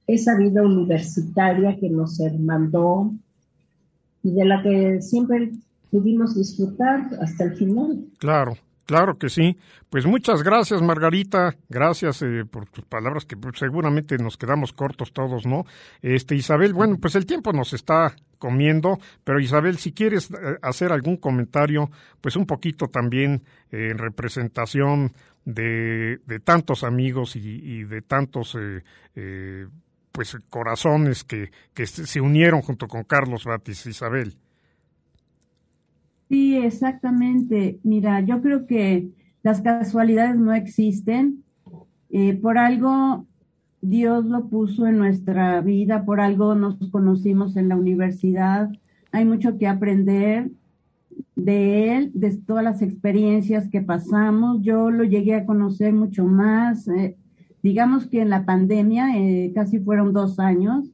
esa 0.07 0.35
vida 0.37 0.63
universitaria 0.63 1.77
que 1.79 1.89
nos 1.89 2.19
mandó 2.39 3.11
y 4.23 4.31
de 4.31 4.45
la 4.45 4.63
que 4.63 5.01
siempre 5.01 5.51
pudimos 5.91 6.35
disfrutar 6.35 7.09
hasta 7.21 7.43
el 7.43 7.53
final. 7.53 8.05
Claro, 8.17 8.57
Claro 8.87 9.17
que 9.17 9.27
sí. 9.27 9.57
Pues 9.89 10.05
muchas 10.05 10.43
gracias, 10.43 10.81
Margarita. 10.81 11.57
Gracias 11.67 12.21
eh, 12.21 12.45
por 12.49 12.67
tus 12.67 12.85
palabras, 12.85 13.25
que 13.25 13.35
seguramente 13.53 14.17
nos 14.17 14.37
quedamos 14.37 14.71
cortos 14.71 15.11
todos, 15.11 15.45
¿no? 15.45 15.65
Este, 16.01 16.35
Isabel, 16.35 16.73
bueno, 16.73 16.97
pues 16.99 17.15
el 17.15 17.25
tiempo 17.25 17.51
nos 17.51 17.73
está 17.73 18.15
comiendo, 18.37 18.99
pero 19.23 19.39
Isabel, 19.39 19.77
si 19.77 19.91
quieres 19.91 20.31
eh, 20.31 20.57
hacer 20.61 20.91
algún 20.91 21.17
comentario, 21.17 21.89
pues 22.21 22.35
un 22.35 22.45
poquito 22.45 22.87
también 22.87 23.43
eh, 23.71 23.89
en 23.91 23.97
representación 23.97 25.13
de, 25.45 26.19
tantos 26.43 26.83
amigos 26.83 27.35
y, 27.35 27.83
de 27.83 28.01
tantos 28.01 28.57
pues 30.11 30.37
corazones 30.49 31.23
que, 31.23 31.51
que 31.73 31.85
se 31.85 32.19
unieron 32.19 32.61
junto 32.61 32.87
con 32.87 33.03
Carlos 33.03 33.45
Batis, 33.45 33.85
Isabel. 33.85 34.35
Sí, 36.29 36.57
exactamente. 36.57 37.79
Mira, 37.83 38.19
yo 38.21 38.41
creo 38.41 38.67
que 38.67 39.09
las 39.43 39.61
casualidades 39.61 40.35
no 40.35 40.53
existen. 40.53 41.43
Eh, 42.09 42.35
por 42.35 42.57
algo 42.57 43.26
Dios 43.81 44.25
lo 44.25 44.47
puso 44.47 44.87
en 44.87 44.97
nuestra 44.97 45.61
vida, 45.61 46.03
por 46.05 46.19
algo 46.19 46.55
nos 46.55 46.77
conocimos 46.89 47.55
en 47.55 47.69
la 47.69 47.75
universidad. 47.75 48.69
Hay 49.11 49.25
mucho 49.25 49.57
que 49.57 49.67
aprender 49.67 50.51
de 51.35 51.95
él, 51.95 52.11
de 52.13 52.35
todas 52.37 52.63
las 52.63 52.81
experiencias 52.81 53.69
que 53.69 53.81
pasamos. 53.81 54.61
Yo 54.61 54.89
lo 54.91 55.03
llegué 55.03 55.35
a 55.35 55.45
conocer 55.45 55.93
mucho 55.93 56.25
más. 56.25 56.87
Eh, 56.87 57.15
digamos 57.61 58.07
que 58.07 58.21
en 58.21 58.29
la 58.29 58.45
pandemia, 58.45 59.17
eh, 59.17 59.51
casi 59.53 59.79
fueron 59.79 60.13
dos 60.13 60.39
años, 60.39 60.89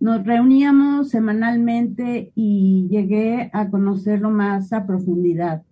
nos 0.00 0.24
reuníamos 0.24 1.10
semanalmente 1.10 2.32
y 2.34 2.86
llegué 2.88 3.50
a 3.52 3.68
conocerlo 3.68 4.30
más 4.30 4.72
a 4.72 4.86
profundidad. 4.86 5.62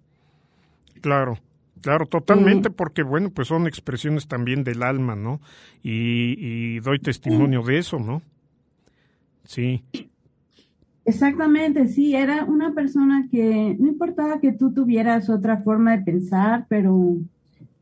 Claro, 1.01 1.39
claro, 1.87 2.07
totalmente, 2.07 2.69
porque 2.69 3.05
bueno, 3.05 3.31
pues 3.31 3.47
son 3.47 3.69
expresiones 3.69 4.27
también 4.27 4.65
del 4.65 4.83
alma, 4.83 5.15
¿no? 5.15 5.41
Y, 5.85 6.81
doy 6.81 6.99
testimonio 6.99 7.63
de 7.63 7.79
eso, 7.79 8.01
¿no? 8.01 8.23
Sí. 9.45 9.85
Exactamente, 11.05 11.87
sí, 11.87 12.17
era 12.17 12.45
una 12.45 12.75
persona 12.75 13.29
que 13.31 13.77
no 13.79 13.87
importaba 13.87 14.41
que 14.41 14.51
tú 14.51 14.73
tuvieras 14.73 15.31
otra 15.31 15.59
forma 15.59 15.97
de 15.97 16.03
pensar, 16.03 16.67
pero 16.69 17.19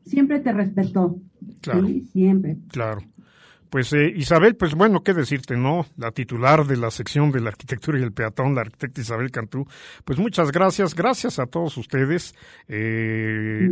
siempre 0.05 0.39
te 0.39 0.53
respetó. 0.53 1.17
Claro. 1.61 1.87
Sí, 1.87 2.07
siempre. 2.13 2.57
Claro. 2.67 3.01
Pues 3.75 3.91
eh, 3.91 4.13
Isabel, 4.15 4.55
pues 4.55 4.73
bueno, 4.73 5.03
qué 5.03 5.13
decirte, 5.13 5.57
¿no? 5.57 5.85
La 5.97 6.13
titular 6.13 6.65
de 6.65 6.77
la 6.77 6.89
sección 6.91 7.29
de 7.33 7.41
la 7.41 7.49
arquitectura 7.49 7.99
y 7.99 8.03
el 8.03 8.13
peatón, 8.13 8.55
la 8.55 8.61
arquitecta 8.61 9.01
Isabel 9.01 9.31
Cantú. 9.31 9.67
Pues 10.05 10.17
muchas 10.17 10.53
gracias, 10.53 10.95
gracias 10.95 11.39
a 11.39 11.47
todos 11.47 11.75
ustedes. 11.75 12.35
Eh, 12.69 13.67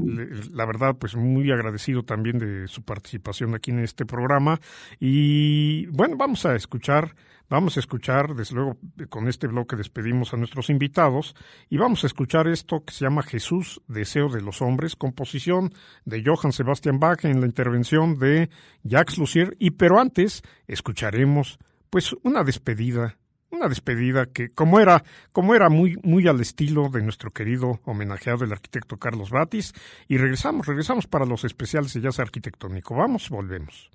la 0.51 0.65
verdad, 0.65 0.97
pues 0.99 1.15
muy 1.15 1.49
agradecido 1.53 2.03
también 2.03 2.37
de 2.37 2.67
su 2.67 2.83
participación 2.83 3.55
aquí 3.55 3.71
en 3.71 3.79
este 3.79 4.05
programa. 4.05 4.59
Y 4.99 5.85
bueno, 5.85 6.17
vamos 6.17 6.45
a 6.45 6.53
escuchar 6.53 7.15
Vamos 7.49 7.77
a 7.77 7.81
escuchar, 7.81 8.35
desde 8.35 8.55
luego, 8.55 8.77
con 9.09 9.27
este 9.27 9.47
bloque 9.47 9.75
despedimos 9.75 10.33
a 10.33 10.37
nuestros 10.37 10.69
invitados 10.69 11.35
y 11.69 11.77
vamos 11.77 12.03
a 12.03 12.07
escuchar 12.07 12.47
esto 12.47 12.83
que 12.83 12.93
se 12.93 13.05
llama 13.05 13.21
Jesús, 13.21 13.81
Deseo 13.87 14.29
de 14.29 14.41
los 14.41 14.61
Hombres, 14.61 14.95
composición 14.95 15.73
de 16.05 16.23
Johann 16.25 16.51
Sebastian 16.51 16.99
Bach 16.99 17.25
en 17.25 17.41
la 17.41 17.45
intervención 17.45 18.17
de 18.17 18.49
Jacques 18.83 19.17
Lucier. 19.17 19.55
Y 19.59 19.71
pero 19.71 19.99
antes 19.99 20.41
escucharemos, 20.67 21.59
pues, 21.89 22.15
una 22.23 22.43
despedida 22.43 23.17
una 23.53 23.67
despedida 23.67 24.25
que 24.25 24.49
como 24.49 24.79
era 24.79 25.03
como 25.31 25.53
era 25.53 25.69
muy 25.69 25.97
muy 26.01 26.27
al 26.27 26.41
estilo 26.41 26.89
de 26.89 27.03
nuestro 27.03 27.29
querido 27.29 27.81
homenajeado 27.85 28.43
el 28.43 28.51
arquitecto 28.51 28.97
Carlos 28.97 29.29
Batis. 29.29 29.73
Y 30.07 30.17
regresamos 30.17 30.65
regresamos 30.65 31.05
para 31.05 31.25
los 31.25 31.43
especiales 31.43 31.93
de 31.93 32.01
jazz 32.01 32.19
arquitectónico. 32.19 32.95
Vamos 32.95 33.29
volvemos 33.29 33.91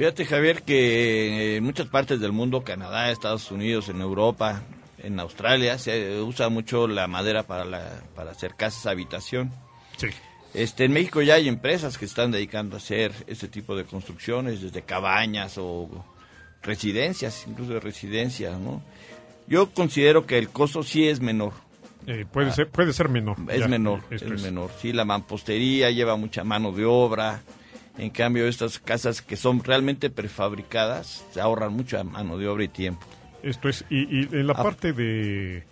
Fíjate, 0.00 0.24
Javier, 0.24 0.62
que 0.62 1.56
en 1.56 1.64
muchas 1.64 1.86
partes 1.88 2.20
del 2.20 2.32
mundo, 2.32 2.64
Canadá, 2.64 3.10
Estados 3.10 3.50
Unidos, 3.50 3.90
en 3.90 4.00
Europa, 4.00 4.62
en 4.96 5.20
Australia, 5.20 5.76
se 5.76 6.18
usa 6.22 6.48
mucho 6.48 6.88
la 6.88 7.06
madera 7.06 7.42
para, 7.42 7.66
la, 7.66 8.00
para 8.14 8.30
hacer 8.30 8.54
casas 8.54 8.86
habitación. 8.86 9.52
Sí. 9.98 10.06
Este, 10.54 10.86
en 10.86 10.94
México 10.94 11.20
ya 11.20 11.34
hay 11.34 11.48
empresas 11.48 11.98
que 11.98 12.06
están 12.06 12.30
dedicando 12.30 12.76
a 12.76 12.78
hacer 12.78 13.12
este 13.26 13.46
tipo 13.46 13.76
de 13.76 13.84
construcciones, 13.84 14.62
desde 14.62 14.80
cabañas 14.80 15.58
o 15.58 15.90
residencias, 16.62 17.44
incluso 17.46 17.74
de 17.74 17.80
residencias, 17.80 18.58
¿no? 18.58 18.82
Yo 19.48 19.68
considero 19.68 20.24
que 20.24 20.38
el 20.38 20.48
costo 20.48 20.82
sí 20.82 21.08
es 21.08 21.20
menor. 21.20 21.52
Eh, 22.06 22.24
puede, 22.24 22.52
ser, 22.52 22.70
puede 22.70 22.94
ser 22.94 23.10
menor. 23.10 23.36
Es 23.50 23.68
menor, 23.68 24.00
es, 24.08 24.22
es 24.22 24.42
menor. 24.42 24.70
Sí, 24.80 24.94
la 24.94 25.04
mampostería 25.04 25.90
lleva 25.90 26.16
mucha 26.16 26.42
mano 26.42 26.72
de 26.72 26.86
obra, 26.86 27.42
en 28.00 28.10
cambio, 28.10 28.46
estas 28.46 28.78
casas 28.78 29.20
que 29.20 29.36
son 29.36 29.62
realmente 29.62 30.08
prefabricadas 30.08 31.22
se 31.32 31.40
ahorran 31.40 31.74
mucha 31.74 32.02
mano 32.02 32.38
de 32.38 32.48
obra 32.48 32.64
y 32.64 32.68
tiempo. 32.68 33.06
Esto 33.42 33.68
es, 33.68 33.84
y, 33.90 34.34
en 34.34 34.46
la 34.46 34.54
ah. 34.54 34.62
parte 34.62 34.94
de, 34.94 35.64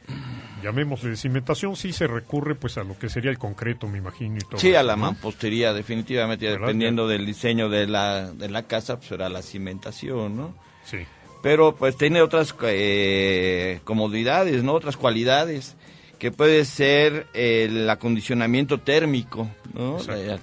llamémosle, 0.63 1.11
de 1.11 1.17
cimentación, 1.17 1.75
sí 1.75 1.93
se 1.95 2.07
recurre 2.07 2.55
pues 2.55 2.77
a 2.77 2.85
lo 2.85 2.99
que 2.99 3.09
sería 3.09 3.31
el 3.31 3.39
concreto, 3.39 3.89
me 3.89 3.97
imagino. 3.97 4.37
Y 4.37 4.41
todo 4.41 4.61
sí, 4.61 4.75
a 4.75 4.83
la 4.83 4.97
mampostería, 4.97 5.73
definitivamente, 5.73 6.51
dependiendo 6.51 7.09
del 7.09 7.25
diseño 7.25 7.71
de 7.71 7.87
la, 7.87 8.31
de 8.31 8.51
la 8.51 8.65
casa, 8.65 8.97
pues 8.97 9.09
será 9.09 9.31
la 9.31 9.41
cimentación, 9.41 10.37
¿no? 10.37 10.55
Sí. 10.85 10.99
Pero 11.43 11.77
pues 11.77 11.97
tiene 11.97 12.21
otras 12.21 12.55
eh, 12.63 13.81
comodidades, 13.85 14.63
¿no? 14.63 14.75
Otras 14.75 14.99
cualidades 14.99 15.77
que 16.19 16.33
puede 16.33 16.65
ser 16.65 17.27
el 17.33 17.89
acondicionamiento 17.89 18.79
térmico, 18.79 19.49
¿no? 19.73 19.99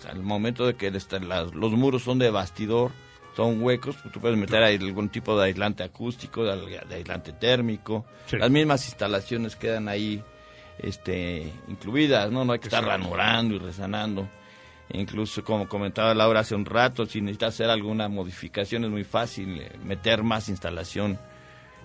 Al 0.10 0.24
momento 0.24 0.66
de 0.66 0.76
que 0.76 0.92
los 0.92 1.72
muros 1.74 2.04
son 2.04 2.18
de 2.20 2.30
bastidor, 2.30 2.92
son 3.36 3.62
huecos, 3.62 3.98
pues 4.02 4.14
tú 4.14 4.22
puedes 4.22 4.38
meter 4.38 4.64
algún 4.64 5.10
tipo 5.10 5.38
de 5.38 5.46
aislante 5.46 5.84
acústico, 5.84 6.44
de, 6.44 6.80
aislante 6.96 7.34
térmico. 7.34 8.06
Las 8.32 8.50
mismas 8.50 8.88
instalaciones 8.88 9.58
quedan 9.58 9.90
ahí 9.90 10.24
este, 10.80 11.52
incluidas, 11.68 12.32
¿no? 12.32 12.46
No 12.46 12.54
hay 12.54 12.60
que 12.60 12.68
estar 12.68 12.86
ranurando 12.86 13.56
y 13.56 13.60
resanando. 13.60 14.30
Incluso, 14.94 15.44
como 15.44 15.68
comentaba 15.68 16.14
Laura 16.14 16.42
hace 16.42 16.56
un 16.56 16.64
rato, 16.64 17.06
si 17.06 17.20
necesitas 17.20 17.56
hacer 17.56 17.70
alguna 17.70 18.08
modificación 18.08 18.86
es 18.86 18.92
muy 18.92 19.04
fácil 19.04 19.60
eh, 19.60 19.72
meter 19.84 20.24
más 20.24 20.48
instalación 20.48 21.20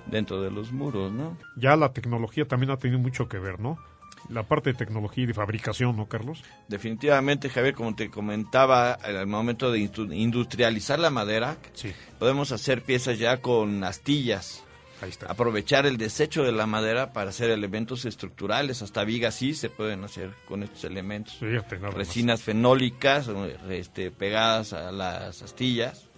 dentro 0.07 0.41
de 0.43 0.51
los 0.51 0.73
muros, 0.73 1.13
¿no? 1.13 1.37
Ya 1.57 1.77
la 1.77 1.93
tecnología 1.93 2.47
también 2.47 2.71
ha 2.71 2.77
tenido 2.77 2.99
mucho 2.99 3.29
que 3.29 3.39
ver, 3.39 3.61
¿no? 3.61 3.79
La 4.29 4.43
parte 4.43 4.73
de 4.73 4.79
tecnología 4.79 5.25
y 5.25 5.27
de 5.27 5.35
fabricación, 5.35 5.97
¿no, 5.97 6.07
Carlos? 6.07 6.43
Definitivamente, 6.69 7.49
Javier, 7.49 7.75
como 7.75 7.95
te 7.97 8.11
comentaba, 8.11 8.93
al 8.93 9.27
momento 9.27 9.73
de 9.73 9.79
industrializar 9.79 10.99
la 10.99 11.11
madera, 11.11 11.57
sí. 11.73 11.93
podemos 12.19 12.53
hacer 12.53 12.83
piezas 12.83 13.19
ya 13.19 13.39
con 13.39 13.83
astillas. 13.83 14.63
Ahí 15.01 15.09
está. 15.09 15.27
Aprovechar 15.27 15.87
el 15.87 15.97
desecho 15.97 16.43
de 16.43 16.53
la 16.53 16.67
madera 16.67 17.13
para 17.13 17.31
hacer 17.31 17.51
elementos 17.51 18.05
estructurales, 18.05 18.83
hasta 18.83 19.03
vigas 19.05 19.35
sí 19.35 19.55
se 19.55 19.71
pueden 19.71 20.05
hacer 20.05 20.35
con 20.47 20.63
estos 20.63 20.85
elementos. 20.85 21.39
Sí, 21.41 21.47
Resinas 21.95 22.43
fenólicas 22.43 23.31
este, 23.71 24.11
pegadas 24.11 24.75
a 24.75 24.93
las 24.93 25.41
astillas 25.41 26.11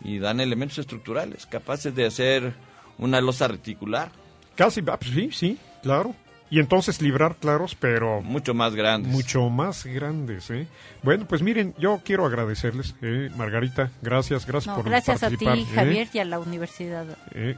y 0.00 0.18
dan 0.18 0.40
elementos 0.40 0.78
estructurales 0.78 1.46
capaces 1.46 1.94
de 1.94 2.06
hacer 2.06 2.54
una 2.98 3.20
losa 3.20 3.48
reticular. 3.48 4.10
Casi, 4.54 4.82
ah, 4.86 4.96
pues 4.98 5.10
sí, 5.12 5.30
sí, 5.32 5.58
claro. 5.82 6.14
Y 6.50 6.60
entonces 6.60 7.02
librar 7.02 7.36
claros, 7.36 7.74
pero... 7.74 8.22
Mucho 8.22 8.54
más 8.54 8.74
grandes. 8.74 9.12
Mucho 9.12 9.50
más 9.50 9.84
grandes, 9.84 10.50
¿eh? 10.50 10.66
Bueno, 11.02 11.26
pues 11.26 11.42
miren, 11.42 11.74
yo 11.78 12.00
quiero 12.02 12.24
agradecerles, 12.24 12.94
eh, 13.02 13.30
Margarita, 13.36 13.90
gracias, 14.00 14.46
gracias 14.46 14.74
por 14.74 14.84
gracias 14.84 15.20
participar. 15.20 15.56
Gracias 15.56 15.68
a 15.68 15.72
ti, 15.72 15.76
Javier, 15.76 16.08
y 16.12 16.18
a 16.18 16.24
la 16.24 16.38
universidad. 16.38 17.06
Eh, 17.32 17.54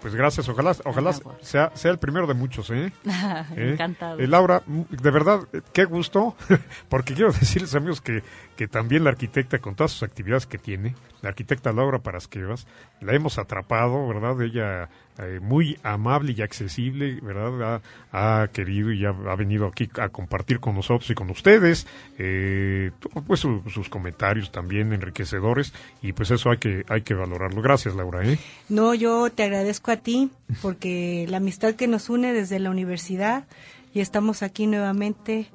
pues 0.00 0.14
gracias, 0.14 0.48
ojalá, 0.48 0.76
ojalá 0.84 1.12
sea, 1.40 1.72
sea 1.74 1.90
el 1.90 1.98
primero 1.98 2.26
de 2.26 2.34
muchos, 2.34 2.70
¿eh? 2.70 2.92
¿Eh? 3.56 3.70
Encantado. 3.72 4.18
Eh, 4.20 4.28
Laura, 4.28 4.62
de 4.66 5.10
verdad, 5.10 5.40
qué 5.72 5.86
gusto, 5.86 6.36
porque 6.88 7.14
quiero 7.14 7.32
decirles, 7.32 7.74
amigos, 7.74 8.00
que, 8.00 8.22
que 8.56 8.68
también 8.68 9.04
la 9.04 9.10
arquitecta, 9.10 9.58
con 9.58 9.74
todas 9.74 9.92
sus 9.92 10.04
actividades 10.04 10.46
que 10.46 10.58
tiene, 10.58 10.94
la 11.22 11.30
arquitecta 11.30 11.72
Laura 11.72 11.98
Parasquevas, 11.98 12.66
la 13.00 13.14
hemos 13.14 13.38
atrapado, 13.38 14.06
¿verdad? 14.06 14.40
Ella 14.42 14.88
eh, 15.18 15.40
muy 15.40 15.76
amable 15.82 16.32
y 16.36 16.42
accesible, 16.42 17.18
¿verdad? 17.20 17.82
Ha, 18.12 18.48
querido 18.52 18.92
y 18.92 19.04
ha, 19.04 19.10
ha, 19.10 19.34
venido 19.34 19.66
aquí 19.66 19.90
a 19.98 20.10
compartir 20.10 20.60
con 20.60 20.76
nosotros 20.76 21.10
y 21.10 21.14
con 21.14 21.28
ustedes, 21.30 21.86
eh, 22.18 22.92
pues 23.26 23.40
sus 23.40 23.88
comentarios 23.88 24.52
también 24.52 24.92
enriquecedores 24.92 25.72
y 26.02 26.12
pues 26.12 26.30
eso 26.30 26.50
hay 26.50 26.58
que, 26.58 26.84
hay 26.88 27.02
que 27.02 27.14
valorarlo. 27.14 27.60
Gracias, 27.62 27.96
Laura. 27.96 28.24
¿eh? 28.24 28.38
No, 28.68 28.94
yo 28.94 29.28
te 29.30 29.42
agradezco 29.42 29.90
a 29.90 29.96
ti 29.96 30.30
porque 30.62 31.26
la 31.28 31.38
amistad 31.38 31.74
que 31.74 31.88
nos 31.88 32.10
une 32.10 32.32
desde 32.32 32.60
la 32.60 32.70
universidad 32.70 33.44
y 33.92 34.00
estamos 34.00 34.44
aquí 34.44 34.68
nuevamente 34.68 35.48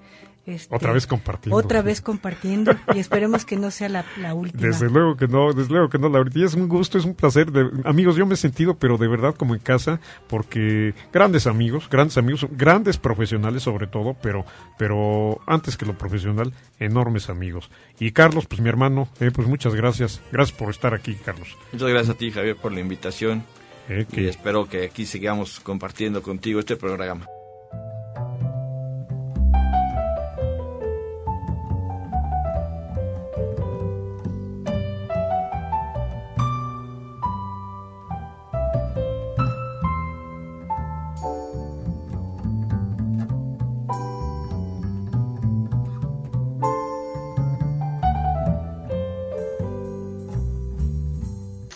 Este, 0.46 0.76
otra 0.76 0.92
vez 0.92 1.08
compartiendo. 1.08 1.56
Otra 1.56 1.82
vez 1.82 2.02
compartiendo 2.02 2.76
y 2.94 3.00
esperemos 3.00 3.46
que 3.46 3.56
no 3.56 3.72
sea 3.72 3.88
la, 3.88 4.34
última. 4.34 4.68
Desde 4.68 4.90
luego 4.90 5.16
que 5.16 5.28
no, 5.30 5.54
desde 5.54 5.72
luego 5.72 5.88
que 5.88 5.98
no, 5.98 6.10
la 6.10 6.26
Y 6.34 6.44
es 6.44 6.54
un 6.54 6.68
gusto, 6.68 6.98
es 6.98 7.06
un 7.06 7.16
placer. 7.16 7.48
amigos, 7.86 8.18
yo 8.18 8.26
me 8.26 8.34
he 8.34 8.38
sentido, 8.38 8.76
pero 8.76 8.98
de 8.98 9.08
verdad 9.08 9.36
como 9.36 9.56
en 9.56 9.62
casa, 9.62 10.02
porque 10.28 10.94
grandes 11.14 11.48
amigos, 11.48 11.88
grandes 11.90 12.18
amigos, 12.18 12.46
grandes 12.52 12.98
profesionales 12.98 13.64
sobre 13.64 13.88
todo, 13.88 14.18
pero, 14.22 14.46
pero 14.78 15.40
antes 15.48 15.78
que 15.78 15.86
lo 15.86 15.98
profesional, 15.98 16.54
enormes 16.78 17.30
amigos. 17.30 17.70
Y 17.98 18.12
Carlos, 18.12 18.46
pues 18.46 18.60
mi 18.60 18.68
hermano, 18.68 19.08
eh, 19.22 19.32
pues 19.34 19.48
muchas 19.48 19.76
gracias. 19.76 20.22
Gracias 20.32 20.58
por 20.58 20.70
estar 20.70 20.94
aquí, 20.94 21.16
Carlos. 21.16 21.56
Muchas 21.72 21.88
gracias 21.88 22.16
a 22.16 22.18
ti, 22.18 22.32
Javier, 22.32 22.58
por 22.58 22.74
la 22.74 22.82
invitación. 22.82 23.46
Eh, 23.88 24.06
y 24.12 24.26
espero 24.26 24.68
que 24.68 24.86
aquí 24.86 25.06
sigamos 25.06 25.62
compartiendo 25.62 26.22
contigo 26.22 26.60
este 26.60 26.76
programa. 26.76 27.28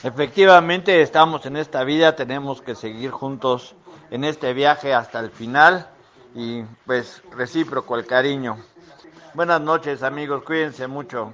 Efectivamente, 0.08 1.02
estamos 1.02 1.46
en 1.48 1.58
esta 1.58 1.84
vida, 1.84 2.16
tenemos 2.16 2.62
que 2.62 2.76
seguir 2.76 3.12
juntos 3.12 3.76
en 4.10 4.24
este 4.24 4.54
viaje 4.54 4.94
hasta 4.94 5.20
el 5.20 5.32
final 5.32 5.90
y 6.34 6.64
pues 6.86 7.22
recíproco 7.36 7.98
el 7.98 8.06
cariño. 8.06 8.56
Buenas 9.34 9.60
noches 9.60 10.04
amigos, 10.04 10.44
cuídense 10.44 10.88
mucho. 10.88 11.34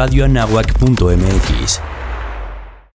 radioanahuac.mx. 0.00 1.89